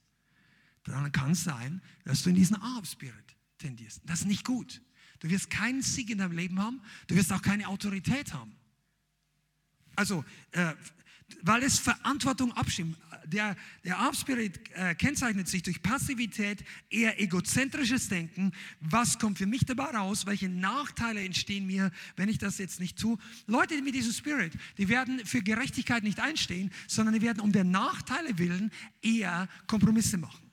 dann 0.83 1.11
kann 1.11 1.31
es 1.31 1.43
sein, 1.43 1.81
dass 2.05 2.23
du 2.23 2.29
in 2.29 2.35
diesen 2.35 2.55
Arm-Spirit 2.55 3.35
tendierst. 3.57 4.01
Das 4.05 4.21
ist 4.21 4.27
nicht 4.27 4.45
gut. 4.45 4.81
Du 5.19 5.29
wirst 5.29 5.49
keinen 5.49 5.81
Sieg 5.81 6.09
in 6.09 6.19
deinem 6.19 6.35
Leben 6.35 6.59
haben, 6.61 6.81
du 7.07 7.15
wirst 7.15 7.33
auch 7.33 7.41
keine 7.41 7.67
Autorität 7.67 8.33
haben. 8.33 8.55
Also, 9.95 10.23
äh, 10.51 10.73
weil 11.41 11.63
es 11.63 11.79
Verantwortung 11.79 12.53
abstimmt 12.53 12.97
der, 13.27 13.55
der 13.83 13.97
Arm-Spirit 13.97 14.59
äh, 14.75 14.95
kennzeichnet 14.95 15.47
sich 15.47 15.63
durch 15.63 15.81
Passivität, 15.81 16.63
eher 16.89 17.19
egozentrisches 17.21 18.09
Denken. 18.09 18.51
Was 18.79 19.19
kommt 19.19 19.37
für 19.37 19.45
mich 19.45 19.65
dabei 19.65 19.85
raus? 19.85 20.25
Welche 20.25 20.49
Nachteile 20.49 21.23
entstehen 21.23 21.67
mir, 21.67 21.91
wenn 22.15 22.29
ich 22.29 22.37
das 22.37 22.57
jetzt 22.57 22.79
nicht 22.79 22.97
tue? 22.97 23.17
Leute 23.45 23.81
mit 23.81 23.95
diesem 23.95 24.13
Spirit, 24.13 24.53
die 24.77 24.89
werden 24.89 25.25
für 25.25 25.41
Gerechtigkeit 25.41 26.03
nicht 26.03 26.19
einstehen, 26.19 26.71
sondern 26.87 27.15
die 27.15 27.21
werden 27.21 27.39
um 27.39 27.51
der 27.51 27.63
Nachteile 27.63 28.37
willen 28.37 28.71
eher 29.01 29.47
Kompromisse 29.67 30.17
machen. 30.17 30.51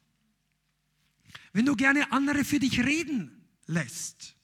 Wenn 1.53 1.66
du 1.66 1.77
gerne 1.77 2.11
andere 2.12 2.45
für 2.45 2.59
dich 2.59 2.85
reden 2.85 3.31
lässt, 3.66 4.37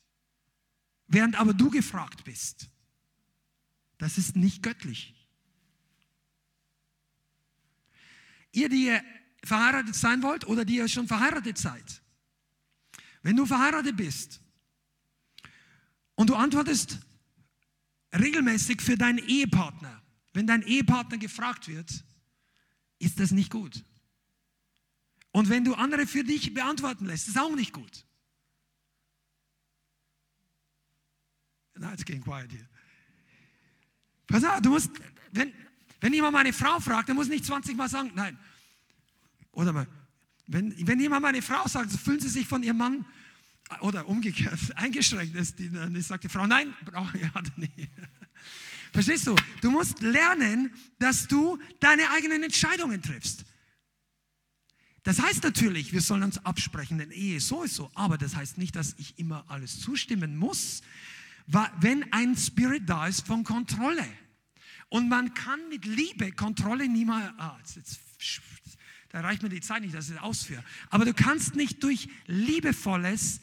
während 1.09 1.39
aber 1.39 1.53
du 1.53 1.70
gefragt 1.70 2.24
bist, 2.24 2.70
das 3.99 4.16
ist 4.16 4.37
nicht 4.37 4.62
göttlich. 4.62 5.20
Ihr, 8.53 8.68
die 8.68 8.86
ihr 8.86 9.05
verheiratet 9.44 9.94
sein 9.94 10.22
wollt 10.22 10.46
oder 10.46 10.64
die 10.64 10.76
ihr 10.76 10.88
schon 10.88 11.07
verheiratet 11.07 11.59
seid. 11.59 12.03
Wenn 13.22 13.36
du 13.36 13.46
verheiratet 13.46 13.96
bist 13.96 14.40
und 16.14 16.30
du 16.30 16.34
antwortest 16.34 16.98
regelmäßig 18.12 18.80
für 18.80 18.96
deinen 18.96 19.18
Ehepartner, 19.18 20.03
wenn 20.32 20.46
dein 20.46 20.62
Ehepartner 20.62 21.18
gefragt 21.18 21.68
wird, 21.68 22.05
ist 22.98 23.20
das 23.20 23.30
nicht 23.30 23.51
gut. 23.51 23.84
Und 25.32 25.48
wenn 25.48 25.64
du 25.64 25.74
andere 25.74 26.07
für 26.07 26.24
dich 26.24 26.53
beantworten 26.55 27.07
lässt, 27.07 27.28
ist 27.28 27.38
auch 27.38 27.55
nicht 27.55 27.72
gut. 27.72 28.05
Na, 31.74 31.92
it's 31.92 32.05
getting 32.05 32.22
quiet 32.22 32.53
here. 32.53 32.68
Pass 34.26 34.44
auf, 34.44 34.61
du 34.61 34.70
musst, 34.70 34.90
wenn, 35.32 35.53
wenn 36.01 36.12
jemand 36.12 36.32
meine 36.32 36.53
Frau 36.53 36.80
fragt, 36.80 37.09
dann 37.09 37.16
muss 37.16 37.26
ich 37.26 37.32
nicht 37.32 37.44
20 37.44 37.76
Mal 37.76 37.88
sagen, 37.88 38.12
nein. 38.14 38.38
Oder 39.53 39.72
mal, 39.72 39.86
wenn, 40.46 40.74
wenn 40.86 41.01
jemand 41.01 41.22
meine 41.22 41.42
Frau 41.42 41.66
sagt, 41.68 41.90
so 41.90 41.98
fühlen 41.98 42.20
sie 42.20 42.28
sich 42.28 42.46
von 42.46 42.62
ihrem 42.62 42.78
Mann 42.78 43.05
oder 43.80 44.09
umgekehrt 44.09 44.59
eingeschränkt 44.76 45.36
ist, 45.36 45.57
dann 45.61 46.01
sagt 46.03 46.24
die 46.24 46.28
Frau, 46.28 46.46
nein, 46.46 46.74
brauche 46.84 47.16
ich 47.16 47.22
ja 47.22 47.42
nicht. 47.57 47.72
Verstehst 48.92 49.26
du? 49.26 49.36
Du 49.61 49.70
musst 49.70 50.01
lernen, 50.01 50.72
dass 50.98 51.28
du 51.28 51.59
deine 51.78 52.11
eigenen 52.11 52.42
Entscheidungen 52.42 53.01
triffst. 53.03 53.44
Das 55.03 55.20
heißt 55.20 55.44
natürlich, 55.44 55.92
wir 55.92 56.01
sollen 56.01 56.24
uns 56.24 56.44
absprechen, 56.44 56.98
denn 56.98 57.11
Ehe 57.11 57.40
sowieso, 57.40 57.90
aber 57.94 58.18
das 58.18 58.36
heißt 58.36 58.59
nicht, 58.59 58.76
dass 58.76 58.94
ich 58.98 59.18
immer 59.18 59.44
alles 59.48 59.80
zustimmen 59.80 60.36
muss, 60.36 60.82
wenn 61.80 62.12
ein 62.12 62.36
Spirit 62.36 62.88
da 62.88 63.07
ist 63.07 63.26
von 63.26 63.44
Kontrolle. 63.44 64.07
Und 64.91 65.09
man 65.09 65.32
kann 65.34 65.61
mit 65.68 65.86
Liebe 65.86 66.32
Kontrolle 66.32 66.88
niemals, 66.88 67.32
ah, 67.38 67.57
jetzt, 67.61 67.76
jetzt, 67.76 68.01
da 69.09 69.20
reicht 69.20 69.43
mir 69.43 69.49
die 69.49 69.61
Zeit 69.61 69.82
nicht, 69.82 69.95
dass 69.95 70.09
ich 70.09 70.14
das 70.14 70.22
ausführe. 70.22 70.62
Aber 70.91 71.05
du 71.05 71.14
kannst 71.14 71.55
nicht 71.55 71.82
durch 71.82 72.09
liebevolles 72.26 73.41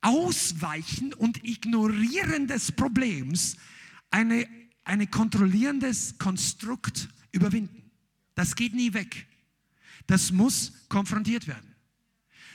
Ausweichen 0.00 1.12
und 1.12 1.44
Ignorieren 1.44 2.46
des 2.46 2.72
Problems 2.72 3.56
eine, 4.10 4.48
eine 4.84 5.06
kontrollierendes 5.06 6.18
Konstrukt 6.18 7.08
überwinden. 7.32 7.90
Das 8.34 8.54
geht 8.54 8.74
nie 8.74 8.94
weg. 8.94 9.26
Das 10.06 10.30
muss 10.30 10.72
konfrontiert 10.88 11.48
werden. 11.48 11.74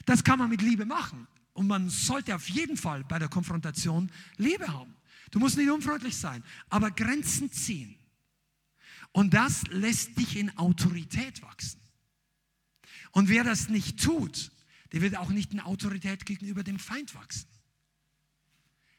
Das 0.06 0.24
kann 0.24 0.40
man 0.40 0.50
mit 0.50 0.62
Liebe 0.62 0.86
machen. 0.86 1.28
Und 1.54 1.68
man 1.68 1.90
sollte 1.90 2.36
auf 2.36 2.48
jeden 2.50 2.78
Fall 2.78 3.04
bei 3.04 3.20
der 3.20 3.28
Konfrontation 3.28 4.10
Liebe 4.38 4.68
haben. 4.68 4.94
Du 5.32 5.40
musst 5.40 5.58
nicht 5.58 5.70
unfreundlich 5.70 6.18
sein, 6.18 6.44
aber 6.70 6.92
Grenzen 6.92 7.52
ziehen. 7.52 7.96
Und 9.12 9.34
das 9.34 9.64
lässt 9.68 10.18
dich 10.18 10.36
in 10.36 10.56
Autorität 10.58 11.42
wachsen. 11.42 11.82
Und 13.12 13.30
wer 13.30 13.44
das 13.44 13.70
nicht 13.70 14.02
tut, 14.02 14.52
der 14.92 15.02
wird 15.02 15.18
auch 15.18 15.30
nicht 15.30 15.54
in 15.54 15.60
Autorität 15.60 16.26
gegenüber 16.26 16.64
dem 16.64 16.80
Feind 16.80 17.16
wachsen. 17.16 17.48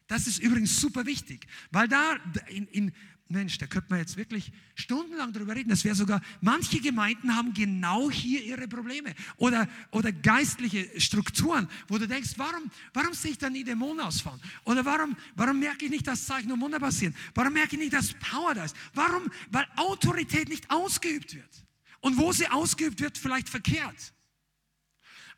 Das 0.07 0.27
ist 0.27 0.39
übrigens 0.39 0.81
super 0.81 1.07
wichtig, 1.07 1.47
weil 1.71 1.87
da 1.87 2.17
in, 2.49 2.67
in 2.67 2.93
Mensch, 3.31 3.59
da 3.59 3.67
könnte 3.67 3.89
man 3.91 4.01
jetzt 4.01 4.17
wirklich 4.17 4.51
stundenlang 4.75 5.33
darüber 5.33 5.55
reden. 5.55 5.71
Das 5.71 5.85
wäre 5.85 5.95
sogar, 5.95 6.21
manche 6.41 6.81
Gemeinden 6.81 7.37
haben 7.37 7.55
genau 7.55 8.11
hier 8.11 8.43
ihre 8.43 8.67
Probleme 8.67 9.15
oder, 9.37 9.69
oder 9.93 10.11
geistliche 10.11 11.01
Strukturen, 11.01 11.69
wo 11.89 11.99
du 11.99 12.09
denkst, 12.09 12.33
warum, 12.37 12.71
warum 12.93 13.15
sehe 13.15 13.33
ich 13.33 13.39
da 13.39 13.49
nie 13.49 13.63
Dämonen 13.63 14.01
ausfahren? 14.01 14.41
Oder 14.65 14.85
warum, 14.85 15.17
warum 15.37 15.61
merke 15.61 15.85
ich 15.85 15.91
nicht, 15.91 16.07
dass 16.07 16.27
Zeichen 16.27 16.51
und 16.51 16.61
Wunder 16.61 16.81
passieren? 16.81 17.15
Warum 17.35 17.53
merke 17.53 17.77
ich 17.77 17.81
nicht, 17.81 17.93
dass 17.93 18.15
Power 18.15 18.55
da 18.55 18.65
ist? 18.65 18.77
Warum? 18.95 19.31
Weil 19.51 19.67
Autorität 19.77 20.49
nicht 20.49 20.71
ausgeübt 20.71 21.35
wird. 21.35 21.65
Und 22.01 22.17
wo 22.17 22.33
sie 22.33 22.49
ausgeübt 22.49 23.01
wird, 23.01 23.17
vielleicht 23.17 23.49
verkehrt. 23.49 24.13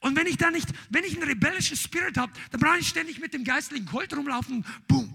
Und 0.02 0.16
wenn 0.16 0.26
ich 0.26 0.36
da 0.36 0.50
nicht, 0.50 0.68
wenn 0.90 1.04
ich 1.04 1.16
ein 1.16 1.22
rebellisches 1.22 1.80
Spirit 1.80 2.18
habe, 2.18 2.32
dann 2.50 2.60
brauche 2.60 2.78
ich 2.78 2.88
ständig 2.88 3.20
mit 3.20 3.34
dem 3.34 3.44
geistlichen 3.44 3.86
Kult 3.86 4.14
rumlaufen, 4.16 4.64
boom, 4.88 5.11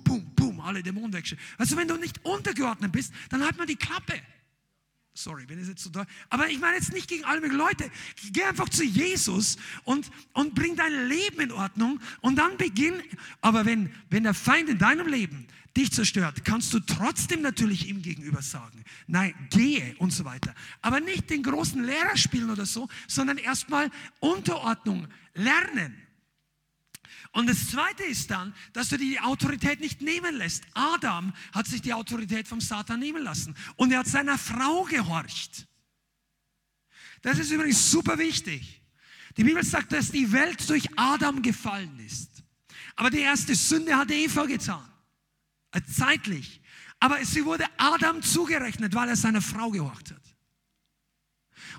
alle 0.67 0.83
Dämonen 0.83 1.13
wegschicken. 1.13 1.43
Also 1.57 1.77
wenn 1.77 1.87
du 1.87 1.97
nicht 1.97 2.23
untergeordnet 2.23 2.91
bist, 2.91 3.13
dann 3.29 3.43
halt 3.43 3.57
mal 3.57 3.65
die 3.65 3.75
Klappe. 3.75 4.21
Sorry, 5.17 5.45
wenn 5.47 5.57
es 5.57 5.67
jetzt 5.67 5.83
so 5.83 5.89
da. 5.89 6.05
Aber 6.29 6.47
ich 6.47 6.59
meine 6.59 6.77
jetzt 6.77 6.93
nicht 6.93 7.07
gegen 7.07 7.23
alle 7.23 7.41
möglichen 7.41 7.57
Leute. 7.57 7.89
Geh 8.31 8.43
einfach 8.43 8.69
zu 8.69 8.83
Jesus 8.83 9.57
und, 9.83 10.11
und 10.33 10.53
bring 10.53 10.75
dein 10.75 11.07
Leben 11.07 11.39
in 11.41 11.51
Ordnung 11.51 11.99
und 12.21 12.35
dann 12.35 12.55
beginn. 12.57 13.01
Aber 13.41 13.65
wenn, 13.65 13.91
wenn 14.11 14.23
der 14.23 14.35
Feind 14.35 14.69
in 14.69 14.77
deinem 14.77 15.07
Leben 15.07 15.47
dich 15.75 15.91
zerstört, 15.91 16.45
kannst 16.45 16.71
du 16.71 16.79
trotzdem 16.79 17.41
natürlich 17.41 17.87
ihm 17.89 18.03
gegenüber 18.03 18.43
sagen, 18.43 18.83
nein, 19.07 19.33
gehe 19.49 19.95
und 19.97 20.13
so 20.13 20.23
weiter. 20.23 20.53
Aber 20.81 20.99
nicht 20.99 21.31
den 21.31 21.41
großen 21.41 21.83
Lehrer 21.83 22.15
spielen 22.15 22.51
oder 22.51 22.67
so, 22.67 22.87
sondern 23.07 23.39
erstmal 23.39 23.89
Unterordnung 24.19 25.07
lernen. 25.33 25.95
Und 27.37 27.45
das 27.45 27.69
Zweite 27.69 28.03
ist 28.03 28.31
dann, 28.31 28.51
dass 28.73 28.89
du 28.89 28.97
die 28.97 29.19
Autorität 29.19 29.79
nicht 29.79 30.01
nehmen 30.01 30.37
lässt. 30.37 30.63
Adam 30.73 31.31
hat 31.51 31.67
sich 31.67 31.83
die 31.83 31.93
Autorität 31.93 32.47
vom 32.47 32.59
Satan 32.59 32.99
nehmen 32.99 33.21
lassen 33.21 33.55
und 33.75 33.91
er 33.91 33.99
hat 33.99 34.07
seiner 34.07 34.39
Frau 34.39 34.85
gehorcht. 34.85 35.67
Das 37.21 37.37
ist 37.37 37.51
übrigens 37.51 37.91
super 37.91 38.17
wichtig. 38.17 38.81
Die 39.37 39.43
Bibel 39.43 39.63
sagt, 39.63 39.91
dass 39.91 40.09
die 40.09 40.31
Welt 40.31 40.67
durch 40.67 40.89
Adam 40.97 41.43
gefallen 41.43 41.99
ist. 41.99 42.43
Aber 42.95 43.11
die 43.11 43.19
erste 43.19 43.53
Sünde 43.53 43.95
hat 43.95 44.09
Eva 44.09 44.47
getan. 44.47 44.91
Äh, 45.73 45.81
zeitlich. 45.83 46.59
Aber 46.99 47.23
sie 47.23 47.45
wurde 47.45 47.65
Adam 47.77 48.23
zugerechnet, 48.23 48.95
weil 48.95 49.09
er 49.09 49.15
seiner 49.15 49.43
Frau 49.43 49.69
gehorcht 49.69 50.09
hat. 50.09 50.35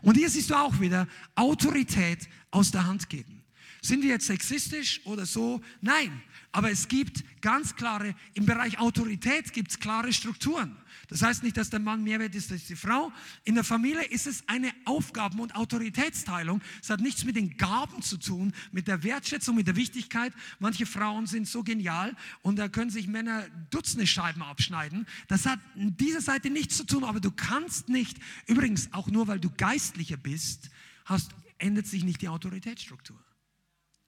Und 0.03 0.17
hier 0.17 0.31
siehst 0.31 0.51
du 0.51 0.55
auch 0.55 0.79
wieder 0.79 1.09
Autorität 1.35 2.29
aus 2.53 2.71
der 2.71 2.87
Hand 2.87 3.09
geben. 3.09 3.38
Sind 3.83 4.03
wir 4.03 4.11
jetzt 4.11 4.27
sexistisch 4.27 5.01
oder 5.05 5.27
so? 5.27 5.61
Nein. 5.81 6.23
Aber 6.51 6.71
es 6.71 6.89
gibt 6.89 7.25
ganz 7.43 7.77
klare, 7.77 8.15
im 8.35 8.47
Bereich 8.47 8.79
Autorität 8.79 9.53
gibt 9.53 9.71
es 9.71 9.79
klare 9.79 10.13
Strukturen. 10.13 10.77
Das 11.09 11.23
heißt 11.23 11.43
nicht, 11.43 11.57
dass 11.57 11.71
der 11.71 11.79
Mann 11.79 12.03
mehr 12.03 12.19
wert 12.19 12.35
ist 12.35 12.51
als 12.53 12.67
die 12.67 12.77
Frau. 12.77 13.13
In 13.45 13.55
der 13.55 13.65
Familie 13.65 14.05
ist 14.05 14.27
es 14.27 14.43
eine 14.47 14.73
Aufgaben- 14.85 15.41
und 15.41 15.55
Autoritätsteilung. 15.55 16.61
Es 16.83 16.91
hat 16.91 17.01
nichts 17.01 17.25
mit 17.25 17.37
den 17.37 17.57
Gaben 17.57 18.03
zu 18.03 18.19
tun, 18.19 18.53
mit 18.73 18.89
der 18.89 19.03
Wertschätzung, 19.03 19.57
mit 19.57 19.67
der 19.67 19.77
Wichtigkeit. 19.77 20.33
Manche 20.59 20.85
Frauen 20.85 21.27
sind 21.27 21.47
so 21.47 21.63
genial 21.63 22.17
und 22.43 22.57
da 22.57 22.69
können 22.69 22.91
sich 22.91 23.07
Männer 23.07 23.47
Dutzende 23.71 24.07
Scheiben 24.07 24.43
abschneiden. 24.43 25.07
Das 25.29 25.47
hat 25.47 25.61
in 25.77 25.97
dieser 25.97 26.21
Seite 26.21 26.51
nichts 26.51 26.77
zu 26.77 26.85
tun, 26.85 27.05
aber 27.05 27.21
du 27.21 27.31
kannst 27.31 27.89
nicht, 27.89 28.19
übrigens 28.47 28.93
auch 28.93 29.09
nur 29.09 29.29
weil 29.29 29.41
du 29.41 29.51
geistlicher 29.51 30.17
bist, 30.17 30.71
hast, 31.05 31.31
ändert 31.59 31.87
sich 31.87 32.05
nicht 32.05 32.21
die 32.21 32.29
Autoritätsstruktur. 32.29 33.19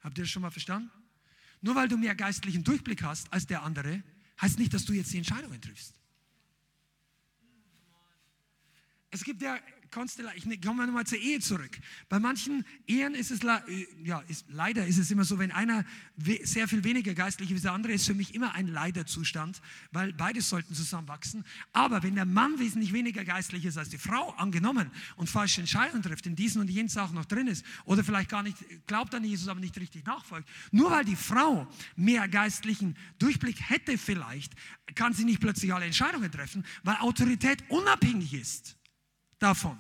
Habt 0.00 0.18
ihr 0.18 0.24
das 0.24 0.30
schon 0.30 0.42
mal 0.42 0.50
verstanden? 0.50 0.90
Nur 1.60 1.74
weil 1.74 1.88
du 1.88 1.96
mehr 1.96 2.14
geistlichen 2.14 2.64
Durchblick 2.64 3.02
hast 3.02 3.32
als 3.32 3.46
der 3.46 3.62
andere, 3.62 4.02
heißt 4.40 4.58
nicht, 4.58 4.72
dass 4.72 4.84
du 4.84 4.92
jetzt 4.92 5.12
die 5.12 5.18
Entscheidungen 5.18 5.60
triffst. 5.60 5.94
Es 9.10 9.24
gibt 9.24 9.42
ja 9.42 9.58
Konstellation, 9.90 10.52
ich 10.52 10.62
komme 10.62 10.86
nochmal 10.86 11.06
zur 11.06 11.18
Ehe 11.18 11.40
zurück. 11.40 11.78
Bei 12.08 12.18
manchen 12.18 12.64
Ehen 12.86 13.14
ist 13.14 13.30
es, 13.30 13.42
äh, 13.42 13.86
ja, 14.02 14.20
ist, 14.28 14.46
leider 14.48 14.86
ist 14.86 14.98
es 14.98 15.10
immer 15.10 15.24
so, 15.24 15.38
wenn 15.38 15.50
einer 15.50 15.84
sehr 16.42 16.68
viel 16.68 16.84
weniger 16.84 17.14
geistlich 17.14 17.50
ist, 17.50 17.64
der 17.64 17.72
andere 17.72 17.92
ist 17.92 18.06
für 18.06 18.14
mich 18.14 18.34
immer 18.34 18.54
ein 18.54 18.68
Leiderzustand, 18.68 19.60
weil 19.92 20.12
beides 20.12 20.48
sollten 20.48 20.74
zusammenwachsen. 20.74 21.44
Aber 21.72 22.02
wenn 22.02 22.14
der 22.14 22.24
Mann 22.24 22.58
wesentlich 22.58 22.92
weniger 22.92 23.24
geistlich 23.24 23.64
ist 23.64 23.78
als 23.78 23.88
die 23.88 23.98
Frau, 23.98 24.30
angenommen, 24.30 24.90
und 25.16 25.28
falsche 25.28 25.60
Entscheidungen 25.60 26.02
trifft, 26.02 26.26
in 26.26 26.36
diesen 26.36 26.60
und 26.60 26.70
jenen 26.70 26.88
Sachen 26.88 27.14
noch 27.14 27.26
drin 27.26 27.46
ist, 27.46 27.64
oder 27.84 28.04
vielleicht 28.04 28.30
gar 28.30 28.42
nicht 28.42 28.56
glaubt 28.86 29.14
an 29.14 29.24
Jesus, 29.24 29.48
aber 29.48 29.60
nicht 29.60 29.78
richtig 29.78 30.06
nachfolgt, 30.06 30.48
nur 30.70 30.90
weil 30.90 31.04
die 31.04 31.16
Frau 31.16 31.66
mehr 31.96 32.28
geistlichen 32.28 32.96
Durchblick 33.18 33.60
hätte 33.68 33.98
vielleicht, 33.98 34.52
kann 34.94 35.12
sie 35.12 35.24
nicht 35.24 35.40
plötzlich 35.40 35.72
alle 35.72 35.86
Entscheidungen 35.86 36.30
treffen, 36.30 36.64
weil 36.82 36.96
Autorität 36.96 37.62
unabhängig 37.68 38.34
ist 38.34 38.79
davon. 39.40 39.78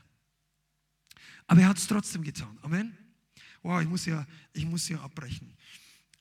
Aber 1.46 1.62
er 1.62 1.68
hat 1.68 1.78
es 1.78 1.86
trotzdem 1.86 2.22
getan. 2.22 2.58
Amen. 2.62 2.96
Wow, 3.62 3.80
ich 3.80 3.88
muss 3.88 4.04
ja, 4.04 4.26
ich 4.52 4.66
muss 4.66 4.88
ja 4.88 5.00
abbrechen. 5.00 5.56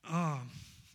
Oh, 0.10 0.38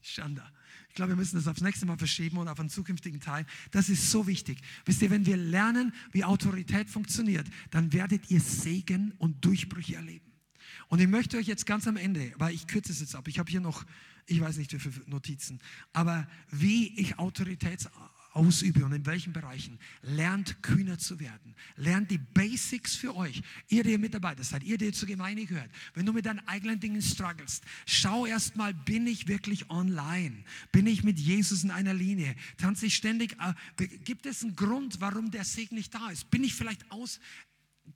Schande. 0.00 0.42
Ich 0.88 0.94
glaube, 0.94 1.12
wir 1.12 1.16
müssen 1.16 1.36
das 1.36 1.46
aufs 1.46 1.60
nächste 1.60 1.86
Mal 1.86 1.98
verschieben 1.98 2.38
und 2.38 2.48
auf 2.48 2.58
einen 2.58 2.70
zukünftigen 2.70 3.20
Teil. 3.20 3.44
Das 3.70 3.88
ist 3.88 4.10
so 4.10 4.26
wichtig. 4.26 4.58
Wisst 4.86 5.02
ihr, 5.02 5.10
wenn 5.10 5.26
wir 5.26 5.36
lernen, 5.36 5.92
wie 6.10 6.24
Autorität 6.24 6.88
funktioniert, 6.88 7.46
dann 7.70 7.92
werdet 7.92 8.30
ihr 8.30 8.40
Segen 8.40 9.12
und 9.18 9.44
Durchbrüche 9.44 9.96
erleben. 9.96 10.32
Und 10.88 11.00
ich 11.00 11.08
möchte 11.08 11.36
euch 11.36 11.46
jetzt 11.46 11.66
ganz 11.66 11.86
am 11.86 11.96
Ende, 11.96 12.32
weil 12.36 12.54
ich 12.54 12.66
kürze 12.66 12.90
es 12.90 13.00
jetzt 13.00 13.14
ab, 13.14 13.28
ich 13.28 13.38
habe 13.38 13.50
hier 13.50 13.60
noch 13.60 13.84
ich 14.28 14.40
weiß 14.40 14.58
nicht 14.58 14.72
wie 14.72 14.78
viele 14.78 15.08
Notizen, 15.08 15.58
aber 15.92 16.28
wie 16.50 16.98
ich 16.98 17.18
Autorität 17.18 17.88
ausübe 18.32 18.84
und 18.84 18.92
in 18.92 19.06
welchen 19.06 19.32
Bereichen. 19.32 19.78
Lernt 20.02 20.62
kühner 20.62 20.98
zu 20.98 21.18
werden. 21.18 21.54
Lernt 21.76 22.10
die 22.10 22.18
Basics 22.18 22.94
für 22.94 23.16
euch. 23.16 23.42
Ihr, 23.68 23.82
die 23.82 23.92
ihr 23.92 23.98
Mitarbeiter 23.98 24.44
seid, 24.44 24.62
ihr, 24.62 24.78
die 24.78 24.92
zur 24.92 25.08
Gemeinde 25.08 25.44
gehört. 25.44 25.70
Wenn 25.94 26.06
du 26.06 26.12
mit 26.12 26.26
deinen 26.26 26.46
eigenen 26.46 26.78
Dingen 26.78 27.02
strugglest, 27.02 27.64
schau 27.86 28.26
erst 28.26 28.56
mal, 28.56 28.72
bin 28.74 29.06
ich 29.06 29.26
wirklich 29.26 29.70
online? 29.70 30.44
Bin 30.72 30.86
ich 30.86 31.02
mit 31.02 31.18
Jesus 31.18 31.64
in 31.64 31.70
einer 31.70 31.94
Linie? 31.94 32.36
Tanze 32.58 32.86
ich 32.86 32.94
ständig? 32.94 33.36
Äh, 33.40 33.86
gibt 34.04 34.26
es 34.26 34.42
einen 34.42 34.54
Grund, 34.54 35.00
warum 35.00 35.30
der 35.30 35.44
Segen 35.44 35.74
nicht 35.74 35.94
da 35.94 36.10
ist? 36.10 36.30
Bin 36.30 36.44
ich 36.44 36.54
vielleicht 36.54 36.90
aus, 36.90 37.20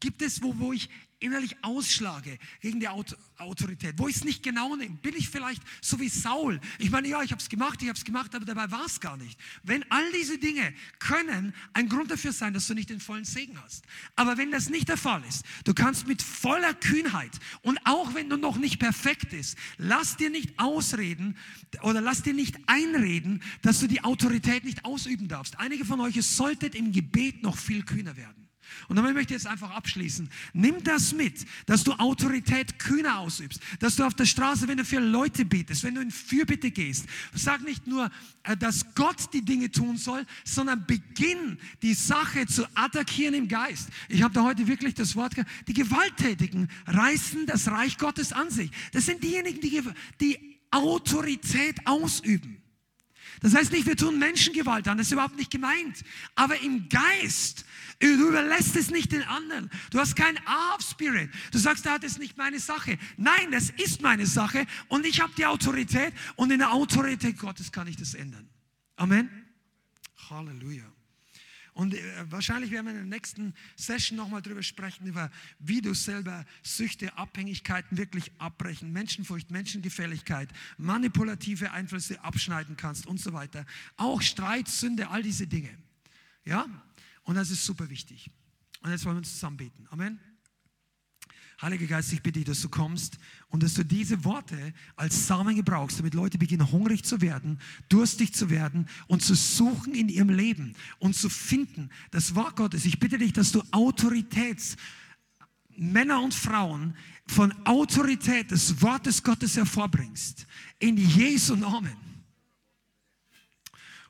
Gibt 0.00 0.22
es, 0.22 0.42
wo, 0.42 0.58
wo 0.58 0.72
ich 0.72 0.88
innerlich 1.22 1.56
ausschlage 1.62 2.38
gegen 2.60 2.80
die 2.80 2.88
Autorität, 2.88 3.94
wo 3.98 4.08
ich 4.08 4.16
es 4.16 4.24
nicht 4.24 4.42
genau 4.42 4.74
nehme? 4.76 4.96
Bin 4.96 5.14
ich 5.16 5.28
vielleicht 5.28 5.62
so 5.80 6.00
wie 6.00 6.08
Saul? 6.08 6.60
Ich 6.78 6.90
meine, 6.90 7.08
ja, 7.08 7.22
ich 7.22 7.30
habe 7.30 7.40
es 7.40 7.48
gemacht, 7.48 7.80
ich 7.82 7.88
habe 7.88 7.98
es 7.98 8.04
gemacht, 8.04 8.34
aber 8.34 8.44
dabei 8.44 8.70
war 8.70 8.86
es 8.86 9.00
gar 9.00 9.16
nicht. 9.16 9.38
Wenn 9.62 9.84
all 9.90 10.10
diese 10.12 10.38
Dinge 10.38 10.74
können 10.98 11.54
ein 11.72 11.88
Grund 11.88 12.10
dafür 12.10 12.32
sein, 12.32 12.54
dass 12.54 12.66
du 12.66 12.74
nicht 12.74 12.90
den 12.90 13.00
vollen 13.00 13.24
Segen 13.24 13.60
hast. 13.62 13.84
Aber 14.16 14.36
wenn 14.36 14.50
das 14.50 14.68
nicht 14.68 14.88
der 14.88 14.96
Fall 14.96 15.22
ist, 15.28 15.44
du 15.64 15.74
kannst 15.74 16.06
mit 16.06 16.22
voller 16.22 16.74
Kühnheit 16.74 17.32
und 17.62 17.78
auch 17.84 18.14
wenn 18.14 18.28
du 18.28 18.36
noch 18.36 18.56
nicht 18.56 18.78
perfekt 18.78 19.30
bist, 19.30 19.56
lass 19.78 20.16
dir 20.16 20.30
nicht 20.30 20.58
ausreden 20.58 21.36
oder 21.82 22.00
lass 22.00 22.22
dir 22.22 22.34
nicht 22.34 22.56
einreden, 22.66 23.42
dass 23.62 23.80
du 23.80 23.86
die 23.86 24.02
Autorität 24.02 24.64
nicht 24.64 24.84
ausüben 24.84 25.28
darfst. 25.28 25.58
Einige 25.58 25.84
von 25.84 26.00
euch, 26.00 26.16
solltet 26.22 26.74
im 26.74 26.92
Gebet 26.92 27.42
noch 27.42 27.56
viel 27.56 27.84
kühner 27.84 28.16
werden. 28.16 28.41
Und 28.88 28.96
damit 28.96 29.14
möchte 29.14 29.34
ich 29.34 29.42
jetzt 29.42 29.50
einfach 29.50 29.70
abschließen. 29.70 30.28
Nimm 30.52 30.82
das 30.84 31.12
mit, 31.12 31.44
dass 31.66 31.84
du 31.84 31.92
Autorität 31.92 32.78
kühner 32.78 33.18
ausübst, 33.18 33.60
dass 33.80 33.96
du 33.96 34.04
auf 34.04 34.14
der 34.14 34.26
Straße, 34.26 34.68
wenn 34.68 34.78
du 34.78 34.84
für 34.84 35.00
Leute 35.00 35.44
betest, 35.44 35.84
wenn 35.84 35.94
du 35.94 36.00
in 36.00 36.10
Fürbitte 36.10 36.70
gehst, 36.70 37.06
sag 37.34 37.62
nicht 37.62 37.86
nur, 37.86 38.10
äh, 38.44 38.56
dass 38.56 38.94
Gott 38.94 39.32
die 39.32 39.42
Dinge 39.42 39.70
tun 39.70 39.96
soll, 39.96 40.24
sondern 40.44 40.86
beginn 40.86 41.58
die 41.82 41.94
Sache 41.94 42.46
zu 42.46 42.66
attackieren 42.74 43.34
im 43.34 43.48
Geist. 43.48 43.88
Ich 44.08 44.22
habe 44.22 44.34
da 44.34 44.42
heute 44.42 44.66
wirklich 44.66 44.94
das 44.94 45.16
Wort 45.16 45.34
gehört, 45.34 45.50
die 45.68 45.74
Gewalttätigen 45.74 46.68
reißen 46.86 47.46
das 47.46 47.68
Reich 47.68 47.98
Gottes 47.98 48.32
an 48.32 48.50
sich. 48.50 48.70
Das 48.92 49.06
sind 49.06 49.22
diejenigen, 49.22 49.60
die, 49.60 49.82
die 50.20 50.60
Autorität 50.70 51.86
ausüben. 51.86 52.61
Das 53.42 53.54
heißt 53.54 53.72
nicht, 53.72 53.86
wir 53.86 53.96
tun 53.96 54.18
Menschengewalt 54.18 54.86
an, 54.88 54.98
das 54.98 55.08
ist 55.08 55.12
überhaupt 55.12 55.36
nicht 55.36 55.50
gemeint. 55.50 56.04
Aber 56.36 56.58
im 56.60 56.88
Geist, 56.88 57.64
du 57.98 58.28
überlässt 58.28 58.76
es 58.76 58.90
nicht 58.90 59.12
den 59.12 59.22
anderen. 59.24 59.68
Du 59.90 59.98
hast 59.98 60.14
keinen 60.14 60.38
Ah-Spirit. 60.46 61.30
Du 61.50 61.58
sagst, 61.58 61.84
das 61.84 62.02
ist 62.02 62.18
nicht 62.18 62.38
meine 62.38 62.60
Sache. 62.60 62.98
Nein, 63.16 63.50
das 63.50 63.70
ist 63.70 64.00
meine 64.00 64.26
Sache 64.26 64.66
und 64.88 65.04
ich 65.04 65.20
habe 65.20 65.32
die 65.36 65.46
Autorität 65.46 66.14
und 66.36 66.52
in 66.52 66.60
der 66.60 66.72
Autorität 66.72 67.38
Gottes 67.38 67.72
kann 67.72 67.88
ich 67.88 67.96
das 67.96 68.14
ändern. 68.14 68.48
Amen. 68.96 69.28
Halleluja. 70.30 70.84
Und 71.74 71.94
äh, 71.94 72.00
wahrscheinlich 72.30 72.70
werden 72.70 72.86
wir 72.86 72.92
in 72.92 73.08
der 73.08 73.18
nächsten 73.18 73.54
Session 73.76 74.16
nochmal 74.16 74.42
drüber 74.42 74.62
sprechen, 74.62 75.06
über 75.06 75.30
wie 75.58 75.80
du 75.80 75.94
selber 75.94 76.44
Süchte, 76.62 77.16
Abhängigkeiten 77.16 77.96
wirklich 77.96 78.30
abbrechen, 78.38 78.92
Menschenfurcht, 78.92 79.50
Menschengefälligkeit, 79.50 80.50
manipulative 80.76 81.72
Einflüsse 81.72 82.22
abschneiden 82.22 82.76
kannst 82.76 83.06
und 83.06 83.20
so 83.20 83.32
weiter. 83.32 83.64
Auch 83.96 84.20
Streit, 84.20 84.68
Sünde, 84.68 85.08
all 85.08 85.22
diese 85.22 85.46
Dinge. 85.46 85.70
Ja? 86.44 86.66
Und 87.22 87.36
das 87.36 87.50
ist 87.50 87.64
super 87.64 87.88
wichtig. 87.88 88.30
Und 88.82 88.90
jetzt 88.90 89.04
wollen 89.04 89.16
wir 89.16 89.20
uns 89.20 89.32
zusammen 89.32 89.56
beten. 89.56 89.86
Amen. 89.90 90.31
Heiliger 91.62 91.86
Geist, 91.86 92.12
ich 92.12 92.20
bitte 92.20 92.40
dich, 92.40 92.48
dass 92.48 92.60
du 92.60 92.68
kommst 92.68 93.18
und 93.48 93.62
dass 93.62 93.74
du 93.74 93.84
diese 93.84 94.24
Worte 94.24 94.74
als 94.96 95.28
Samen 95.28 95.54
gebrauchst, 95.54 96.00
damit 96.00 96.12
Leute 96.12 96.36
beginnen, 96.36 96.72
hungrig 96.72 97.04
zu 97.04 97.20
werden, 97.20 97.60
durstig 97.88 98.34
zu 98.34 98.50
werden 98.50 98.88
und 99.06 99.22
zu 99.22 99.36
suchen 99.36 99.94
in 99.94 100.08
ihrem 100.08 100.30
Leben 100.30 100.74
und 100.98 101.14
zu 101.14 101.28
finden 101.28 101.88
das 102.10 102.34
Wort 102.34 102.56
Gottes. 102.56 102.84
Ich 102.84 102.98
bitte 102.98 103.16
dich, 103.16 103.32
dass 103.32 103.52
du 103.52 103.62
Autoritäts, 103.70 104.76
Männer 105.76 106.20
und 106.20 106.34
Frauen 106.34 106.96
von 107.28 107.52
Autorität 107.64 108.50
des 108.50 108.82
Wortes 108.82 109.22
Gottes 109.22 109.56
hervorbringst. 109.56 110.46
In 110.80 110.96
Jesu 110.96 111.54
Namen. 111.54 112.11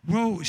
Wow, 0.05 0.43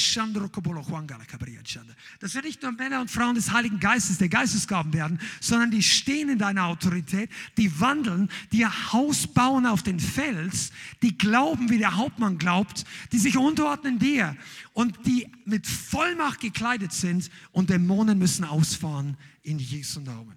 dass 2.19 2.33
wir 2.33 2.41
nicht 2.41 2.63
nur 2.63 2.71
Männer 2.71 3.01
und 3.01 3.11
Frauen 3.11 3.35
des 3.35 3.51
Heiligen 3.51 3.79
Geistes, 3.79 4.17
der 4.17 4.29
Geistesgaben 4.29 4.91
werden, 4.93 5.19
sondern 5.41 5.69
die 5.69 5.83
stehen 5.83 6.29
in 6.29 6.39
deiner 6.39 6.65
Autorität, 6.65 7.29
die 7.55 7.79
wandeln, 7.79 8.31
die 8.51 8.61
ihr 8.61 8.91
Haus 8.93 9.27
bauen 9.27 9.67
auf 9.67 9.83
den 9.83 9.99
Fels, 9.99 10.71
die 11.03 11.15
glauben, 11.15 11.69
wie 11.69 11.77
der 11.77 11.97
Hauptmann 11.97 12.39
glaubt, 12.39 12.83
die 13.11 13.19
sich 13.19 13.37
unterordnen 13.37 13.99
dir 13.99 14.35
und 14.73 15.05
die 15.05 15.31
mit 15.45 15.67
Vollmacht 15.67 16.39
gekleidet 16.39 16.91
sind 16.91 17.29
und 17.51 17.69
Dämonen 17.69 18.17
müssen 18.17 18.45
ausfahren 18.45 19.17
in 19.43 19.59
Jesu 19.59 19.99
Namen. 19.99 20.35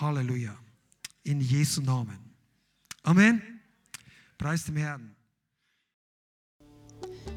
Halleluja. 0.00 0.56
In 1.22 1.42
Jesu 1.42 1.82
Namen. 1.82 2.18
Amen. 3.02 3.42
Preis 4.38 4.64
dem 4.64 4.76
Herrn. 4.76 5.13